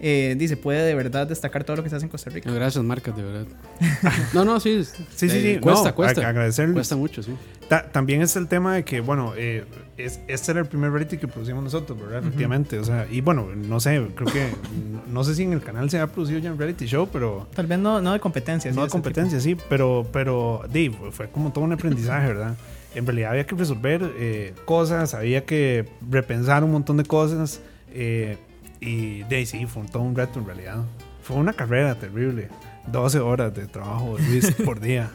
eh, 0.01 0.35
di, 0.39 0.49
se 0.49 0.57
puede 0.57 0.83
de 0.85 0.95
verdad 0.95 1.27
destacar 1.27 1.63
todo 1.65 1.77
lo 1.77 1.83
que 1.83 1.91
se 1.91 1.97
hace 1.97 2.07
en 2.07 2.11
Costa 2.11 2.31
Rica. 2.31 2.49
No, 2.49 2.55
Gracias, 2.57 2.83
marcas, 2.85 3.17
de 3.17 3.23
verdad. 3.23 3.47
No, 4.35 4.45
no, 4.45 4.59
sí. 4.61 4.83
Sí, 4.85 4.95
sí, 5.15 5.27
eh, 5.31 5.55
sí. 5.57 5.61
Cuesta, 5.61 5.91
no, 5.91 5.95
cuesta. 5.95 6.23
ag- 6.23 6.27
agradecerles. 6.27 6.75
Cuesta 6.75 6.97
mucho, 6.97 7.23
sí. 7.23 7.35
Ta- 7.69 7.91
también 7.93 8.23
es 8.23 8.35
el 8.37 8.49
tema 8.49 8.75
de 8.75 8.85
que, 8.85 9.01
bueno, 9.01 9.33
eh, 9.37 9.65
es, 9.97 10.21
este 10.27 10.53
era 10.53 10.61
el 10.61 10.67
primer 10.67 10.91
reality 10.91 11.19
que 11.19 11.29
producimos 11.29 11.63
nosotros, 11.63 12.01
¿verdad? 12.01 12.21
Efectivamente. 12.21 12.79
O 12.79 12.85
sea, 12.85 13.07
y 13.11 13.21
bueno, 13.21 13.49
no 13.55 13.79
sé, 13.81 14.05
creo 14.15 14.33
que, 14.33 14.49
no 15.13 15.23
sé 15.25 15.35
si 15.35 15.43
en 15.45 15.53
el 15.53 15.61
canal 15.63 15.89
se 15.91 15.99
ha 16.01 16.07
producido 16.07 16.39
ya 16.41 16.51
un 16.53 16.59
reality 16.59 16.87
show, 16.87 17.09
pero 17.13 17.47
Tal 17.55 17.67
vez 17.67 17.79
no, 17.79 18.01
no 18.01 18.13
de 18.13 18.21
competencia. 18.21 18.71
sí, 18.71 18.75
no 18.77 18.83
de 18.83 18.87
ese 18.89 18.93
competencia, 18.93 19.39
sí, 19.41 19.57
pero, 19.69 20.07
pero 20.13 20.63
di, 20.73 20.89
fue, 20.89 21.13
fue 21.13 21.29
como 21.31 21.53
todo 21.53 21.65
un 21.65 21.73
aprendizaje, 21.73 22.27
¿verdad? 22.29 22.57
En 22.95 23.07
realidad 23.07 23.31
había 23.33 23.47
que 23.47 23.55
resolver 23.55 24.11
eh, 24.17 24.55
cosas, 24.65 25.15
había 25.15 25.45
que 25.45 25.87
repensar 26.11 26.65
un 26.65 26.73
montón 26.73 26.97
de 26.97 27.05
cosas 27.05 27.61
eh, 27.93 28.37
y 28.81 29.23
de 29.25 29.37
ahí 29.37 29.47
sí, 29.47 29.67
fue 29.67 29.83
todo 29.91 30.03
un 30.03 30.15
reto 30.17 30.39
en 30.39 30.47
realidad. 30.47 30.85
Fue 31.23 31.37
una 31.37 31.53
carrera 31.53 31.95
terrible. 31.95 32.49
12 32.87 33.21
horas 33.21 33.55
de 33.55 33.67
trabajo 33.67 34.17
de 34.17 34.23
Luis 34.25 34.51
por 34.65 34.81
día. 34.81 35.11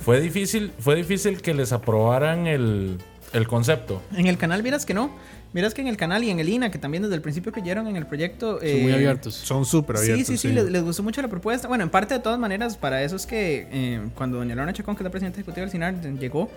Fue 0.00 0.20
difícil, 0.20 0.72
fue 0.78 0.96
difícil 0.96 1.40
que 1.42 1.54
les 1.54 1.72
aprobaran 1.72 2.46
el, 2.46 2.98
el 3.32 3.46
concepto. 3.46 4.02
En 4.16 4.26
el 4.26 4.38
canal, 4.38 4.62
vieras 4.62 4.86
que 4.86 4.94
no. 4.94 5.10
Vieras 5.52 5.72
que 5.72 5.80
en 5.80 5.88
el 5.88 5.96
canal 5.96 6.24
y 6.24 6.30
en 6.30 6.40
el 6.40 6.48
INA, 6.48 6.70
que 6.70 6.78
también 6.78 7.02
desde 7.02 7.14
el 7.14 7.22
principio 7.22 7.52
creyeron 7.52 7.86
en 7.86 7.96
el 7.96 8.06
proyecto. 8.06 8.58
Son 8.60 8.82
muy 8.82 8.90
eh, 8.90 8.94
abiertos. 8.94 9.34
Son 9.34 9.64
súper 9.64 9.96
Sí, 9.98 10.10
abiertos. 10.10 10.26
sí, 10.26 10.36
sí, 10.48 10.52
les, 10.52 10.64
les 10.70 10.82
gustó 10.82 11.02
mucho 11.02 11.22
la 11.22 11.28
propuesta. 11.28 11.68
Bueno, 11.68 11.84
en 11.84 11.90
parte 11.90 12.14
de 12.14 12.20
todas 12.20 12.38
maneras, 12.38 12.76
para 12.76 13.02
eso 13.02 13.16
es 13.16 13.24
que 13.26 13.66
eh, 13.70 14.08
cuando 14.14 14.38
doña 14.38 14.54
Lorena 14.54 14.72
Chacón, 14.74 14.94
que 14.94 15.02
es 15.02 15.04
la 15.04 15.10
presidenta 15.10 15.38
ejecutiva 15.40 15.62
del 15.62 15.70
CINAR, 15.70 15.94
llegó, 16.18 16.50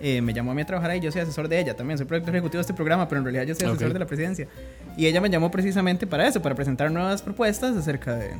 eh, 0.00 0.20
me 0.20 0.32
llamó 0.32 0.52
a 0.52 0.54
mí 0.54 0.62
a 0.62 0.66
trabajar 0.66 0.90
ahí. 0.90 1.00
Yo 1.00 1.10
soy 1.12 1.22
asesor 1.22 1.48
de 1.48 1.60
ella 1.60 1.74
también, 1.74 1.98
soy 1.98 2.06
productor 2.06 2.34
ejecutivo 2.34 2.58
de 2.58 2.62
este 2.62 2.74
programa, 2.74 3.08
pero 3.08 3.18
en 3.20 3.24
realidad 3.24 3.44
yo 3.44 3.54
soy 3.54 3.66
asesor 3.68 3.88
Ok. 3.88 3.92
de 3.92 3.98
la 3.98 4.06
presidencia. 4.06 4.48
Y 4.96 5.06
ella 5.06 5.20
me 5.20 5.30
llamó 5.30 5.50
precisamente 5.50 6.06
para 6.06 6.26
eso, 6.26 6.40
para 6.42 6.54
presentar 6.54 6.90
nuevas 6.90 7.22
propuestas 7.22 7.76
acerca 7.76 8.14
de. 8.14 8.32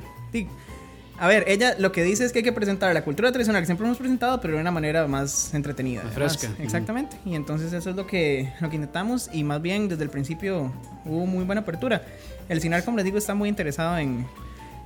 A 1.18 1.28
ver, 1.28 1.44
ella 1.48 1.74
lo 1.78 1.92
que 1.92 2.02
dice 2.04 2.26
es 2.26 2.32
que 2.32 2.40
hay 2.40 2.44
que 2.44 2.52
presentar 2.52 2.92
la 2.92 3.02
cultura 3.02 3.32
tradicional 3.32 3.62
que 3.62 3.66
siempre 3.66 3.86
hemos 3.86 3.96
presentado, 3.96 4.38
pero 4.40 4.54
de 4.54 4.60
una 4.60 4.70
manera 4.70 5.06
más 5.06 5.54
entretenida. 5.54 6.02
Más 6.04 6.12
fresca. 6.12 6.48
Exactamente. 6.58 7.16
Y 7.24 7.34
entonces 7.34 7.72
eso 7.72 7.88
es 7.88 7.96
lo 7.96 8.06
que, 8.06 8.52
lo 8.60 8.68
que 8.68 8.76
intentamos. 8.76 9.30
Y 9.32 9.42
más 9.42 9.62
bien 9.62 9.88
desde 9.88 10.04
el 10.04 10.10
principio 10.10 10.70
hubo 11.06 11.24
muy 11.24 11.44
buena 11.44 11.62
apertura. 11.62 12.02
El 12.50 12.60
CINAR, 12.60 12.84
como 12.84 12.98
les 12.98 13.04
digo, 13.06 13.16
está 13.16 13.34
muy 13.34 13.48
interesado 13.48 13.96
en, 13.96 14.26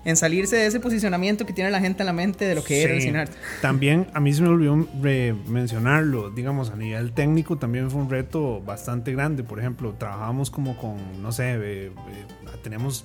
en 0.05 0.17
salirse 0.17 0.57
de 0.57 0.67
ese 0.67 0.81
posicionamiento 0.81 1.45
que 1.47 1.53
tiene 1.53 1.71
la 1.71 1.81
gente 1.81 2.03
en 2.03 2.07
la 2.07 2.13
mente 2.13 2.45
de 2.47 2.55
lo 2.55 2.65
que 2.65 2.83
era 2.83 2.95
el 2.95 3.01
Sí. 3.01 3.09
CINAR. 3.09 3.29
También 3.61 4.07
a 4.15 4.21
mí 4.21 4.33
se 4.33 4.43
me 4.43 4.49
olvidó 4.49 4.77
mencionarlo, 5.47 6.31
digamos, 6.31 6.71
a 6.71 6.77
nivel 6.77 7.13
técnico 7.13 7.59
también 7.59 7.91
fue 7.91 8.01
un 8.01 8.11
reto 8.11 8.61
bastante 8.63 9.13
grande. 9.13 9.43
Por 9.43 9.59
ejemplo, 9.59 9.95
trabajamos 9.99 10.51
como 10.51 10.77
con, 10.77 10.97
no 11.23 11.33
sé, 11.33 11.53
eh, 11.55 11.87
eh, 11.87 11.91
tenemos 12.63 13.05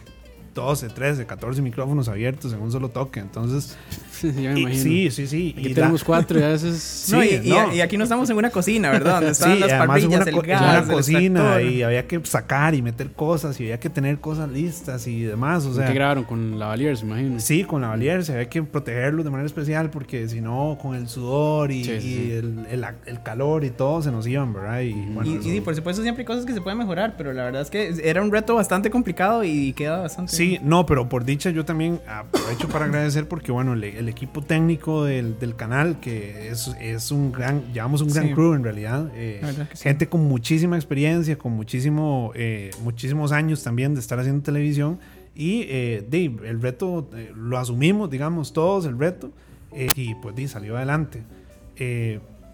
12, 0.56 0.88
13, 0.90 1.26
14 1.26 1.62
micrófonos 1.62 2.08
abiertos 2.08 2.54
en 2.54 2.62
un 2.62 2.72
solo 2.72 2.90
toque. 2.90 3.20
Entonces, 3.20 3.78
Sí, 4.16 4.32
ya 4.32 4.52
me 4.52 4.60
y- 4.60 4.62
imagino. 4.64 4.82
sí, 4.84 5.12
sí, 5.12 5.28
sí. 5.28 5.54
Aquí 5.58 5.66
y 5.66 5.70
la- 5.70 5.76
tenemos 5.76 6.04
cuatro 6.06 6.40
y 6.40 6.44
a 6.44 6.48
veces. 6.48 7.08
No, 7.12 7.22
y, 7.22 7.28
Sí, 7.28 7.42
y- 7.44 7.50
no. 7.50 7.74
y 7.76 7.82
aquí 7.82 7.98
no 7.98 8.04
estamos 8.06 8.30
en 8.30 8.38
una 8.38 8.50
cocina, 8.50 8.90
¿verdad? 8.90 9.16
Donde 9.16 9.34
Sí, 9.36 9.44
están 9.44 9.60
las 9.60 9.70
además 9.74 9.82
en 9.82 9.88
parrillas, 9.88 10.22
una, 10.22 10.30
el 10.40 10.48
gas, 10.48 10.62
una 10.62 10.80
el 10.80 10.88
cocina 10.88 11.40
extractor. 11.42 11.62
y 11.72 11.84
había 11.84 12.08
que 12.08 12.22
sacar 12.26 12.74
y 12.76 12.82
meter 12.82 13.12
cosas 13.12 13.60
y 13.60 13.64
había 13.64 13.80
que 13.82 13.90
tener 13.90 14.20
cosas 14.20 14.50
listas 14.50 15.06
y 15.08 15.22
demás. 15.24 15.66
O 15.66 15.72
¿Qué 15.72 15.76
sea, 15.76 15.92
grabaron 15.94 16.24
con 16.24 16.58
Lavaliers, 16.58 17.04
me 17.04 17.10
imagino? 17.22 17.40
Sí, 17.42 17.66
con 17.66 17.82
la 17.82 17.90
valier 17.90 18.24
se 18.24 18.32
había 18.32 18.48
que 18.48 18.64
protegerlos 18.64 19.26
de 19.26 19.32
manera 19.32 19.46
especial 19.48 19.90
porque 19.90 20.30
si 20.30 20.40
no, 20.40 20.78
con 20.82 20.96
el 20.96 21.10
sudor 21.10 21.72
y, 21.72 21.84
Sí, 21.84 22.00
sí, 22.00 22.08
y 22.08 22.14
sí. 22.14 22.32
El, 22.32 22.66
el- 22.72 22.86
el 23.08 23.22
calor 23.22 23.66
y 23.66 23.70
todo 23.72 24.02
se 24.02 24.12
nos 24.12 24.26
iban, 24.26 24.54
¿verdad? 24.54 24.80
Y, 24.80 24.94
bueno, 24.94 25.30
Y, 25.30 25.36
eso- 25.36 25.50
y, 25.54 25.60
por 25.60 25.76
supuesto 25.76 26.02
siempre 26.02 26.22
hay 26.22 26.26
cosas 26.26 26.46
que 26.46 26.54
se 26.54 26.62
pueden 26.62 26.80
mejorar, 26.80 27.16
pero 27.18 27.34
la 27.34 27.44
verdad 27.44 27.64
es 27.64 27.70
que 27.70 27.94
era 28.02 28.22
un 28.22 28.32
reto 28.32 28.56
bastante 28.56 28.90
complicado 28.90 29.44
y 29.44 29.74
queda 29.74 29.98
bastante 29.98 30.32
Sí, 30.34 30.45
no, 30.64 30.86
pero 30.86 31.08
por 31.10 31.26
dicha 31.26 31.50
yo 31.50 31.66
también 31.66 32.00
aprovecho 32.08 32.68
para 32.68 32.86
agradecer 32.86 33.28
porque, 33.28 33.52
bueno, 33.52 33.74
el, 33.74 33.84
el 33.84 34.10
equipo 34.10 34.42
técnico 34.42 35.04
del, 35.04 35.38
del 35.40 35.56
canal, 35.56 36.00
que 36.00 36.50
es, 36.50 36.68
es 36.80 37.12
un 37.12 37.32
gran, 37.32 37.72
llevamos 37.74 38.02
un 38.02 38.10
gran 38.10 38.28
Sí. 38.28 38.34
crew 38.34 38.54
en 38.54 38.64
realidad, 38.64 39.10
eh, 39.16 39.42
sí. 39.74 39.84
gente 39.84 40.08
con 40.08 40.26
muchísima 40.26 40.76
experiencia, 40.76 41.38
con 41.38 41.52
muchísimo, 41.54 42.32
eh, 42.36 42.72
muchísimos 42.84 43.32
años 43.32 43.64
también 43.64 43.94
de 43.94 44.00
estar 44.00 44.20
haciendo 44.20 44.42
televisión 44.44 45.00
y 45.36 45.64
eh, 45.70 46.06
de, 46.10 46.26
el 46.46 46.62
reto 46.62 47.10
lo 47.36 47.58
asumimos, 47.58 48.10
digamos, 48.10 48.54
todos 48.54 48.86
el 48.86 48.98
reto 48.98 49.32
y 49.96 50.16
pues 50.16 50.36
di, 50.36 50.48
salió 50.48 50.78
adelante. 50.78 51.24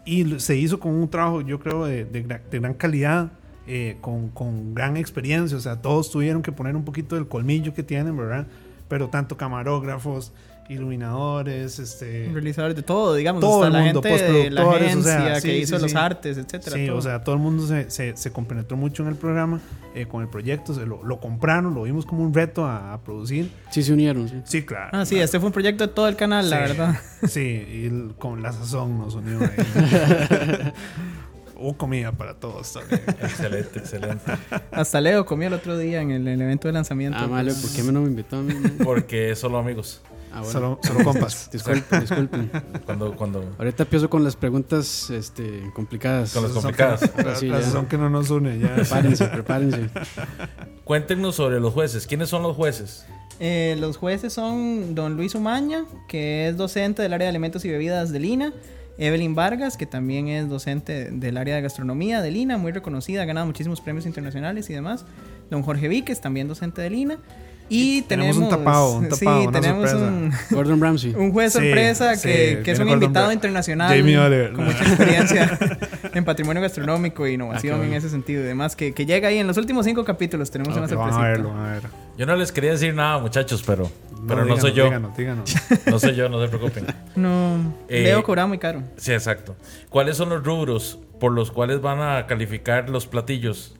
Y 0.06 0.40
se 0.40 0.56
hizo 0.56 0.80
con 0.80 0.94
un 0.96 1.08
trabajo, 1.10 1.42
yo 1.42 1.60
creo, 1.60 1.86
de, 1.86 2.06
de 2.06 2.22
gran 2.60 2.74
calidad. 2.74 3.32
Eh, 3.68 3.98
con, 4.02 4.30
con 4.30 4.74
gran 4.74 4.98
experiencia, 4.98 5.58
o 5.58 5.62
sea, 5.62 5.82
todos 5.82 6.10
tuvieron 6.12 6.42
que 6.42 6.52
poner 6.52 6.76
un 6.76 6.84
poquito 6.86 7.16
del 7.16 7.28
colmillo 7.28 7.74
que 7.74 7.84
tienen, 7.84 8.16
¿verdad? 8.18 8.46
pero 8.88 9.08
tanto 9.08 9.38
camarógrafos, 9.38 10.34
iluminadores, 10.68 11.80
este... 11.80 12.30
Realizadores 12.34 12.76
de 12.76 12.82
todo, 12.84 13.16
digamos, 13.16 13.40
Todo 13.40 13.64
hasta 13.64 13.68
el 13.68 13.74
la 13.74 13.80
mundo, 13.94 14.02
gente 14.02 14.24
de 14.26 14.50
la 14.52 14.62
postproductores, 14.64 14.96
o 14.98 15.04
sea, 15.04 15.16
agencia 15.18 15.36
sí, 15.42 15.48
que 15.48 15.54
sí, 15.56 15.62
hizo 15.62 15.80
los 15.80 15.92
sí. 15.92 15.98
artes, 15.98 16.38
etcétera. 16.38 16.76
Sí, 16.76 16.88
todo. 16.88 16.98
o 16.98 17.02
sea, 17.02 17.24
todo 17.24 17.36
el 17.36 17.42
mundo 17.42 17.66
se, 17.68 17.90
se, 17.90 18.18
se 18.18 18.32
compenetró 18.34 18.76
mucho 18.76 19.04
en 19.04 19.10
el 19.10 19.16
programa, 19.16 19.62
eh, 19.96 20.08
con 20.08 20.22
el 20.24 20.28
proyecto, 20.28 20.74
se 20.74 20.86
lo, 20.86 21.04
lo 21.04 21.20
compraron, 21.22 21.74
lo 21.74 21.84
vimos 21.84 22.06
como 22.06 22.24
un 22.24 22.34
reto 22.34 22.66
a, 22.66 22.94
a 22.94 23.00
producir. 23.02 23.50
Sí, 23.72 23.82
se 23.82 23.94
unieron, 23.94 24.28
sí. 24.28 24.42
Sí, 24.44 24.66
claro. 24.66 24.90
Ah, 24.92 25.06
sí, 25.06 25.18
este 25.20 25.40
fue 25.40 25.48
un 25.48 25.54
proyecto 25.54 25.88
de 25.88 25.94
todo 25.94 26.10
el 26.10 26.18
canal, 26.18 26.50
la 26.50 26.60
verdad. 26.60 27.00
Sí, 27.28 27.40
y 27.42 27.86
el- 27.86 28.16
con 28.18 28.42
la 28.42 28.52
sazón 28.52 28.98
nos 28.98 29.16
unió 29.16 29.40
ahí. 29.40 30.72
Hubo 31.62 31.78
comida 31.78 32.12
para 32.12 32.34
todos 32.34 32.74
también. 32.74 33.02
Excelente, 33.22 33.78
excelente. 33.80 34.32
Hasta 34.72 35.00
Leo 35.00 35.28
comió 35.28 35.48
el 35.48 35.54
otro 35.54 35.78
día 35.78 36.02
en 36.02 36.10
el, 36.10 36.28
el 36.28 36.42
evento 36.42 36.68
de 36.68 36.74
lanzamiento. 36.74 37.20
Ah, 37.22 37.28
malo, 37.28 37.54
¿por 37.54 37.72
qué 37.72 37.84
me 37.84 37.92
no 37.92 38.02
me 38.02 38.08
invitó 38.08 38.38
a 38.38 38.42
mí? 38.42 38.56
Porque 38.84 39.36
solo 39.36 39.60
amigos. 39.60 40.02
Ah, 40.34 40.42
bueno. 40.42 40.52
Solo, 40.52 40.80
solo 40.82 41.04
compas. 41.04 41.50
Disculpen, 41.54 42.00
disculpen. 42.00 42.52
Cuando, 42.86 43.16
cuando, 43.16 43.56
Ahorita 43.60 43.84
empiezo 43.84 44.10
con 44.10 44.24
las 44.24 44.36
preguntas 44.36 45.12
este, 45.12 45.70
complicadas. 45.76 46.34
Con 46.34 46.44
las 46.44 46.52
complicadas. 46.54 47.02
La, 47.24 47.36
Sí, 47.36 47.50
sazón 47.50 47.86
que 47.86 47.98
no 47.98 48.10
nos 48.10 48.32
une 48.32 48.58
ya. 48.58 48.74
Prepárense, 48.74 49.26
prepárense. 49.28 49.90
Cuéntenos 50.84 51.36
sobre 51.36 51.60
los 51.60 51.74
jueces. 51.74 52.08
¿Quiénes 52.08 52.30
son 52.30 52.42
los 52.42 52.56
jueces? 52.56 53.06
Eh, 53.40 53.76
los 53.80 53.98
jueces 53.98 54.34
son 54.34 54.96
don 54.96 55.16
Luis 55.16 55.36
Umaña, 55.36 55.86
que 56.08 56.48
es 56.48 56.58
docente 56.58 57.02
del 57.02 57.14
área 57.14 57.26
de 57.26 57.30
alimentos 57.30 57.66
y 57.66 57.70
bebidas 57.70 58.12
de 58.12 58.20
Lina. 58.20 58.54
Evelyn 59.02 59.34
Vargas, 59.36 59.78
que 59.78 59.86
también 59.86 60.28
es 60.28 60.48
docente 60.48 61.10
del 61.12 61.38
área 61.38 61.56
de 61.56 61.62
gastronomía 61.62 62.22
de 62.22 62.32
Lina, 62.32 62.58
muy 62.58 62.72
reconocida, 62.72 63.24
ha 63.24 63.26
ganado 63.26 63.46
muchísimos 63.48 63.82
premios 63.82 64.06
internacionales 64.06 64.70
y 64.70 64.74
demás. 64.74 65.06
Don 65.50 65.64
Jorge 65.64 65.88
Víquez, 65.88 66.22
también 66.22 66.48
docente 66.48 66.82
de 66.82 66.90
Lina. 66.92 67.18
Y 67.74 68.02
Tenemos 68.04 68.36
tenemos, 68.36 68.38
un 68.54 68.64
tapado, 68.64 68.98
un 68.98 69.04
sí, 69.12 69.26
tapado, 69.26 69.44
una 69.48 69.60
tenemos 69.62 69.90
sorpresa. 69.90 70.12
un, 70.14 70.34
Gordon 70.52 70.82
Ramsay. 70.82 71.16
un 71.18 71.32
juez 71.32 71.54
Sí, 71.54 71.60
sorpresa 71.60 72.16
sí, 72.16 72.28
que, 72.28 72.62
que 72.66 72.72
es 72.72 72.80
un 72.80 72.86
Gordon 72.88 73.04
invitado 73.04 73.32
internacional 73.32 73.98
Jamie 73.98 74.18
Oliver. 74.20 74.52
con 74.54 74.66
mucha 74.66 74.84
experiencia 74.84 75.58
en 76.14 76.26
patrimonio 76.26 76.62
gastronómico 76.62 77.26
e 77.26 77.32
innovación 77.34 77.80
Ah, 77.82 77.86
en 77.86 77.94
ese 77.94 78.10
sentido 78.10 78.42
y 78.42 78.46
demás, 78.46 78.76
que, 78.76 78.94
que 78.94 79.06
llega 79.06 79.30
ahí 79.30 79.38
en 79.38 79.48
los 79.48 79.56
últimos 79.58 79.86
cinco 79.86 80.04
capítulos. 80.04 80.52
Tenemos 80.52 80.76
una 80.78 80.86
Lo 80.88 80.98
van 81.00 81.14
a 81.14 81.20
ver, 81.30 81.40
lo 81.40 81.50
sorpresita. 81.50 81.58
van 81.64 81.66
a 81.66 81.74
ver. 81.74 81.84
Yo 82.22 82.28
no 82.28 82.36
les 82.36 82.52
quería 82.52 82.70
decir 82.70 82.94
nada, 82.94 83.18
muchachos, 83.18 83.64
pero 83.66 83.90
no, 84.12 84.28
pero 84.28 84.46
no 84.46 84.56
soy 84.56 84.74
yo. 84.74 84.84
Díganos, 84.84 85.18
díganos. 85.18 85.56
No 85.88 85.98
soy 85.98 86.14
yo, 86.14 86.30
no 86.30 86.40
se 86.40 86.50
preocupen. 86.50 86.86
No, 87.16 87.74
Eh, 87.90 88.04
Leo 88.04 88.22
cobraba 88.22 88.48
muy 88.48 88.60
caro. 88.60 88.84
Sí, 88.96 89.12
exacto. 89.12 89.56
¿Cuáles 89.90 90.18
son 90.18 90.30
los 90.30 90.44
rubros 90.44 91.00
por 91.20 91.32
los 91.32 91.50
cuales 91.50 91.82
van 91.82 92.00
a 92.00 92.28
calificar 92.28 92.92
los 92.92 93.08
platillos? 93.08 93.76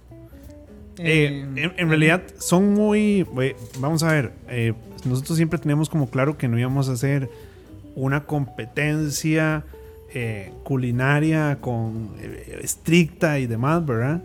Eh, 0.98 1.46
en, 1.56 1.72
en 1.78 1.88
realidad 1.90 2.24
son 2.40 2.74
muy... 2.74 3.28
eh, 3.40 3.56
vamos 3.78 4.02
a 4.02 4.12
ver, 4.12 4.32
eh, 4.50 4.74
nosotros 5.06 5.38
siempre 5.38 5.60
teníamos 5.60 5.88
como 5.88 6.10
claro 6.10 6.36
que 6.40 6.48
no 6.48 6.58
íbamos 6.58 6.90
a 6.90 6.94
hacer 6.94 7.30
una 7.94 8.24
competencia 8.24 9.66
eh, 10.16 10.52
culinaria 10.64 11.60
con 11.62 12.16
eh, 12.20 12.58
estricta 12.64 13.38
y 13.38 13.46
demás, 13.46 13.86
¿verdad? 13.86 14.24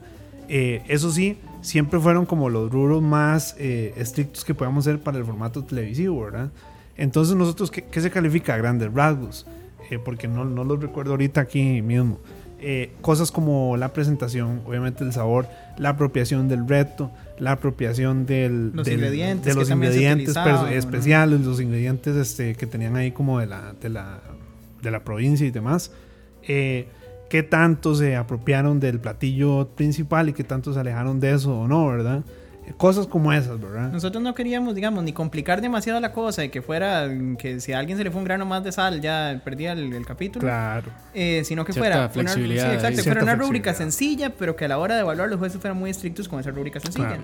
Eh, 0.49 0.83
eso 0.89 1.11
sí, 1.11 1.37
siempre 1.67 1.99
fueron 2.01 2.27
como 2.27 2.49
los 2.49 2.71
rubros 2.71 3.03
más 3.03 3.57
eh, 3.59 3.93
estrictos 3.97 4.45
que 4.45 4.55
podíamos 4.55 4.87
hacer 4.87 5.01
para 5.01 5.19
el 5.19 5.25
formato 5.25 5.65
televisivo, 5.65 6.21
¿verdad? 6.25 6.51
Entonces 6.97 7.35
nosotros, 7.37 7.71
¿qué, 7.71 7.83
qué 7.85 8.01
se 8.01 8.11
califica? 8.11 8.55
a 8.55 8.57
Grandes 8.57 8.93
rasgos, 8.93 9.47
Eh, 9.91 9.99
porque 9.99 10.27
no, 10.29 10.45
no 10.45 10.65
los 10.65 10.81
recuerdo 10.81 11.13
ahorita 11.13 11.41
aquí 11.41 11.81
mismo. 11.83 12.19
Eh, 12.61 12.91
cosas 13.03 13.31
como 13.31 13.77
la 13.77 13.93
presentación, 13.93 14.63
obviamente 14.67 15.05
el 15.05 15.13
sabor, 15.13 15.47
la 15.79 15.91
apropiación 15.91 16.49
del 16.49 16.67
reto, 16.67 17.11
la 17.39 17.53
apropiación 17.53 18.27
del, 18.27 18.73
Los 18.75 18.87
del- 18.87 18.95
ingredientes 18.95 19.55
de 19.55 19.61
los 19.61 19.71
ingredientes 19.71 20.35
perso- 20.35 20.63
¿no? 20.63 20.69
especiales, 20.69 21.41
los 21.43 21.61
ingredientes 21.61 22.17
este, 22.17 22.55
que 22.55 22.67
tenían 22.67 22.97
ahí 22.97 23.13
como 23.13 23.39
de 23.41 23.47
la, 23.47 23.75
de 23.81 23.89
la, 23.91 24.21
de 24.83 24.91
la 24.91 25.01
provincia 25.05 25.47
y 25.47 25.51
demás. 25.51 25.93
Eh, 26.49 26.89
qué 27.29 27.43
tanto 27.43 27.95
se 27.95 28.17
apropiaron 28.17 28.81
del 28.81 29.01
platillo 29.01 29.69
principal 29.75 30.29
y 30.29 30.33
qué 30.33 30.45
tanto 30.45 30.73
se 30.73 30.81
alejaron 30.81 31.21
de 31.21 31.33
eso 31.33 31.59
o 31.61 31.67
no, 31.69 31.87
¿verdad? 31.89 32.23
Eh, 32.67 32.73
Cosas 32.77 33.07
como 33.07 33.33
esas, 33.33 33.61
¿verdad? 33.61 33.93
Nosotros 33.93 34.23
no 34.23 34.35
queríamos, 34.35 34.75
digamos, 34.75 35.05
ni 35.05 35.13
complicar 35.13 35.61
demasiado 35.61 36.01
la 36.01 36.13
cosa 36.13 36.45
y 36.45 36.49
que 36.49 36.63
fuera 36.63 37.09
que 37.39 37.61
si 37.61 37.73
a 37.73 37.79
alguien 37.79 37.97
se 37.97 38.03
le 38.05 38.11
fue 38.11 38.19
un 38.19 38.25
grano 38.25 38.45
más 38.45 38.65
de 38.65 38.73
sal 38.73 39.01
ya 39.01 39.41
perdía 39.45 39.73
el, 39.73 39.93
el 39.93 40.05
capítulo. 40.05 40.45
Claro. 40.47 40.91
Eh, 41.15 41.43
sino 41.45 41.65
que 41.65 41.73
Cierta 41.73 42.09
fuera 42.09 42.21
una, 42.23 42.33
sí, 42.35 42.53
exacto, 42.59 43.03
fuera 43.05 43.23
una 43.23 43.37
rúbrica 43.37 43.73
sencilla, 43.73 44.31
pero 44.31 44.57
que 44.57 44.65
a 44.65 44.69
la 44.69 44.79
hora 44.79 44.97
de 44.97 45.03
evaluar 45.03 45.29
los 45.29 45.39
jueces 45.39 45.61
fueran 45.61 45.79
muy 45.79 45.91
estrictos 45.91 46.29
con 46.29 46.41
esa 46.41 46.51
rúbrica 46.51 46.81
sencilla. 46.81 47.07
Claro. 47.09 47.23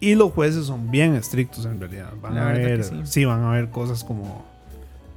Y 0.00 0.14
los 0.16 0.32
jueces 0.32 0.64
son 0.66 0.90
bien 0.90 1.14
estrictos 1.14 1.66
en 1.66 1.78
realidad. 1.78 2.10
Van 2.20 2.34
La 2.34 2.48
a 2.48 2.52
ver, 2.52 2.78
que 2.78 2.82
sí. 2.84 3.00
sí. 3.04 3.24
van 3.24 3.42
a 3.44 3.50
ver 3.52 3.68
cosas 3.70 4.02
como... 4.02 4.44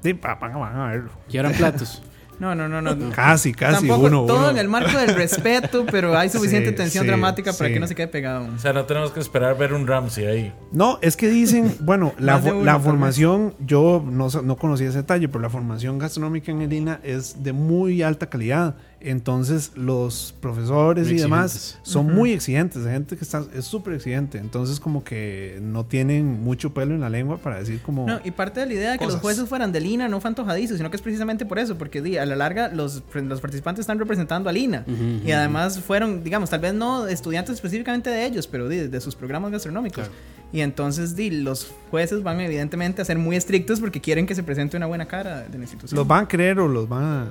Sí, 0.03 0.13
pa- 0.13 0.35
van, 0.35 0.51
a- 0.51 0.57
van 0.57 0.75
a 0.75 0.87
ver. 0.89 1.03
Quieran 1.29 1.51
platos. 1.53 2.01
No, 2.39 2.55
no, 2.55 2.67
no, 2.67 2.81
no. 2.81 3.11
Casi, 3.15 3.53
casi 3.53 3.87
Tampoco 3.87 4.07
uno. 4.07 4.25
todo 4.25 4.37
uno. 4.39 4.49
en 4.49 4.57
el 4.57 4.67
marco 4.67 4.97
del 4.97 5.13
respeto, 5.15 5.85
pero 5.91 6.17
hay 6.17 6.29
suficiente 6.29 6.69
Sí, 6.71 6.75
tensión 6.75 7.03
sí, 7.03 7.07
dramática 7.07 7.53
para 7.53 7.67
sí. 7.67 7.73
que 7.73 7.79
no 7.79 7.87
se 7.87 7.95
quede 7.95 8.07
pegado. 8.07 8.47
O 8.55 8.59
sea, 8.59 8.73
no 8.73 8.85
tenemos 8.85 9.11
que 9.11 9.19
esperar 9.19 9.57
ver 9.57 9.73
un 9.73 9.85
Ramsey 9.87 10.25
ahí. 10.25 10.53
No, 10.71 10.99
es 11.01 11.15
que 11.15 11.29
dicen, 11.29 11.75
bueno, 11.81 12.13
la, 12.17 12.37
uno, 12.37 12.63
la 12.63 12.79
formación, 12.79 13.53
yo 13.59 14.03
no, 14.05 14.27
no 14.29 14.55
conocía 14.57 14.89
ese 14.89 14.97
detalle, 14.99 15.27
pero 15.29 15.41
la 15.41 15.49
formación 15.49 15.99
gastronómica 15.99 16.51
en 16.51 16.61
el 16.61 16.73
INA 16.73 16.99
es 17.03 17.43
de 17.43 17.53
muy 17.53 18.01
alta 18.01 18.27
calidad. 18.27 18.75
Entonces, 19.05 19.73
los 19.75 20.33
profesores 20.39 21.07
Muy 21.07 21.17
y 21.17 21.19
demás 21.19 21.55
exigentes. 21.55 21.91
son 21.91 22.15
muy 22.15 22.31
exigentes, 22.31 22.85
gente 22.85 23.17
que 23.17 23.23
está, 23.23 23.43
es 23.53 23.65
súper 23.65 23.95
exigente. 23.95 24.37
Entonces, 24.37 24.79
como 24.79 25.03
que 25.03 25.59
no 25.61 25.85
tienen 25.85 26.41
mucho 26.41 26.73
pelo 26.73 26.95
en 26.95 27.01
la 27.01 27.09
lengua 27.09 27.37
para 27.37 27.59
decir 27.59 27.81
como... 27.81 28.07
No, 28.07 28.21
y 28.23 28.31
parte 28.31 28.61
de 28.61 28.65
la 28.65 28.73
idea 28.73 28.91
de 28.93 28.99
que 28.99 29.05
los 29.05 29.17
jueces 29.17 29.49
fueran 29.49 29.73
de 29.73 29.81
Lina 29.81 30.07
no 30.07 30.21
fue 30.21 30.29
antojadizo, 30.29 30.77
sino 30.77 30.89
que 30.89 30.95
es 30.95 31.01
precisamente 31.01 31.45
por 31.45 31.59
eso, 31.59 31.77
porque 31.77 32.01
di, 32.01 32.17
a 32.17 32.25
la 32.25 32.37
larga 32.37 32.69
los, 32.69 33.03
los 33.13 33.41
participantes 33.41 33.81
están 33.81 33.99
representando 33.99 34.49
a 34.49 34.53
Lina. 34.53 34.85
Y 35.25 35.31
además 35.31 35.79
fueron, 35.79 36.23
digamos, 36.23 36.49
tal 36.49 36.61
vez 36.61 36.73
no 36.73 37.07
estudiantes 37.07 37.55
específicamente 37.55 38.09
de 38.09 38.25
ellos, 38.25 38.47
pero 38.47 38.69
di, 38.69 38.87
de 38.87 39.01
sus 39.01 39.15
programas 39.15 39.51
gastronómicos. 39.51 40.07
Claro. 40.07 40.11
Y 40.53 40.61
entonces 40.61 41.15
di, 41.15 41.29
los 41.31 41.73
jueces 41.89 42.23
van 42.23 42.39
evidentemente 42.39 43.01
a 43.01 43.05
ser 43.05 43.17
muy 43.17 43.35
estrictos 43.35 43.79
porque 43.79 43.99
quieren 43.99 44.25
que 44.25 44.35
se 44.35 44.43
presente 44.43 44.77
una 44.77 44.85
buena 44.85 45.07
cara 45.07 45.41
de 45.41 45.57
la 45.57 45.63
institución. 45.63 45.97
¿Los 45.97 46.07
van 46.07 46.23
a 46.25 46.27
querer 46.27 46.59
o 46.59 46.67
los 46.67 46.87
van 46.87 47.03
a...? 47.03 47.27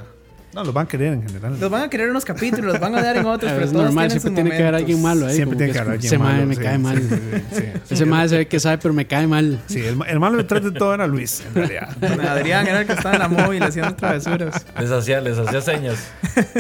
No, 0.55 0.63
los 0.65 0.75
van 0.75 0.85
a 0.85 0.89
querer 0.89 1.15
en 1.15 1.23
general. 1.27 1.59
Los 1.59 1.71
van 1.71 1.83
a 1.85 1.89
querer 1.89 2.05
en 2.07 2.11
unos 2.11 2.27
capítulos, 2.27 2.67
los 2.73 2.79
van 2.81 2.95
a 2.95 3.03
dar 3.03 3.17
en 3.17 3.25
otros, 3.25 3.51
pero 3.55 3.65
es 3.65 3.73
todos 3.73 3.85
normal, 3.87 4.11
siempre 4.11 4.33
tiene 4.33 4.51
que 4.51 4.57
haber 4.63 4.75
alguien 4.75 5.01
malo 5.01 5.27
ahí. 5.27 5.35
Siempre 5.37 5.57
tiene 5.57 5.73
que 5.73 5.79
que 5.79 5.81
haber 5.81 5.93
alguien 5.95 6.07
Ese 6.13 6.19
malo, 6.19 6.47
me 6.47 6.55
sí, 6.57 6.61
cae 6.61 6.77
sí, 6.77 6.83
mal. 6.83 6.99
sí, 6.99 7.09
sí, 7.09 7.61
sí. 7.89 7.95
Ese 7.95 8.05
mae 8.05 8.29
se 8.29 8.37
ve 8.37 8.47
que 8.49 8.61
sabe, 8.61 8.77
pero 8.79 8.93
me 8.93 9.07
cae 9.07 9.27
mal. 9.27 9.61
Sí, 9.67 9.81
el, 9.81 9.99
el 10.07 10.21
malo 10.21 10.37
detrás 10.37 10.63
de 10.63 10.73
todo 10.73 10.93
era 10.93 11.07
Luis, 11.07 11.43
en 11.47 11.55
realidad. 11.55 11.97
Adrián 12.29 12.67
era 12.67 12.81
el 12.83 12.87
que 12.87 12.93
estaba 12.93 13.15
en 13.15 13.21
la 13.21 13.29
móvil 13.29 13.63
haciendo 13.63 13.95
travesuras. 13.95 14.67
Les 14.79 14.91
hacía, 14.91 15.21
les 15.23 15.39
hacía 15.39 15.61
señas. 15.63 16.11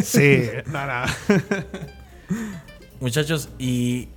Sí, 0.02 0.44
no, 0.72 0.86
no. 0.86 1.04
Muchachos, 3.00 3.48
¿y 3.58 4.08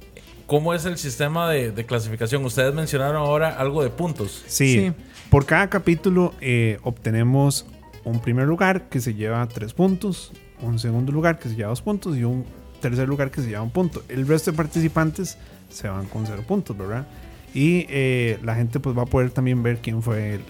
cómo 0.46 0.74
es 0.74 0.86
el 0.86 0.98
sistema 0.98 1.50
de, 1.50 1.72
de 1.72 1.86
clasificación? 1.86 2.46
Ustedes 2.46 2.74
mencionaron 2.74 3.16
ahora 3.18 3.50
algo 3.60 3.84
de 3.84 3.90
puntos. 3.90 4.44
Sí, 4.48 4.74
Sí. 4.74 4.94
por 5.30 5.46
cada 5.46 5.70
capítulo 5.70 6.34
eh, 6.40 6.78
obtenemos 6.84 7.66
un 8.06 8.20
primer 8.20 8.48
lugar 8.48 8.84
que 8.90 9.02
se 9.02 9.14
lleva 9.14 9.46
tres 9.48 9.74
puntos, 9.74 10.32
un 10.62 10.80
segundo 10.80 11.12
lugar 11.12 11.38
que 11.40 11.50
se 11.50 11.56
lleva 11.56 11.70
dos 11.70 11.82
puntos 11.82 12.16
y 12.18 12.24
un 12.24 12.46
tercer 12.82 13.08
lugar 13.08 13.32
que 13.32 13.42
se 13.42 13.50
lleva 13.50 13.62
un 13.62 13.72
punto. 13.72 14.04
El 14.08 14.28
resto 14.28 14.52
de 14.52 14.58
participantes 14.58 15.38
se 15.70 15.90
van 15.90 16.06
con 16.06 16.26
cero 16.26 16.44
puntos, 16.48 16.78
¿verdad? 16.78 17.06
Y 17.54 17.86
eh, 17.90 18.38
la 18.44 18.54
gente 18.54 18.82
pues 18.82 18.98
va 18.98 19.04
a 19.04 19.06
poder 19.06 19.32
también 19.32 19.64
ver 19.64 19.78
quién 19.78 20.02
fue 20.02 20.36
el, 20.36 20.42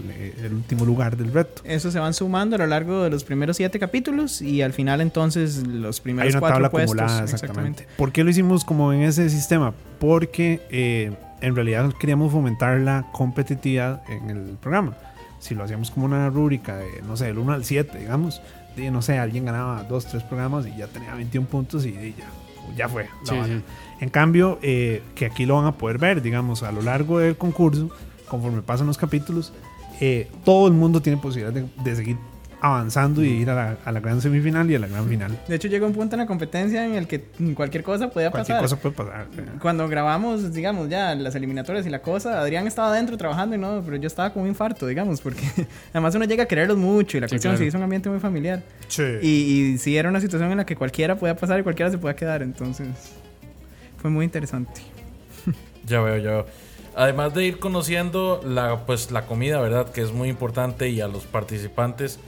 el 0.44 0.54
último 0.54 0.86
lugar 0.86 1.16
del 1.16 1.32
reto. 1.32 1.62
Eso 1.64 1.92
se 1.92 2.00
van 2.00 2.16
sumando 2.16 2.56
a 2.56 2.60
lo 2.60 2.66
largo 2.66 3.04
de 3.04 3.12
los 3.12 3.24
primeros 3.24 3.58
siete 3.58 3.78
capítulos 3.78 4.42
y 4.42 4.64
al 4.64 4.74
final 4.74 5.02
entonces 5.02 5.66
los 5.68 6.00
Hay 6.00 6.04
primeros 6.04 6.34
una 6.34 6.40
cuatro 6.40 6.56
tabla 6.56 6.72
puestos. 6.72 6.96
acumulada, 7.00 7.24
exactamente. 7.24 7.88
¿Por 7.96 8.12
qué 8.12 8.24
lo 8.24 8.32
hicimos 8.32 8.66
como 8.66 8.92
en 8.92 9.04
ese 9.04 9.30
sistema? 9.30 9.72
Porque 10.00 10.62
eh, 10.72 11.16
en 11.42 11.56
realidad 11.56 11.94
queríamos 12.00 12.32
fomentar 12.32 12.80
la 12.80 13.06
competitividad 13.12 14.02
en 14.10 14.32
el 14.32 14.58
programa. 14.60 14.98
Si 15.40 15.56
lo 15.56 15.64
hacíamos 15.64 15.92
como 15.92 16.06
una 16.06 16.30
rúbrica 16.30 16.78
de, 16.78 17.02
no 17.04 17.18
sé, 17.18 17.26
del 17.26 17.38
1 17.38 17.54
al 17.54 17.66
7, 17.66 17.98
digamos, 18.00 18.42
de, 18.76 18.92
no 18.92 19.02
sé, 19.02 19.18
alguien 19.18 19.46
ganaba 19.46 19.84
dos, 19.84 20.06
tres 20.06 20.24
programas 20.24 20.66
y 20.68 20.76
ya 20.76 20.88
tenía 20.88 21.14
21 21.14 21.48
puntos 21.48 21.86
y, 21.86 21.90
y 21.90 22.16
ya, 22.18 22.28
ya 22.76 22.90
fue. 22.90 23.08
Sí, 23.24 23.36
sí. 23.46 23.62
En 24.00 24.10
cambio, 24.10 24.60
eh, 24.62 25.04
que 25.16 25.26
aquí 25.26 25.46
lo 25.46 25.56
van 25.56 25.66
a 25.66 25.74
poder 25.74 25.98
ver, 25.98 26.22
digamos, 26.22 26.64
a 26.64 26.72
lo 26.72 26.82
largo 26.82 27.20
del 27.20 27.38
concurso, 27.38 27.90
conforme 28.28 28.62
pasan 28.62 28.88
los 28.88 28.98
capítulos, 28.98 29.54
eh, 30.02 30.30
todo 30.44 30.68
el 30.68 30.74
mundo 30.74 31.02
tiene 31.02 31.18
posibilidad 31.22 31.54
de, 31.54 31.68
de 31.84 31.96
seguir 31.96 32.18
avanzando 32.66 33.24
y 33.24 33.28
ir 33.30 33.50
a 33.50 33.56
la, 33.56 33.78
a 33.86 33.92
la 33.92 34.00
gran 34.00 34.22
semifinal 34.22 34.70
y 34.70 34.76
a 34.76 34.80
la 34.80 34.88
gran 34.88 35.08
final. 35.08 35.38
De 35.48 35.56
hecho 35.56 35.68
llega 35.68 35.86
un 35.86 35.94
punto 35.94 36.16
en 36.16 36.20
la 36.22 36.26
competencia 36.26 36.86
en 36.86 36.96
el 36.96 37.08
que 37.08 37.22
cualquier 37.56 37.84
cosa 37.84 38.10
podía 38.10 38.32
Cualquier 38.32 38.58
pasar. 38.58 38.80
cosa 38.80 38.94
puede 38.94 38.96
pasar. 38.96 39.28
Cuando 39.62 39.88
grabamos, 39.88 40.54
digamos, 40.54 40.90
ya 40.90 41.14
las 41.16 41.36
eliminatorias 41.36 41.86
y 41.86 41.90
la 41.90 42.02
cosa, 42.02 42.40
Adrián 42.42 42.68
estaba 42.68 42.90
adentro 42.90 43.18
trabajando 43.18 43.56
y 43.56 43.60
no, 43.60 43.82
pero 43.86 43.98
yo 43.98 44.08
estaba 44.08 44.32
con 44.34 44.44
un 44.44 44.50
infarto, 44.50 44.88
digamos, 44.88 45.22
porque 45.22 45.44
además 45.92 46.16
uno 46.16 46.26
llega 46.26 46.44
a 46.44 46.48
quererlos 46.48 46.78
mucho 46.78 47.18
y 47.18 47.22
la 47.22 47.28
Sí, 47.28 47.34
cuestión 47.36 47.52
claro. 47.54 47.58
se 47.64 47.68
hizo 47.68 47.78
un 47.78 47.84
ambiente 47.84 48.10
muy 48.10 48.20
familiar. 48.20 48.64
Sí. 48.88 49.04
Y, 49.22 49.28
y 49.74 49.78
sí 49.78 49.96
era 49.98 50.10
una 50.10 50.20
situación 50.22 50.52
en 50.52 50.58
la 50.58 50.66
que 50.66 50.76
cualquiera 50.76 51.16
podía 51.16 51.36
pasar 51.36 51.60
y 51.60 51.64
cualquiera 51.64 51.92
se 51.92 51.98
podía 51.98 52.16
quedar, 52.16 52.42
entonces 52.42 52.88
fue 53.98 54.10
muy 54.10 54.26
interesante. 54.26 54.82
Ya 55.88 56.02
veo, 56.02 56.18
ya 56.18 56.30
veo. 56.32 56.46
Además 56.96 57.34
de 57.36 57.46
ir 57.46 57.60
conociendo 57.60 58.42
la, 58.44 58.86
pues, 58.88 59.12
la 59.12 59.28
comida, 59.28 59.60
¿verdad? 59.62 59.92
Que 59.92 60.02
es 60.02 60.12
muy 60.14 60.30
importante 60.30 60.90
y 60.90 61.00
a 61.02 61.08
los 61.08 61.26
participantes, 61.26 62.20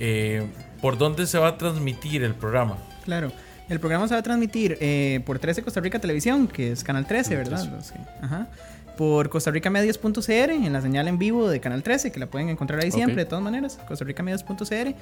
eh, 0.00 0.46
¿por 0.80 0.98
dónde 0.98 1.26
se 1.26 1.38
va 1.38 1.48
a 1.48 1.58
transmitir 1.58 2.22
el 2.24 2.34
programa? 2.34 2.78
Claro. 3.04 3.30
El 3.68 3.78
programa 3.78 4.08
se 4.08 4.14
va 4.14 4.20
a 4.20 4.22
transmitir 4.24 4.76
eh, 4.80 5.20
por 5.24 5.38
13 5.38 5.62
Costa 5.62 5.80
Rica 5.80 6.00
Televisión, 6.00 6.48
que 6.48 6.72
es 6.72 6.82
Canal 6.82 7.06
13, 7.06 7.36
¿verdad? 7.36 7.62
Que- 7.92 8.24
ajá. 8.26 8.48
Por 8.96 9.30
costarricamedios.cr, 9.30 10.30
en 10.50 10.72
la 10.72 10.82
señal 10.82 11.08
en 11.08 11.18
vivo 11.18 11.48
de 11.48 11.60
Canal 11.60 11.82
13, 11.82 12.10
que 12.12 12.18
la 12.20 12.26
pueden 12.26 12.48
encontrar 12.50 12.82
ahí 12.82 12.90
siempre, 12.90 13.16
de 13.16 13.24
todas 13.24 13.42
maneras, 13.42 13.78
costarricamedios.cr. 13.88 14.94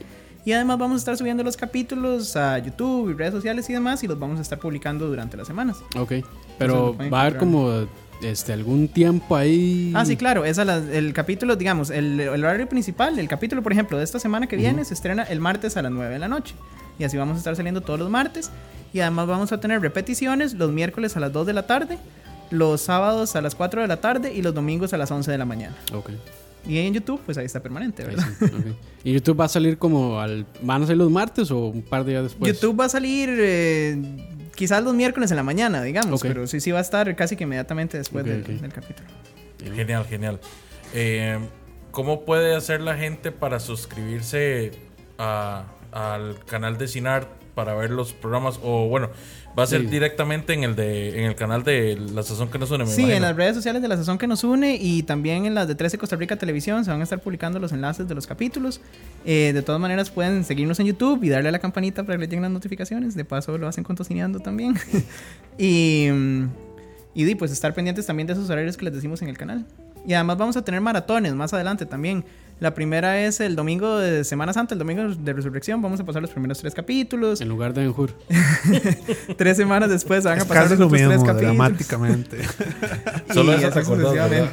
Y 0.44 0.52
además 0.52 0.78
vamos 0.78 0.96
a 0.96 0.98
estar 0.98 1.16
subiendo 1.16 1.42
los 1.42 1.56
capítulos 1.56 2.36
a 2.36 2.58
YouTube 2.58 3.10
y 3.10 3.14
redes 3.14 3.32
sociales 3.32 3.68
y 3.70 3.72
demás, 3.72 4.04
y 4.04 4.06
los 4.06 4.18
vamos 4.18 4.38
a 4.38 4.42
estar 4.42 4.58
publicando 4.58 5.08
durante 5.08 5.36
las 5.36 5.46
semanas. 5.46 5.78
Ok. 5.96 6.12
Pero 6.58 6.96
va 7.12 7.18
a 7.18 7.22
haber 7.22 7.38
como 7.38 7.86
este, 8.22 8.52
algún 8.52 8.88
tiempo 8.88 9.36
ahí. 9.36 9.92
Ah, 9.94 10.04
sí, 10.04 10.16
claro. 10.16 10.44
Es 10.44 10.58
a 10.58 10.64
la- 10.64 10.76
el 10.78 11.12
capítulo, 11.12 11.56
digamos, 11.56 11.90
el, 11.90 12.18
el 12.20 12.44
horario 12.44 12.68
principal, 12.68 13.18
el 13.18 13.28
capítulo, 13.28 13.62
por 13.62 13.72
ejemplo, 13.72 13.96
de 13.98 14.04
esta 14.04 14.18
semana 14.18 14.46
que 14.46 14.56
viene, 14.56 14.84
se 14.84 14.94
estrena 14.94 15.22
el 15.24 15.40
martes 15.40 15.76
a 15.76 15.82
las 15.82 15.92
9 15.92 16.12
de 16.14 16.18
la 16.18 16.28
noche. 16.28 16.54
Y 16.98 17.04
así 17.04 17.16
vamos 17.16 17.36
a 17.36 17.38
estar 17.38 17.54
saliendo 17.56 17.80
todos 17.80 17.98
los 17.98 18.10
martes. 18.10 18.50
Y 18.92 19.00
además 19.00 19.26
vamos 19.28 19.52
a 19.52 19.60
tener 19.60 19.80
repeticiones 19.80 20.54
los 20.54 20.72
miércoles 20.72 21.16
a 21.16 21.20
las 21.20 21.32
2 21.32 21.46
de 21.46 21.52
la 21.52 21.66
tarde, 21.66 21.98
los 22.50 22.80
sábados 22.80 23.36
a 23.36 23.40
las 23.42 23.54
4 23.54 23.82
de 23.82 23.86
la 23.88 23.98
tarde 24.00 24.32
y 24.34 24.42
los 24.42 24.54
domingos 24.54 24.92
a 24.94 24.96
las 24.96 25.10
11 25.10 25.30
de 25.30 25.38
la 25.38 25.44
mañana. 25.44 25.76
Ok. 25.92 26.10
Y 26.66 26.78
en 26.78 26.92
YouTube, 26.92 27.20
pues 27.24 27.38
ahí 27.38 27.46
está 27.46 27.60
permanente, 27.60 28.02
¿verdad? 28.04 28.26
sí, 28.38 28.44
ok. 28.46 28.66
¿Y 29.04 29.12
YouTube 29.12 29.38
va 29.40 29.44
a 29.44 29.48
salir 29.48 29.78
como 29.78 30.18
al. 30.20 30.44
¿Van 30.62 30.82
a 30.82 30.86
salir 30.86 30.98
los 30.98 31.10
martes 31.10 31.50
o 31.50 31.66
un 31.68 31.82
par 31.82 32.04
de 32.04 32.10
días 32.12 32.24
después? 32.24 32.52
YouTube 32.52 32.78
va 32.80 32.86
a 32.86 32.88
salir 32.88 33.28
eh, 33.32 34.02
quizás 34.58 34.82
los 34.82 34.92
miércoles 34.92 35.30
en 35.30 35.36
la 35.36 35.44
mañana, 35.44 35.80
digamos, 35.82 36.20
pero 36.20 36.48
sí, 36.48 36.58
sí 36.58 36.72
va 36.72 36.78
a 36.80 36.82
estar 36.82 37.14
casi 37.14 37.36
que 37.36 37.44
inmediatamente 37.44 37.96
después 37.96 38.24
del, 38.24 38.42
capítulo. 38.74 39.08
Genial, 39.72 40.04
genial. 40.04 40.40
Eh, 40.94 41.38
¿Cómo 41.92 42.24
puede 42.24 42.56
hacer 42.56 42.80
la 42.80 42.96
gente 42.96 43.30
para 43.30 43.60
suscribirse 43.60 44.72
a- 45.16 45.66
al 45.92 46.44
canal 46.44 46.76
de 46.76 46.88
Cinart 46.88 47.28
para 47.58 47.74
ver 47.74 47.90
los 47.90 48.12
programas? 48.12 48.60
O 48.62 48.86
bueno, 48.86 49.10
va 49.58 49.64
a 49.64 49.66
ser 49.66 49.80
Sí. 49.80 49.86
directamente 49.88 50.52
en 50.54 50.62
el 50.62 50.76
de 50.76 51.18
en 51.18 51.24
el 51.24 51.34
canal 51.34 51.64
de 51.64 51.98
La 52.14 52.22
Sazón 52.22 52.48
que 52.50 52.58
nos 52.60 52.70
une, 52.70 52.84
me 52.84 52.90
Sí, 52.90 53.00
imagino. 53.00 53.16
en 53.16 53.22
las 53.22 53.34
redes 53.34 53.56
sociales 53.56 53.82
de 53.82 53.88
la 53.88 53.96
sazón 53.96 54.16
que 54.16 54.28
nos 54.28 54.44
une 54.44 54.76
y 54.80 55.02
también 55.02 55.44
en 55.44 55.56
las 55.56 55.66
de 55.66 55.74
13 55.74 55.98
Costa 55.98 56.14
Rica 56.14 56.36
Televisión 56.36 56.84
se 56.84 56.92
van 56.92 57.00
a 57.00 57.02
estar 57.02 57.20
publicando 57.20 57.58
los 57.58 57.72
enlaces 57.72 58.06
de 58.06 58.14
los 58.14 58.28
capítulos. 58.28 58.80
Eh, 59.24 59.50
de 59.52 59.62
todas 59.62 59.80
maneras 59.80 60.08
pueden 60.10 60.44
seguirnos 60.44 60.78
en 60.78 60.86
YouTube 60.86 61.24
y 61.24 61.30
darle 61.30 61.48
a 61.48 61.52
la 61.52 61.58
campanita 61.58 62.04
para 62.04 62.14
que 62.16 62.20
les 62.20 62.28
lleguen 62.28 62.42
las 62.42 62.52
notificaciones. 62.52 63.16
De 63.16 63.24
paso 63.24 63.58
lo 63.58 63.66
hacen 63.66 63.82
con 63.82 63.96
Tocineando 63.96 64.38
también. 64.38 64.74
y, 65.58 66.08
mm, 66.12 66.44
y 67.14 67.34
pues 67.34 67.50
estar 67.50 67.74
pendientes 67.74 68.06
también 68.06 68.28
de 68.28 68.34
esos 68.34 68.48
horarios 68.48 68.76
que 68.76 68.84
les 68.84 68.94
decimos 68.94 69.20
en 69.22 69.28
el 69.28 69.36
canal. 69.36 69.66
Y 70.06 70.14
además 70.14 70.38
vamos 70.38 70.56
a 70.56 70.62
tener 70.64 70.80
maratones 70.80 71.34
más 71.34 71.52
adelante 71.52 71.84
también. 71.84 72.24
La 72.60 72.74
primera 72.74 73.20
es 73.24 73.38
el 73.40 73.54
domingo 73.54 73.98
de 73.98 74.24
Semana 74.24 74.52
Santa, 74.52 74.74
el 74.74 74.80
domingo 74.80 75.04
de 75.08 75.32
Resurrección. 75.32 75.80
Vamos 75.80 76.00
a 76.00 76.04
pasar 76.04 76.20
los 76.22 76.30
primeros 76.32 76.58
tres 76.58 76.74
capítulos. 76.74 77.40
En 77.40 77.48
lugar 77.48 77.72
de 77.72 77.82
Benjur. 77.82 78.10
Tres 79.36 79.56
semanas 79.56 79.88
después 79.90 80.24
se 80.24 80.28
van 80.28 80.40
a 80.40 80.44
pasar 80.44 80.64
casi 80.64 80.70
los 80.70 80.80
lo 80.80 80.86
otros 80.86 80.98
tres 81.00 81.10
mismo, 81.10 81.26
capítulos. 81.26 81.56
dramáticamente. 81.56 82.38
Solo 83.32 83.52
Y 83.52 83.54
eso 83.56 83.70
te 83.70 83.78
acordás, 83.78 84.50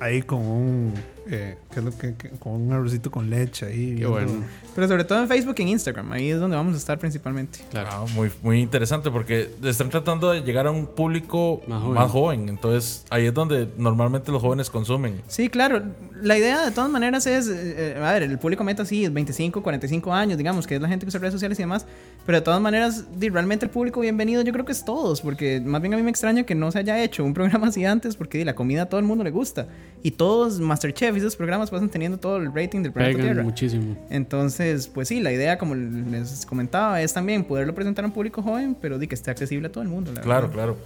ahí 0.00 0.20
con 0.22 0.40
un. 0.40 0.94
Eh, 1.34 1.56
¿qué 1.72 1.78
es 1.80 1.84
lo 1.84 1.96
que, 1.96 2.14
que- 2.14 2.28
con 2.30 2.52
un 2.52 2.72
arrocito 2.72 3.10
con 3.10 3.30
leche 3.30 3.66
ahí. 3.66 3.96
Qué 3.96 4.06
bueno. 4.06 4.44
Pero 4.74 4.86
sobre 4.88 5.04
todo 5.04 5.20
en 5.22 5.28
Facebook 5.28 5.54
y 5.58 5.62
en 5.62 5.68
Instagram, 5.68 6.12
ahí 6.12 6.30
es 6.30 6.38
donde 6.38 6.56
vamos 6.56 6.74
a 6.74 6.76
estar 6.76 6.98
principalmente. 6.98 7.60
Claro. 7.70 7.88
Ah, 7.90 8.04
muy, 8.14 8.30
muy 8.42 8.60
interesante 8.60 9.10
porque 9.10 9.48
están 9.64 9.88
tratando 9.88 10.30
de 10.30 10.42
llegar 10.42 10.66
a 10.66 10.70
un 10.70 10.86
público 10.86 11.62
Más 11.66 11.82
más 11.84 12.10
joven. 12.10 12.40
joven. 12.40 12.48
Entonces 12.50 13.04
ahí 13.10 13.26
es 13.26 13.32
donde 13.34 13.66
normalmente 13.78 14.30
los 14.30 14.42
jóvenes 14.42 14.68
consumen. 14.68 15.22
Sí, 15.26 15.48
claro. 15.48 15.82
La 16.20 16.36
idea 16.36 16.64
de 16.64 16.70
todas 16.70 16.90
maneras 16.90 17.26
es, 17.26 17.48
eh, 17.48 17.96
a 18.00 18.12
ver, 18.12 18.22
el 18.24 18.38
público 18.38 18.62
meta 18.62 18.84
sí 18.84 19.04
es 19.04 19.12
25, 19.12 19.62
45 19.62 20.12
años, 20.12 20.36
digamos, 20.38 20.66
que 20.66 20.76
es 20.76 20.82
la 20.82 20.88
gente 20.88 21.06
que 21.06 21.08
usa 21.08 21.18
redes 21.20 21.32
sociales 21.32 21.58
y 21.58 21.62
demás. 21.62 21.86
Pero 22.26 22.38
de 22.38 22.42
todas 22.42 22.60
maneras, 22.60 23.06
realmente 23.18 23.64
el 23.64 23.70
público 23.70 24.00
bienvenido 24.00 24.42
yo 24.42 24.52
creo 24.52 24.64
que 24.64 24.72
es 24.72 24.84
todos, 24.84 25.20
porque 25.22 25.60
más 25.60 25.80
bien 25.80 25.94
a 25.94 25.96
mí 25.96 26.02
me 26.02 26.10
extraña 26.10 26.44
que 26.44 26.54
no 26.54 26.70
se 26.70 26.78
haya 26.78 27.02
hecho 27.02 27.24
un 27.24 27.32
programa 27.34 27.68
así 27.68 27.84
antes, 27.84 28.16
porque 28.16 28.44
la 28.44 28.54
comida 28.54 28.82
a 28.82 28.86
todo 28.86 29.00
el 29.00 29.06
mundo 29.06 29.24
le 29.24 29.30
gusta. 29.30 29.66
Y 30.04 30.12
todos, 30.12 30.60
Masterchef 30.60 31.16
y 31.22 31.26
esos 31.26 31.36
programas 31.36 31.70
pasan 31.70 31.88
teniendo 31.88 32.18
todo 32.18 32.36
el 32.38 32.52
rating 32.54 32.82
del 32.82 32.92
planeta 32.92 33.16
Pegan 33.16 33.26
Tierra. 33.32 33.42
muchísimo. 33.44 33.96
Entonces, 34.10 34.88
pues 34.88 35.08
sí, 35.08 35.20
la 35.20 35.32
idea, 35.32 35.58
como 35.58 35.74
les 35.74 36.44
comentaba, 36.46 37.00
es 37.02 37.12
también 37.14 37.44
poderlo 37.44 37.74
presentar 37.74 38.04
a 38.04 38.08
un 38.08 38.12
público 38.14 38.42
joven, 38.42 38.76
pero 38.80 38.98
di 38.98 39.06
que 39.06 39.14
esté 39.14 39.30
accesible 39.30 39.68
a 39.68 39.72
todo 39.72 39.82
el 39.82 39.88
mundo. 39.88 40.12
la 40.12 40.20
Claro, 40.20 40.42
verdad. 40.48 40.54
claro. 40.54 40.76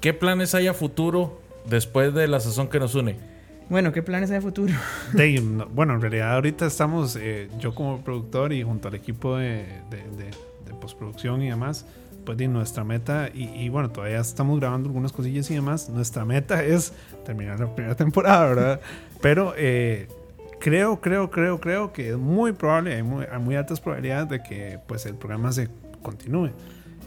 ¿Qué 0.00 0.12
planes 0.12 0.54
hay 0.54 0.66
a 0.66 0.74
futuro 0.74 1.40
después 1.68 2.12
de 2.14 2.28
la 2.28 2.40
sazón 2.40 2.68
que 2.68 2.78
nos 2.78 2.94
une? 2.94 3.16
Bueno, 3.70 3.92
¿qué 3.92 4.02
planes 4.02 4.30
hay 4.30 4.36
de 4.36 4.42
futuro? 4.42 4.74
De- 5.14 5.40
no, 5.40 5.66
bueno, 5.66 5.94
en 5.94 6.00
realidad 6.02 6.34
ahorita 6.34 6.66
estamos, 6.66 7.16
eh, 7.20 7.48
yo 7.58 7.74
como 7.74 8.02
productor 8.02 8.52
y 8.52 8.62
junto 8.62 8.88
al 8.88 8.94
equipo 8.94 9.36
de, 9.36 9.64
de- 9.90 9.96
de- 10.18 10.30
de 10.66 10.74
postproducción 10.80 11.40
y 11.42 11.48
demás, 11.48 11.86
pues 12.26 12.36
de 12.38 12.48
nuestra 12.48 12.84
meta, 12.84 13.28
y, 13.34 13.44
y 13.44 13.68
bueno, 13.70 13.90
todavía 13.90 14.20
estamos 14.20 14.58
grabando 14.60 14.88
algunas 14.88 15.12
cosillas 15.12 15.50
y 15.50 15.54
demás, 15.54 15.88
nuestra 15.88 16.24
meta 16.26 16.62
es 16.62 16.92
terminar 17.24 17.58
la 17.60 17.74
primera 17.74 17.94
temporada, 17.94 18.46
¿verdad? 18.46 18.80
Pero 19.24 19.54
eh, 19.56 20.06
creo, 20.60 21.00
creo, 21.00 21.30
creo, 21.30 21.58
creo 21.58 21.94
que 21.94 22.10
es 22.10 22.18
muy 22.18 22.52
probable, 22.52 22.94
hay 22.94 23.02
muy, 23.02 23.24
hay 23.24 23.38
muy 23.38 23.56
altas 23.56 23.80
probabilidades 23.80 24.28
de 24.28 24.42
que 24.42 24.78
pues 24.86 25.06
el 25.06 25.14
programa 25.14 25.50
se 25.50 25.70
continúe. 26.02 26.50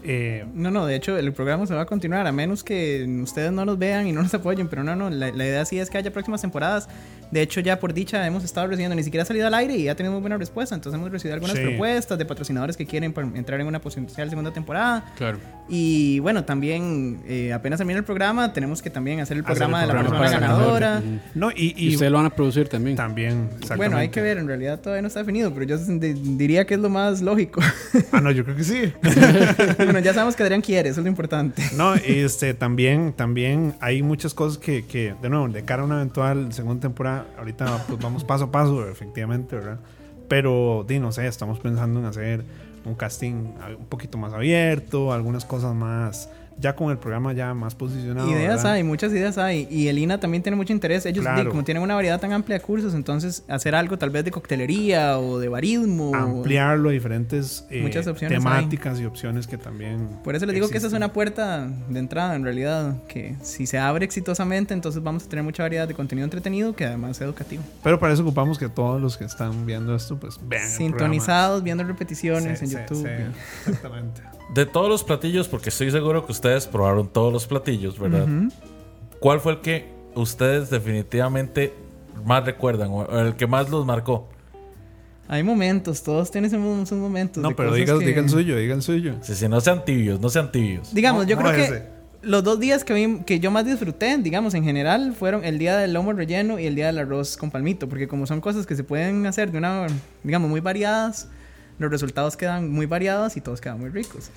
Eh, 0.04 0.44
No, 0.54 0.70
no, 0.70 0.86
de 0.86 0.94
hecho 0.96 1.16
el 1.18 1.32
programa 1.32 1.66
se 1.66 1.74
va 1.74 1.82
a 1.82 1.86
continuar 1.86 2.26
a 2.26 2.32
menos 2.32 2.62
que 2.64 3.06
ustedes 3.22 3.52
no 3.52 3.64
nos 3.64 3.78
vean 3.78 4.06
y 4.06 4.12
no 4.12 4.22
nos 4.22 4.32
apoyen, 4.34 4.68
pero 4.68 4.84
no, 4.84 4.94
no, 4.96 5.10
la, 5.10 5.30
la 5.32 5.44
idea 5.46 5.64
sí 5.64 5.78
es 5.78 5.90
que 5.90 5.98
haya 5.98 6.12
próximas 6.12 6.40
temporadas. 6.40 6.88
De 7.30 7.42
hecho 7.42 7.60
ya 7.60 7.78
por 7.78 7.92
dicha 7.92 8.26
hemos 8.26 8.42
estado 8.42 8.68
recibiendo, 8.68 8.96
ni 8.96 9.02
siquiera 9.02 9.22
ha 9.22 9.26
salido 9.26 9.46
al 9.46 9.52
aire 9.54 9.76
y 9.76 9.82
ya 9.84 9.94
tenemos 9.94 10.14
muy 10.16 10.22
buena 10.22 10.38
respuesta, 10.38 10.74
entonces 10.74 10.98
hemos 10.98 11.10
recibido 11.12 11.34
algunas 11.34 11.56
Sí. 11.56 11.62
propuestas 11.62 12.16
de 12.18 12.24
patrocinadores 12.24 12.76
que 12.76 12.86
quieren 12.86 13.12
entrar 13.34 13.60
en 13.60 13.66
una 13.66 13.80
potencial 13.80 14.30
segunda 14.30 14.50
temporada. 14.52 15.04
Claro. 15.16 15.38
Y 15.68 16.20
bueno, 16.20 16.44
también 16.44 17.20
eh, 17.28 17.52
apenas 17.52 17.78
termina 17.78 17.98
el 17.98 18.04
programa, 18.06 18.52
tenemos 18.54 18.80
que 18.80 18.88
también 18.88 19.20
hacer 19.20 19.36
el 19.36 19.44
Hacer 19.44 19.52
el 19.52 19.58
programa 19.58 19.80
de 19.82 19.86
la 19.88 19.92
programa 19.92 20.18
persona 20.20 20.40
ganador. 20.40 20.80
ganadora. 20.80 21.02
No, 21.34 21.50
y, 21.50 21.74
Y, 21.76 21.88
y 21.90 21.94
ustedes 21.94 22.10
lo 22.12 22.16
van 22.16 22.26
a 22.26 22.30
producir 22.34 22.68
también. 22.68 22.96
también, 22.96 23.50
Bueno, 23.76 23.98
hay 23.98 24.08
que 24.08 24.22
ver, 24.22 24.38
en 24.38 24.46
realidad 24.46 24.80
todavía 24.80 25.02
no 25.02 25.08
está 25.08 25.20
definido, 25.20 25.52
pero 25.52 25.66
yo 25.66 25.76
di- 25.76 26.14
diría 26.14 26.66
que 26.66 26.74
es 26.74 26.80
lo 26.80 26.88
más 26.88 27.20
lógico. 27.20 27.60
Ah, 28.12 28.22
no, 28.22 28.30
yo 28.30 28.42
creo 28.44 28.56
que 28.56 28.64
sí. 28.64 28.92
bueno, 29.88 30.00
ya 30.00 30.12
sabemos 30.12 30.36
que 30.36 30.42
Adrián 30.42 30.60
quiere, 30.60 30.90
eso 30.90 31.00
es 31.00 31.04
lo 31.04 31.10
importante. 31.10 31.62
No, 31.76 31.94
este, 31.94 32.54
también, 32.54 33.12
también 33.12 33.74
hay 33.80 34.02
muchas 34.02 34.34
cosas 34.34 34.58
que, 34.58 34.84
que, 34.84 35.14
de 35.20 35.28
nuevo, 35.28 35.48
de 35.48 35.64
cara 35.64 35.82
a 35.82 35.86
una 35.86 35.96
eventual 35.96 36.52
segunda 36.52 36.82
temporada, 36.82 37.26
ahorita 37.38 37.84
pues 37.88 37.98
vamos 38.00 38.24
paso 38.24 38.44
a 38.44 38.50
paso, 38.52 38.88
efectivamente, 38.88 39.56
¿verdad? 39.56 39.78
Pero, 40.28 40.84
di, 40.86 40.98
no 40.98 41.10
sé, 41.10 41.26
estamos 41.26 41.58
pensando 41.58 42.00
en 42.00 42.06
hacer 42.06 42.44
un 42.84 42.94
casting 42.94 43.54
un 43.78 43.86
poquito 43.88 44.18
más 44.18 44.32
abierto, 44.32 45.12
algunas 45.12 45.44
cosas 45.44 45.74
más, 45.74 46.28
ya 46.60 46.74
con 46.74 46.90
el 46.90 46.98
programa 46.98 47.32
ya 47.32 47.54
más 47.54 47.74
posicionado. 47.74 48.28
Ideas 48.30 48.56
¿verdad? 48.56 48.72
hay, 48.72 48.82
muchas 48.82 49.12
ideas 49.12 49.38
hay. 49.38 49.66
Y 49.70 49.88
el 49.88 49.98
INA 49.98 50.18
también 50.20 50.42
tiene 50.42 50.56
mucho 50.56 50.72
interés. 50.72 51.06
Ellos, 51.06 51.22
Claro. 51.24 51.50
como 51.50 51.62
tienen 51.64 51.82
una 51.82 51.94
variedad 51.94 52.20
tan 52.20 52.32
amplia 52.32 52.58
de 52.58 52.64
cursos, 52.64 52.94
entonces 52.94 53.44
hacer 53.48 53.74
algo 53.74 53.96
tal 53.98 54.10
vez 54.10 54.24
de 54.24 54.30
coctelería 54.30 55.18
o 55.18 55.38
de 55.38 55.48
barismo. 55.48 56.14
Ampliarlo 56.14 56.88
a 56.88 56.92
diferentes 56.92 57.64
eh, 57.70 57.80
Muchas 57.82 58.06
opciones 58.06 58.36
temáticas 58.38 59.00
y 59.00 59.04
opciones 59.04 59.46
que 59.46 59.56
también. 59.58 60.08
Por 60.24 60.34
eso 60.34 60.46
les 60.46 60.54
digo 60.54 60.68
que 60.68 60.78
esa 60.78 60.86
es 60.88 60.92
una 60.92 61.12
puerta 61.12 61.68
de 61.88 61.98
entrada, 61.98 62.34
en 62.34 62.42
realidad. 62.44 62.96
Que 63.08 63.36
si 63.42 63.66
se 63.66 63.78
abre 63.78 64.04
exitosamente, 64.04 64.74
entonces 64.74 65.02
vamos 65.02 65.24
a 65.24 65.28
tener 65.28 65.44
mucha 65.44 65.62
variedad 65.62 65.86
de 65.86 65.94
contenido 65.94 66.24
entretenido 66.24 66.74
que 66.74 66.84
además 66.86 67.12
es 67.12 67.22
educativo. 67.22 67.62
Pero 67.84 67.98
para 68.00 68.12
eso 68.12 68.22
ocupamos 68.22 68.58
que 68.58 68.68
todos 68.68 69.00
los 69.00 69.16
que 69.16 69.24
están 69.24 69.64
viendo 69.66 69.94
esto, 69.94 70.18
pues 70.18 70.38
vean. 70.42 70.64
el. 70.64 70.68
Sintonizados, 70.70 71.62
viendo 71.62 71.84
repeticiones 71.84 72.58
Sí, 72.58 72.64
en 72.64 72.70
sí, 72.70 72.76
YouTube. 72.76 73.06
sí, 73.06 73.70
exactamente. 73.70 74.22
De 74.54 74.64
todos 74.66 74.88
los 74.88 75.04
platillos, 75.04 75.46
porque 75.48 75.68
estoy 75.68 75.90
seguro 75.90 76.24
que 76.24 76.32
ustedes 76.32 76.66
probaron 76.66 77.08
todos 77.08 77.32
los 77.32 77.46
platillos, 77.46 77.98
¿verdad? 77.98 78.26
¿Cuál 79.20 79.40
fue 79.40 79.52
el 79.52 79.60
que 79.60 79.88
ustedes 80.14 80.70
definitivamente 80.70 81.74
más 82.24 82.44
recuerdan 82.44 82.90
o 82.90 83.18
el 83.20 83.34
que 83.36 83.46
más 83.46 83.68
los 83.68 83.84
marcó? 83.84 84.28
Hay 85.30 85.42
momentos, 85.42 86.02
todos 86.02 86.30
tienen 86.30 86.50
esos 86.52 86.88
sus 86.88 86.96
momentos. 86.98 87.42
No, 87.42 87.50
de 87.50 87.54
pero 87.54 87.68
cosas 87.68 87.84
diga, 87.86 87.98
que- 87.98 88.06
diga 88.06 88.20
el 88.22 88.30
suyo, 88.30 88.56
diga 88.56 88.74
el 88.74 88.80
suyo. 88.82 89.16
Si, 89.20 89.34
si 89.34 89.46
no 89.48 89.60
sean 89.60 89.84
tibios, 89.84 90.18
no 90.20 90.30
sean 90.30 90.50
tibios. 90.50 90.94
Digamos, 90.94 91.26
yo 91.26 91.36
No, 91.36 91.42
creo 91.42 91.54
que 91.54 91.64
ese. 91.64 91.82
los 92.22 92.42
dos 92.42 92.58
días 92.58 92.82
que, 92.82 92.94
vi- 92.94 93.18
que 93.26 93.38
yo 93.38 93.50
más 93.50 93.66
disfruté, 93.66 94.16
digamos, 94.16 94.54
en 94.54 94.64
general, 94.64 95.12
fueron 95.14 95.44
el 95.44 95.58
día 95.58 95.76
del 95.76 95.92
lomo 95.92 96.14
relleno 96.14 96.58
y 96.58 96.64
el 96.66 96.74
día 96.74 96.86
del 96.86 96.96
arroz 96.98 97.36
con 97.36 97.50
palmito, 97.50 97.90
porque 97.90 98.08
como 98.08 98.26
son 98.26 98.40
cosas 98.40 98.66
que 98.66 98.74
se 98.74 98.84
pueden 98.84 99.26
hacer 99.26 99.52
de 99.52 99.58
una, 99.58 99.86
digamos, 100.24 100.48
muy 100.48 100.60
variadas, 100.60 101.28
los 101.78 101.90
resultados 101.90 102.36
quedan 102.36 102.70
muy 102.70 102.86
variados 102.86 103.36
y 103.36 103.40
todos 103.40 103.60
quedan 103.60 103.78
muy 103.80 103.90
ricos. 103.90 104.30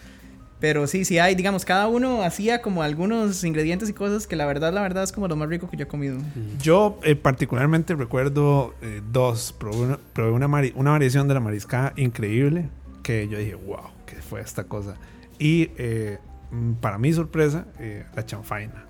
Pero 0.59 0.85
sí, 0.85 1.05
sí 1.05 1.17
hay, 1.17 1.33
digamos, 1.33 1.65
cada 1.65 1.87
uno 1.87 2.21
hacía 2.21 2.61
como 2.61 2.83
algunos 2.83 3.43
ingredientes 3.43 3.89
y 3.89 3.93
cosas 3.93 4.27
que 4.27 4.35
la 4.35 4.45
verdad, 4.45 4.71
la 4.71 4.81
verdad 4.83 5.03
es 5.03 5.11
como 5.11 5.27
lo 5.27 5.35
más 5.35 5.49
rico 5.49 5.67
que 5.67 5.75
yo 5.75 5.85
he 5.85 5.87
comido. 5.87 6.19
Yo 6.61 6.99
eh, 7.03 7.15
particularmente 7.15 7.95
recuerdo 7.95 8.75
eh, 8.83 9.01
dos. 9.11 9.53
Probé, 9.57 9.77
una, 9.77 9.99
probé 10.13 10.31
una, 10.31 10.47
mari- 10.47 10.71
una 10.75 10.91
variación 10.91 11.27
de 11.27 11.33
la 11.33 11.39
mariscada 11.39 11.93
increíble 11.95 12.69
que 13.01 13.27
yo 13.27 13.39
dije, 13.39 13.55
wow, 13.55 13.89
¿qué 14.05 14.17
fue 14.17 14.41
esta 14.41 14.65
cosa? 14.65 14.97
Y 15.39 15.71
eh, 15.77 16.19
mm, 16.51 16.73
para 16.73 16.99
mi 16.99 17.11
sorpresa, 17.11 17.65
eh, 17.79 18.05
la 18.15 18.23
chanfaina. 18.23 18.85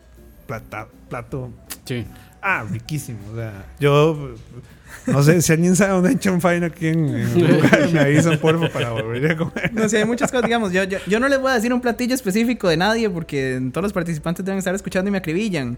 plata, 0.48 0.90
plato. 1.10 1.52
Sí. 1.86 2.06
Ah, 2.42 2.66
riquísimo. 2.70 3.20
O 3.32 3.36
sea, 3.36 3.66
yo 3.80 4.36
no 5.08 5.24
sé 5.24 5.42
si 5.42 5.54
alguien 5.54 5.76
sabe 5.76 5.94
dónde 5.94 6.12
echan 6.12 6.42
faina 6.42 6.68
aquí 6.68 6.88
en, 6.88 7.10
en 7.10 7.56
lugar, 7.56 7.90
me 7.92 8.00
avisan 8.00 8.38
porfa 8.40 8.68
para 8.70 8.92
volver 8.92 9.32
a 9.32 9.38
comer. 9.38 9.72
No 9.74 9.88
sé, 9.88 10.00
hay 10.00 10.06
muchas 10.06 10.32
cosas, 10.32 10.46
digamos, 10.46 10.72
yo, 10.72 10.84
yo, 10.84 11.00
yo 11.08 11.20
no 11.20 11.28
les 11.28 11.40
voy 11.40 11.52
a 11.52 11.56
decir 11.56 11.74
un 11.74 11.82
platillo 11.82 12.14
específico 12.14 12.68
de 12.68 12.78
nadie 12.78 13.10
porque 13.10 13.62
todos 13.72 13.84
los 13.84 13.94
participantes 13.94 14.44
deben 14.46 14.60
estar 14.60 14.76
escuchando 14.76 15.10
y 15.10 15.12
me 15.12 15.20
acribillan. 15.20 15.78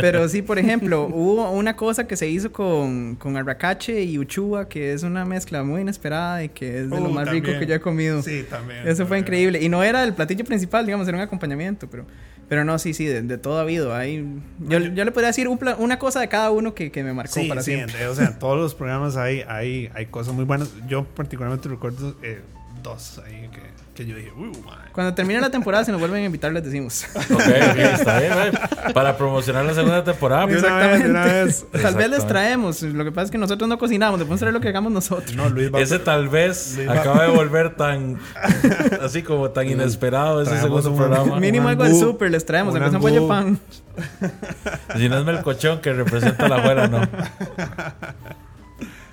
Pero 0.00 0.28
sí, 0.28 0.42
por 0.42 0.58
ejemplo, 0.58 1.08
hubo 1.12 1.50
una 1.50 1.74
cosa 1.74 2.06
que 2.06 2.16
se 2.16 2.28
hizo 2.28 2.52
con, 2.52 3.16
con 3.16 3.36
arracache 3.36 4.02
y 4.02 4.18
uchua, 4.18 4.68
que 4.68 4.92
es 4.92 5.02
una 5.02 5.24
mezcla 5.24 5.62
muy 5.62 5.80
inesperada 5.80 6.44
y 6.44 6.48
que 6.50 6.82
es 6.82 6.90
de 6.90 7.00
lo 7.00 7.08
Uh, 7.08 7.12
más 7.12 7.28
rico 7.28 7.46
también. 7.46 7.60
que 7.60 7.66
yo 7.66 7.74
he 7.76 7.80
comido. 7.80 8.22
Sí, 8.22 8.44
también. 8.48 8.86
Eso 8.86 9.06
fue 9.06 9.18
increíble. 9.18 9.60
Y 9.62 9.68
no 9.68 9.82
era 9.82 10.04
el 10.04 10.12
platillo 10.12 10.44
principal, 10.44 10.84
digamos, 10.84 11.08
era 11.08 11.16
un 11.16 11.22
acompañamiento, 11.24 11.88
pero... 11.90 12.04
Pero 12.50 12.64
no, 12.64 12.78
sí, 12.80 12.92
sí, 12.94 13.06
de, 13.06 13.22
de 13.22 13.38
todo 13.38 13.58
ha 13.58 13.62
habido. 13.62 13.94
Hay, 13.94 14.26
yo, 14.58 14.78
yo 14.80 15.04
le 15.04 15.12
podría 15.12 15.28
decir 15.28 15.46
un 15.48 15.56
pla- 15.56 15.76
una 15.78 15.98
cosa 16.00 16.20
de 16.20 16.28
cada 16.28 16.50
uno 16.50 16.74
que, 16.74 16.90
que 16.90 17.02
me 17.04 17.14
marcó 17.14 17.32
Sí, 17.32 17.48
para 17.48 17.62
sí, 17.62 17.72
siempre. 17.76 18.06
o 18.08 18.14
sea, 18.14 18.26
en 18.26 18.38
todos 18.40 18.58
los 18.58 18.74
programas 18.74 19.16
hay, 19.16 19.42
hay, 19.48 19.88
hay 19.94 20.06
cosas 20.06 20.34
muy 20.34 20.44
buenas. 20.44 20.68
Yo 20.88 21.04
particularmente 21.04 21.68
recuerdo 21.68 22.16
eh, 22.24 22.40
dos 22.82 23.20
ahí 23.24 23.48
que, 23.52 23.60
que 24.04 24.10
yo 24.10 24.16
dije, 24.16 24.32
uy, 24.36 24.50
madre. 24.64 24.90
Cuando 24.92 25.14
termine 25.14 25.40
la 25.40 25.50
temporada, 25.50 25.84
si 25.84 25.90
nos 25.92 26.00
vuelven 26.00 26.22
a 26.22 26.26
invitar, 26.26 26.52
les 26.52 26.64
decimos. 26.64 27.04
Ok, 27.30 27.40
ok, 27.40 27.76
está 27.78 28.18
bien, 28.20 28.32
eh. 28.32 28.92
Para 28.92 29.16
promocionar 29.16 29.64
la 29.64 29.74
segunda 29.74 30.02
temporada. 30.04 30.46
Pues. 30.46 30.62
una 30.62 30.76
vez, 30.78 31.02
de 31.04 31.10
una 31.10 31.24
vez. 31.24 31.66
Tal 31.70 31.80
vez 31.94 32.10
les 32.10 32.18
Exactamente. 32.18 32.26
traemos. 32.26 32.82
Lo 32.82 33.04
que 33.04 33.12
pasa 33.12 33.26
es 33.26 33.30
que 33.30 33.38
nosotros 33.38 33.68
no 33.68 33.78
cocinamos. 33.78 34.18
Debemos 34.18 34.40
traer 34.40 34.52
lo 34.54 34.60
que 34.60 34.68
hagamos 34.68 34.92
nosotros. 34.92 35.34
No, 35.34 35.48
Luis 35.48 35.72
va 35.72 35.80
Ese 35.80 35.98
tal 35.98 36.28
vez 36.28 36.74
Luis 36.76 36.88
va- 36.88 37.00
acaba 37.00 37.22
de 37.24 37.30
volver 37.30 37.76
tan 37.76 38.18
así 39.02 39.22
como 39.22 39.50
tan 39.50 39.68
inesperado 39.68 40.42
ese 40.42 40.50
Traemos 40.52 40.82
segundo 40.84 40.90
un- 40.90 40.96
programa. 41.08 41.40
Mínimo 41.40 41.68
algo 41.68 41.84
del 41.84 41.94
súper 41.96 42.30
les 42.30 42.44
traemos. 42.44 42.74
Aunque 42.74 42.90
sea 42.90 42.98
pollo 43.00 43.28
pan. 43.28 43.58
Si 44.96 45.08
no 45.08 45.18
es 45.18 45.24
Melcochón 45.24 45.80
que 45.80 45.92
representa 45.92 46.48
la 46.48 46.56
abuela, 46.56 46.88
no. 46.88 47.00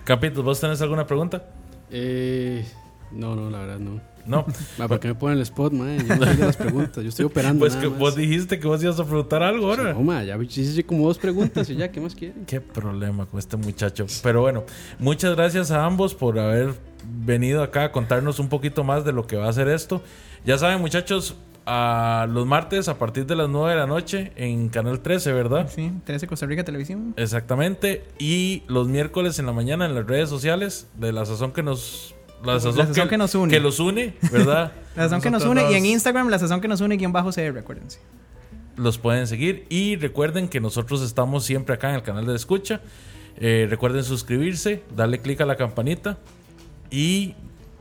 Capitos, 0.03 0.43
¿vos 0.43 0.59
tenés 0.59 0.81
alguna 0.81 1.05
pregunta? 1.05 1.43
Eh, 1.91 2.65
no, 3.11 3.35
no, 3.35 3.49
la 3.49 3.59
verdad 3.59 3.79
no. 3.79 3.99
No. 4.28 4.45
Ma, 4.78 4.88
¿Por 4.88 4.99
qué 4.99 5.07
me 5.09 5.15
ponen 5.15 5.38
el 5.38 5.43
spot, 5.43 5.73
man? 5.73 5.97
Yo 6.05 6.15
no 6.15 6.25
sé 6.25 6.38
las 6.38 6.57
preguntas. 6.57 7.03
Yo 7.03 7.09
estoy 7.09 7.25
operando. 7.32 7.59
Pues 7.59 7.73
nada 7.73 7.84
que 7.84 7.89
más. 7.89 7.99
vos 7.99 8.15
dijiste 8.15 8.59
que 8.59 8.67
vos 8.67 8.84
ibas 8.84 8.99
a 8.99 9.05
preguntar 9.05 9.41
algo 9.43 9.67
ahora. 9.67 9.93
No, 9.93 10.01
ma, 10.01 10.23
ya 10.23 10.38
hice 10.38 10.86
como 10.86 11.07
dos 11.07 11.17
preguntas 11.17 11.69
y 11.69 11.75
ya, 11.75 11.91
¿qué 11.91 11.99
más 12.01 12.13
quieren? 12.15 12.45
Qué 12.45 12.61
problema 12.61 13.25
con 13.25 13.39
este 13.39 13.57
muchacho. 13.57 14.05
Pero 14.23 14.41
bueno, 14.41 14.63
muchas 14.99 15.36
gracias 15.36 15.71
a 15.71 15.86
ambos 15.86 16.13
por 16.13 16.38
haber 16.39 16.73
venido 17.25 17.63
acá 17.63 17.86
a 17.86 17.91
contarnos 17.91 18.39
un 18.39 18.49
poquito 18.49 18.84
más 18.84 19.05
de 19.05 19.13
lo 19.13 19.28
que 19.28 19.38
va 19.38 19.47
a 19.47 19.53
ser 19.53 19.67
esto. 19.69 20.01
Ya 20.45 20.57
saben, 20.57 20.80
muchachos, 20.80 21.36
a 21.65 22.28
los 22.30 22.45
martes 22.45 22.88
a 22.88 22.97
partir 22.97 23.25
de 23.25 23.36
las 23.36 23.49
9 23.49 23.71
de 23.71 23.75
la 23.75 23.88
noche 23.88 24.32
en 24.38 24.69
Canal 24.69 25.01
13, 25.01 25.34
¿verdad? 25.34 25.69
Sí, 25.73 25.91
13 26.05 26.25
Costa 26.28 26.45
Rica 26.45 26.63
Televisión. 26.63 27.13
Exactamente. 27.17 28.05
Y 28.19 28.63
los 28.67 28.88
miércoles 28.88 29.38
en 29.39 29.45
la 29.45 29.51
mañana 29.53 29.86
en 29.86 29.93
las 29.93 30.07
redes 30.07 30.30
sociales 30.30 30.88
de 30.95 31.11
la 31.11 31.25
sazón 31.25 31.51
que 31.51 31.63
nos. 31.63 32.15
La 32.43 32.59
sazón, 32.59 32.88
sazón 32.88 33.09
que 33.09 33.17
nos 33.17 33.33
une. 33.35 33.51
Que 33.53 33.59
los 33.59 33.79
une, 33.79 34.13
¿verdad? 34.31 34.71
La 34.95 35.03
sazón 35.03 35.21
que 35.21 35.29
nos 35.31 35.43
une. 35.45 35.71
Y 35.71 35.75
en. 35.75 35.85
Instagram, 35.85 36.29
la 36.29 36.39
sazón 36.39 36.61
que 36.61 36.67
nos 36.67 36.81
une, 36.81 36.95
guion 36.97 37.11
bajo 37.11 37.29
CR, 37.31 37.57
acuérdense. 37.57 37.99
los 38.75 38.97
pueden 38.97 39.25
seguir. 39.27 39.65
Y 39.69 39.95
recuerden 39.95 40.47
que 40.47 40.59
nosotros 40.59 41.01
estamos 41.01 41.43
siempre 41.45 41.75
acá 41.75 41.89
en 41.89 41.95
el 41.95 42.03
canal 42.03 42.25
de 42.25 42.35
escucha. 42.35 42.81
Eh, 43.39 43.67
recuerden 43.69 44.03
suscribirse, 44.03 44.83
darle 44.95 45.19
clic 45.19 45.41
a 45.41 45.45
la 45.45 45.55
campanita. 45.55 46.17
Y 46.89 47.35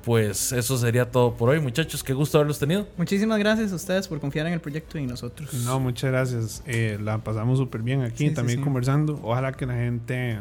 pues 0.05 0.53
eso 0.53 0.77
sería 0.79 1.11
todo 1.11 1.35
por 1.35 1.49
hoy, 1.51 1.61
muchachos. 1.61 2.03
Qué 2.05 2.13
gusto 2.15 2.39
haberlos 2.39 2.59
tenido. 2.59 2.87
Muchísimas 2.97 3.39
gracias 3.39 3.73
a 3.73 3.75
ustedes 3.77 4.07
por 4.09 4.21
confiar 4.21 4.47
en 4.47 4.53
el 4.55 4.61
proyecto 4.61 4.99
y 4.99 5.07
nosotros. 5.07 5.53
No, 5.65 5.81
muchas 5.81 6.11
gracias. 6.11 6.63
Eh, 6.67 6.99
la 7.03 7.19
pasamos 7.19 7.59
súper 7.59 7.83
bien 7.83 8.03
aquí, 8.03 8.19
Sí, 8.25 8.29
sí, 8.29 8.35
también 8.35 8.59
sí. 8.59 8.65
conversando. 8.65 9.19
Ojalá 9.23 9.53
que 9.53 9.67
la 9.67 9.75
gente 9.75 10.39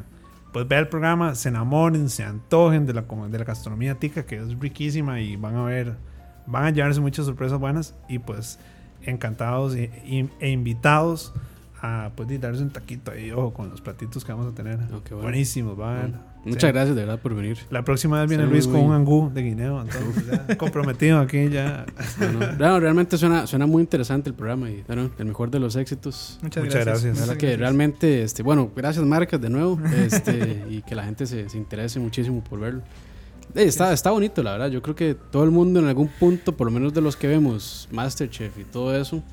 pues 0.55 0.69
vea 0.69 0.79
el 0.79 0.87
programa, 0.87 1.35
se 1.35 1.49
enamoren, 1.49 2.07
se 2.07 2.23
antojen 2.23 2.85
de 2.85 2.93
la, 2.93 3.01
de 3.01 3.39
la 3.39 3.43
gastronomía 3.43 3.95
tica, 3.95 4.25
que 4.25 4.37
es 4.37 4.57
riquísima 4.57 5.19
y 5.19 5.35
van 5.35 5.57
a 5.57 5.65
ver, 5.65 5.97
van 6.45 6.63
a 6.63 6.69
llevarse 6.69 7.01
muchas 7.01 7.25
sorpresas 7.25 7.59
buenas 7.59 7.93
y 8.07 8.19
pues 8.19 8.57
encantados 9.01 9.75
e 9.75 10.29
invitados 10.39 11.33
a 11.81 12.11
pues 12.15 12.39
darse 12.39 12.63
un 12.63 12.69
taquito 12.69 13.11
ahí, 13.11 13.31
ojo, 13.31 13.51
con 13.51 13.69
los 13.69 13.81
platitos 13.81 14.23
que 14.23 14.31
vamos 14.31 14.49
a 14.49 14.55
tener. 14.55 14.79
Oh, 14.93 15.03
qué 15.03 15.13
bueno. 15.13 15.23
Buenísimos, 15.23 15.75
van. 15.75 16.21
Muchas 16.45 16.69
Sí. 16.69 16.73
gracias 16.73 16.95
de 16.95 17.01
verdad 17.01 17.19
por 17.19 17.33
venir. 17.35 17.57
La 17.71 17.83
próxima 17.83 18.19
vez 18.19 18.29
viene 18.29 18.45
Sí, 18.45 18.49
Luis 18.51 18.67
con 18.67 18.81
un 18.81 18.93
angú 18.93 19.31
de 19.33 19.41
guineo, 19.41 19.81
entonces 19.81 20.25
ya 20.27 20.57
comprometido 20.57 21.19
aquí 21.19 21.49
ya. 21.49 21.85
No, 22.19 22.31
no, 22.31 22.51
no, 22.57 22.79
realmente 22.79 23.17
suena, 23.17 23.47
suena 23.47 23.65
muy 23.65 23.81
interesante 23.81 24.29
el 24.29 24.35
programa 24.35 24.69
y 24.69 24.83
bueno, 24.87 25.09
el 25.17 25.25
mejor 25.25 25.49
de 25.51 25.59
los 25.59 25.75
éxitos. 25.75 26.37
Muchas, 26.43 26.63
Muchas 26.63 26.85
gracias. 26.85 27.03
gracias. 27.05 27.27
Verdad 27.27 27.39
que 27.39 27.57
realmente, 27.57 28.21
este, 28.23 28.43
bueno, 28.43 28.71
gracias 28.75 29.03
marcas 29.05 29.41
de 29.41 29.49
nuevo 29.49 29.79
este, 29.97 30.63
y 30.69 30.81
que 30.83 30.93
la 30.95 31.03
gente 31.03 31.25
se, 31.25 31.49
se 31.49 31.57
interese 31.57 31.99
muchísimo 31.99 32.43
por 32.43 32.59
verlo. 32.59 32.81
Eh, 33.55 33.63
está, 33.63 33.91
está 33.93 34.11
bonito, 34.11 34.43
la 34.43 34.51
verdad. 34.53 34.69
Yo 34.69 34.81
creo 34.81 34.95
que 34.95 35.15
todo 35.15 35.43
el 35.45 35.51
mundo 35.51 35.79
en 35.79 35.87
algún 35.87 36.09
punto, 36.09 36.55
por 36.55 36.67
lo 36.67 36.71
menos 36.71 36.93
de 36.93 37.01
los 37.01 37.15
que 37.15 37.27
vemos 37.27 37.87
Masterchef 37.91 38.57
y 38.59 38.63
todo 38.65 38.95
eso, 38.95 39.23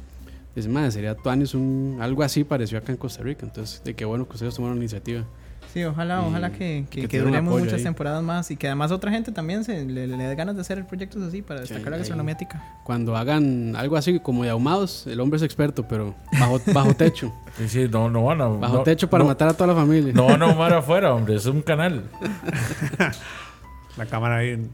dice, 0.55 0.69
madre, 0.69 0.91
sería 0.93 1.15
Tuanis 1.15 1.55
un, 1.55 1.99
algo 2.01 2.23
así 2.23 2.45
parecido 2.45 2.79
acá 2.79 2.93
en 2.93 2.99
Costa 2.99 3.23
Rica. 3.23 3.45
Entonces, 3.45 3.83
de 3.85 3.95
qué 3.95 4.05
bueno 4.05 4.27
que 4.27 4.35
ustedes 4.35 4.55
tomaron 4.55 4.77
la 4.79 4.83
iniciativa. 4.85 5.25
Sí, 5.73 5.83
ojalá, 5.85 6.20
Y 6.23 6.29
ojalá 6.29 6.51
que, 6.53 6.85
que, 6.91 7.09
que 7.09 7.18
duremos 7.20 7.59
muchas 7.59 7.75
ahí. 7.79 7.83
temporadas 7.85 8.23
más 8.23 8.51
y 8.51 8.57
que 8.57 8.66
además 8.66 8.91
otra 8.93 9.11
gente 9.11 9.33
también 9.33 9.64
se 9.64 9.85
le, 9.87 10.07
le 10.07 10.16
dé 10.25 10.35
ganas 10.35 10.55
de 10.55 10.61
hacer 10.61 10.87
proyectos 10.87 11.23
así 11.23 11.41
para 11.41 11.61
destacar 11.61 11.91
la 11.93 11.97
gastronomía 11.97 12.37
tica. 12.37 12.62
Cuando 12.85 13.16
hagan 13.16 13.75
algo 13.77 13.97
así 13.97 14.20
como 14.20 14.45
de 14.45 14.51
ahumados, 14.51 15.07
el 15.07 15.18
hombre 15.20 15.39
es 15.39 15.43
experto, 15.43 15.89
pero 15.89 16.14
bajo, 16.39 16.61
bajo 16.73 16.95
techo. 16.95 17.33
Sí, 17.59 17.68
sí, 17.68 17.87
no, 17.91 18.09
no 18.09 18.25
van 18.25 18.41
a. 18.41 18.47
Bajo 18.49 18.77
no- 18.79 18.83
techo 18.83 19.11
para 19.11 19.25
no- 19.25 19.29
matar 19.29 19.49
a 19.49 19.53
toda 19.53 19.66
la 19.75 19.75
familia. 19.79 20.11
No 20.14 20.25
van 20.25 20.43
a 20.43 20.47
ahumar 20.51 20.73
afuera, 20.73 21.12
hombre. 21.14 21.35
Es 21.37 21.45
un 21.45 21.61
canal. 21.61 22.05
La 23.97 24.07
cámara 24.07 24.36
ahí. 24.36 24.70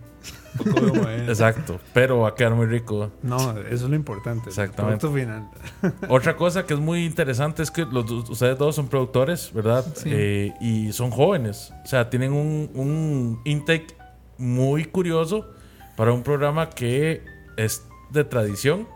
ahí. 1.07 1.25
Exacto. 1.29 1.81
Pero 1.93 2.21
va 2.21 2.31
a 2.31 2.35
quedar 2.35 2.55
muy 2.55 2.67
rico. 2.67 3.11
No, 3.23 3.59
eso 3.59 3.85
es 3.85 3.91
lo 3.91 3.97
importante. 3.97 4.49
Exactamente. 4.49 5.07
El 5.07 5.13
final. 5.13 5.49
Otra 6.09 6.37
cosa 6.37 6.65
que 6.67 6.75
es 6.75 6.81
muy 6.81 7.05
interesante 7.05 7.63
es 7.63 7.71
que 7.71 7.85
los, 7.85 8.11
ustedes 8.11 8.59
dos 8.59 8.77
son 8.77 8.89
productores, 8.89 9.53
¿verdad? 9.53 9.85
Sí. 9.95 10.11
Eh, 10.13 10.55
y 10.61 10.93
son 10.93 11.11
jóvenes. 11.11 11.73
O 11.85 11.87
sea, 11.87 12.11
tienen 12.11 12.33
un, 12.33 12.71
un 12.75 13.41
intake 13.45 13.97
muy 14.37 14.85
curioso 14.85 15.49
para 15.97 16.13
un 16.13 16.23
programa 16.23 16.71
que 16.71 17.25
es 17.57 17.85
de 18.11 18.25
tradición. 18.25 18.87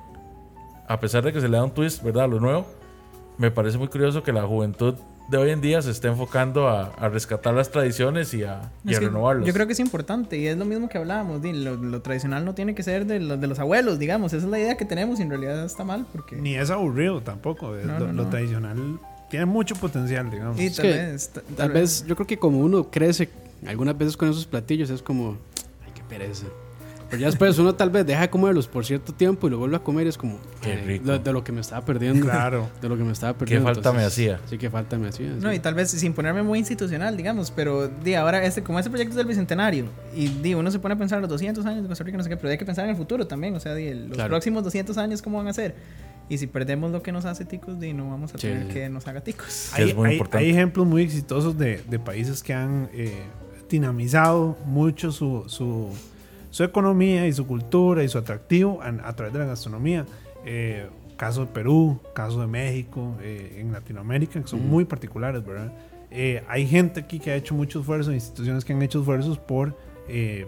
A 0.88 1.00
pesar 1.00 1.24
de 1.24 1.32
que 1.32 1.40
se 1.40 1.48
le 1.48 1.56
da 1.56 1.64
un 1.64 1.72
twist, 1.72 2.02
¿verdad? 2.02 2.28
Lo 2.28 2.38
nuevo. 2.38 2.66
Me 3.38 3.50
parece 3.50 3.78
muy 3.78 3.88
curioso 3.88 4.22
que 4.22 4.32
la 4.32 4.42
juventud 4.42 4.94
de 5.28 5.38
hoy 5.38 5.50
en 5.50 5.60
día 5.60 5.80
se 5.80 5.90
esté 5.90 6.08
enfocando 6.08 6.68
a, 6.68 6.92
a 6.98 7.08
rescatar 7.08 7.54
las 7.54 7.70
tradiciones 7.70 8.34
y 8.34 8.42
a, 8.44 8.70
y 8.84 8.94
a 8.94 9.00
renovarlas. 9.00 9.46
Yo 9.46 9.52
creo 9.54 9.66
que 9.66 9.72
es 9.72 9.80
importante 9.80 10.36
y 10.36 10.46
es 10.46 10.56
lo 10.56 10.64
mismo 10.64 10.88
que 10.88 10.98
hablábamos. 10.98 11.42
Lo, 11.42 11.76
lo 11.76 12.02
tradicional 12.02 12.44
no 12.44 12.54
tiene 12.54 12.74
que 12.74 12.82
ser 12.82 13.06
de 13.06 13.18
los, 13.20 13.40
de 13.40 13.46
los 13.46 13.58
abuelos, 13.58 13.98
digamos. 13.98 14.32
Esa 14.32 14.44
es 14.44 14.50
la 14.50 14.58
idea 14.58 14.76
que 14.76 14.84
tenemos 14.84 15.18
y 15.20 15.22
en 15.22 15.30
realidad 15.30 15.64
está 15.64 15.84
mal 15.84 16.04
porque... 16.12 16.36
Ni 16.36 16.54
es 16.56 16.70
aburrido 16.70 17.20
tampoco. 17.22 17.76
es 17.76 17.86
No, 17.86 17.98
lo, 17.98 18.06
no, 18.12 18.24
lo 18.24 18.28
tradicional 18.28 18.98
tiene 19.30 19.46
mucho 19.46 19.74
potencial, 19.76 20.30
digamos. 20.30 20.60
y 20.60 20.68
tal 20.70 20.82
que 20.84 20.88
vez... 20.92 21.28
ta- 21.30 21.42
Tal 21.56 21.70
vez, 21.70 22.04
yo 22.06 22.14
creo 22.16 22.26
que 22.26 22.36
como 22.38 22.58
uno 22.58 22.90
crece 22.90 23.30
algunas 23.66 23.96
veces 23.96 24.16
con 24.16 24.28
esos 24.28 24.44
platillos, 24.46 24.90
es 24.90 25.00
como, 25.02 25.38
ay, 25.86 25.92
qué 25.94 26.02
pereza. 26.02 26.44
Pero 27.12 27.20
ya 27.20 27.26
después 27.26 27.58
uno 27.58 27.74
tal 27.74 27.90
vez 27.90 28.06
deja 28.06 28.22
de 28.22 28.30
comerlos 28.30 28.66
por 28.66 28.86
cierto 28.86 29.12
tiempo 29.12 29.46
y 29.46 29.50
lo 29.50 29.58
vuelve 29.58 29.76
a 29.76 29.80
comer 29.80 30.06
y 30.06 30.08
es 30.08 30.16
como, 30.16 30.38
Qué 30.62 30.72
ay, 30.72 30.84
rico. 30.86 31.04
lo- 31.08 31.18
de 31.18 31.32
lo 31.32 31.44
que 31.44 31.52
me 31.52 31.60
estaba 31.60 31.84
perdiendo. 31.84 32.24
Claro. 32.26 32.70
De 32.80 32.88
lo 32.88 32.96
que 32.96 33.04
me 33.04 33.12
estaba 33.12 33.34
perdiendo. 33.36 33.66
falta 33.70 33.92
me 33.92 34.02
hacía? 34.02 34.40
Sí, 34.48 34.56
que 34.56 34.70
falta 34.70 34.96
me 34.98 35.08
hacía. 35.08 35.28
No, 35.38 35.50
sí. 35.50 35.56
y 35.56 35.58
tal 35.58 35.74
vez 35.74 35.90
sin 35.90 36.14
ponerme 36.14 36.42
muy 36.42 36.58
institucional, 36.58 37.14
digamos, 37.16 37.50
pero 37.50 37.86
di, 37.88 38.14
ahora 38.14 38.42
este, 38.46 38.62
como 38.62 38.78
este 38.78 38.88
proyecto 38.90 39.10
es 39.12 39.16
del 39.18 39.26
Bicentenario, 39.26 39.84
y 40.16 40.28
di, 40.28 40.54
uno 40.54 40.70
se 40.70 40.78
pone 40.78 40.94
a 40.94 40.98
pensar 40.98 41.20
los 41.20 41.28
200 41.28 41.66
años 41.66 41.82
de 41.82 41.88
Costa 41.88 42.02
Rica, 42.02 42.16
no 42.16 42.24
sé 42.24 42.30
qué, 42.30 42.36
pero 42.38 42.48
hay 42.50 42.56
que 42.56 42.64
pensar 42.64 42.86
en 42.86 42.92
el 42.92 42.96
futuro 42.96 43.26
también, 43.26 43.54
o 43.54 43.60
sea, 43.60 43.74
di, 43.74 43.92
los 43.92 44.12
Claro. 44.14 44.30
próximos 44.30 44.64
200 44.64 44.96
años, 44.96 45.20
¿cómo 45.20 45.36
van 45.36 45.48
a 45.48 45.52
ser? 45.52 45.74
Y 46.30 46.38
si 46.38 46.46
perdemos 46.46 46.92
lo 46.92 47.02
que 47.02 47.12
nos 47.12 47.26
hace 47.26 47.44
ticos, 47.44 47.78
di, 47.78 47.92
no 47.92 48.08
vamos 48.08 48.34
a 48.34 48.38
Sí, 48.38 48.46
tener 48.46 48.68
sí. 48.68 48.72
que 48.72 48.88
nos 48.88 49.06
haga 49.06 49.20
ticos. 49.20 49.70
Hay, 49.74 49.90
es 49.90 49.94
muy 49.94 50.08
hay- 50.08 50.14
importante. 50.14 50.46
hay 50.46 50.50
ejemplos 50.50 50.86
muy 50.86 51.02
exitosos 51.02 51.58
de, 51.58 51.82
de 51.90 51.98
países 51.98 52.42
que 52.42 52.54
han 52.54 52.88
eh, 52.94 53.22
dinamizado 53.68 54.56
mucho 54.64 55.12
su, 55.12 55.44
su, 55.48 55.88
su 56.53 56.62
economía 56.62 57.26
y 57.26 57.32
su 57.32 57.46
cultura 57.46 58.05
y 58.05 58.09
su 58.09 58.18
atractivo 58.18 58.80
a, 58.82 58.88
a 59.09 59.16
través 59.16 59.32
de 59.32 59.40
la 59.40 59.46
gastronomía. 59.46 60.07
Eh, 60.44 60.86
caso 61.16 61.40
de 61.42 61.46
Perú, 61.48 61.98
caso 62.14 62.40
de 62.40 62.46
México, 62.46 63.16
eh, 63.22 63.59
en 63.61 63.72
Latinoamérica, 63.72 64.40
que 64.40 64.46
son 64.48 64.68
muy 64.68 64.84
particulares, 64.84 65.44
¿verdad? 65.44 65.72
Eh, 66.11 66.42
hay 66.48 66.66
gente 66.66 67.00
aquí 67.00 67.18
que 67.20 67.30
ha 67.30 67.36
hecho 67.36 67.55
mucho 67.55 67.80
esfuerzo, 67.80 68.12
instituciones 68.12 68.64
que 68.64 68.72
han 68.72 68.82
hecho 68.82 68.98
esfuerzos 69.00 69.38
por, 69.38 69.76
eh, 70.09 70.46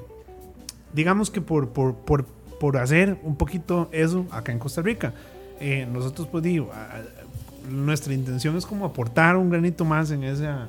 digamos 0.92 1.30
que 1.30 1.40
por, 1.40 1.70
por, 1.70 1.94
por, 1.94 2.24
por 2.60 2.76
hacer 2.76 3.16
un 3.22 3.36
poquito 3.36 3.88
eso 3.92 4.26
acá 4.30 4.52
en 4.52 4.58
Costa 4.58 4.82
Rica. 4.82 5.12
Eh, 5.60 5.86
nosotros, 5.90 6.28
pues 6.30 6.42
digo, 6.44 6.70
a- 6.72 6.98
a- 6.98 7.70
nuestra 7.70 8.12
intención 8.12 8.56
es 8.56 8.66
como 8.66 8.84
aportar 8.84 9.36
un 9.36 9.48
granito 9.50 9.84
más 9.86 10.10
en 10.10 10.22
esa, 10.24 10.68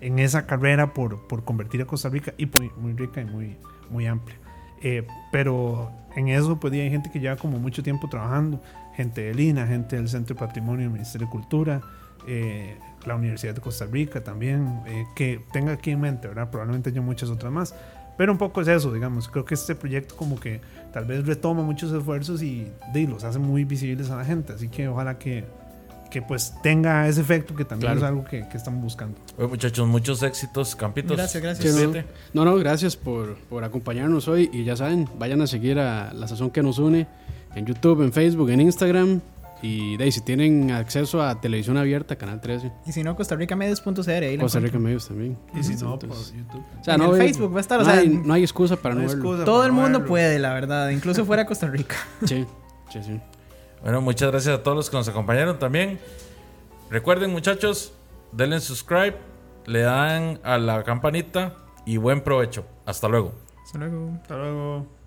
en 0.00 0.18
esa 0.20 0.46
carrera 0.46 0.92
por, 0.94 1.26
por 1.26 1.42
convertir 1.42 1.82
a 1.82 1.84
Costa 1.86 2.08
Rica 2.10 2.32
y 2.38 2.46
muy, 2.46 2.70
muy 2.80 2.92
rica 2.92 3.20
y 3.22 3.24
muy, 3.24 3.56
muy 3.90 4.06
amplia. 4.06 4.36
Eh, 4.82 5.06
pero 5.30 5.90
en 6.16 6.28
eso, 6.28 6.58
pues 6.58 6.72
hay 6.72 6.90
gente 6.90 7.10
que 7.10 7.20
lleva 7.20 7.36
como 7.36 7.58
mucho 7.58 7.82
tiempo 7.82 8.08
trabajando, 8.08 8.60
gente 8.94 9.22
de 9.22 9.34
Lina, 9.34 9.66
gente 9.66 9.96
del 9.96 10.08
Centro 10.08 10.34
de 10.34 10.40
Patrimonio 10.40 10.82
del 10.82 10.90
Ministerio 10.90 11.26
de 11.26 11.30
Cultura, 11.32 11.80
eh, 12.26 12.76
la 13.06 13.14
Universidad 13.14 13.54
de 13.54 13.60
Costa 13.60 13.86
Rica 13.86 14.22
también, 14.22 14.82
eh, 14.86 15.04
que 15.14 15.40
tenga 15.52 15.72
aquí 15.72 15.90
en 15.90 16.00
mente, 16.00 16.28
¿verdad? 16.28 16.50
Probablemente 16.50 16.90
haya 16.90 17.00
muchas 17.00 17.30
otras 17.30 17.52
más. 17.52 17.74
Pero 18.16 18.32
un 18.32 18.38
poco 18.38 18.60
es 18.60 18.68
eso, 18.68 18.92
digamos. 18.92 19.28
Creo 19.28 19.44
que 19.44 19.54
este 19.54 19.76
proyecto 19.76 20.16
como 20.16 20.40
que 20.40 20.60
tal 20.92 21.04
vez 21.04 21.24
retoma 21.24 21.62
muchos 21.62 21.92
esfuerzos 21.92 22.42
y, 22.42 22.66
de, 22.92 23.06
los 23.06 23.22
hace 23.22 23.38
muy 23.38 23.64
visibles 23.64 24.10
a 24.10 24.16
la 24.16 24.24
gente. 24.24 24.52
Así 24.52 24.68
que 24.68 24.88
ojalá 24.88 25.18
que, 25.18 25.44
que 26.10 26.22
pues 26.22 26.54
tenga 26.62 27.06
ese 27.08 27.20
efecto 27.20 27.54
que 27.54 27.64
también 27.64 27.92
Claro. 27.92 27.98
es 27.98 28.04
algo 28.04 28.24
que, 28.24 28.48
que 28.48 28.56
estamos 28.56 28.82
buscando. 28.82 29.18
Oye, 29.36 29.48
muchachos, 29.48 29.86
muchos 29.86 30.22
éxitos, 30.22 30.74
Campitos. 30.76 31.16
Gracias, 31.16 31.42
gracias. 31.42 31.74
No, 31.74 32.44
no, 32.44 32.44
no, 32.44 32.56
gracias 32.56 32.96
por, 32.96 33.36
por 33.48 33.64
acompañarnos 33.64 34.26
hoy. 34.28 34.48
Y 34.52 34.64
ya 34.64 34.76
saben, 34.76 35.08
vayan 35.18 35.40
a 35.42 35.46
seguir 35.46 35.78
a 35.78 36.12
La 36.12 36.26
Sazón 36.28 36.50
que 36.50 36.62
nos 36.62 36.78
une 36.78 37.06
en 37.54 37.66
YouTube, 37.66 38.02
en 38.02 38.12
Facebook, 38.12 38.50
en 38.50 38.60
Instagram. 38.62 39.20
Y 39.60 39.96
de 39.96 40.04
ahí, 40.04 40.12
si 40.12 40.20
tienen 40.20 40.70
acceso 40.70 41.20
a 41.20 41.40
televisión 41.40 41.76
abierta, 41.76 42.14
Canal 42.14 42.40
13, 42.40 42.70
Y 42.86 42.92
si 42.92 43.02
no, 43.02 43.16
costarricamedios.cr. 43.16 44.08
ahí 44.22 44.36
lo 44.36 44.42
Costa 44.44 44.60
Rica. 44.60 44.78
Medios 44.78 45.08
también. 45.08 45.36
Y 45.52 45.64
si 45.64 45.74
no, 45.74 45.98
por 45.98 46.04
Entonces, 46.04 46.32
YouTube. 46.36 46.62
o 46.80 46.84
sea, 46.84 46.94
En 46.94 47.00
no 47.00 47.14
el 47.14 47.20
hay- 47.20 47.26
Facebook 47.28 47.52
va 47.54 47.58
a 47.58 47.60
estar, 47.60 47.80
o 47.80 47.82
no, 47.84 47.90
sea, 47.90 47.98
hay, 48.00 48.08
no 48.08 48.34
hay 48.34 48.42
excusa 48.42 48.76
para 48.76 48.94
No 48.94 49.00
verlo. 49.00 49.14
excusa 49.16 49.44
Todo 49.44 49.56
para 49.56 49.66
el 49.68 49.74
no 49.74 49.82
mundo 49.82 49.98
verlo. 49.98 50.08
puede, 50.12 50.38
la 50.38 50.54
verdad. 50.54 50.90
Incluso 50.90 51.24
fuera 51.24 51.42
de 51.42 51.48
Costa 51.48 51.66
Rica. 51.66 51.96
Sí, 52.24 52.46
sí, 52.92 52.98
sí. 53.02 53.20
Bueno, 53.82 54.00
muchas 54.00 54.30
gracias 54.30 54.58
a 54.58 54.62
todos 54.62 54.76
los 54.76 54.90
que 54.90 54.96
nos 54.96 55.08
acompañaron 55.08 55.58
también. 55.58 55.98
Recuerden, 56.90 57.30
muchachos, 57.30 57.92
denle 58.32 58.60
subscribe, 58.60 59.16
le 59.66 59.80
dan 59.80 60.40
a 60.42 60.58
la 60.58 60.82
campanita 60.84 61.54
y 61.84 61.96
buen 61.96 62.22
provecho. 62.22 62.64
Hasta 62.86 63.08
luego. 63.08 63.32
Hasta 63.64 63.78
luego. 63.78 64.12
Hasta 64.22 64.36
luego. 64.36 64.97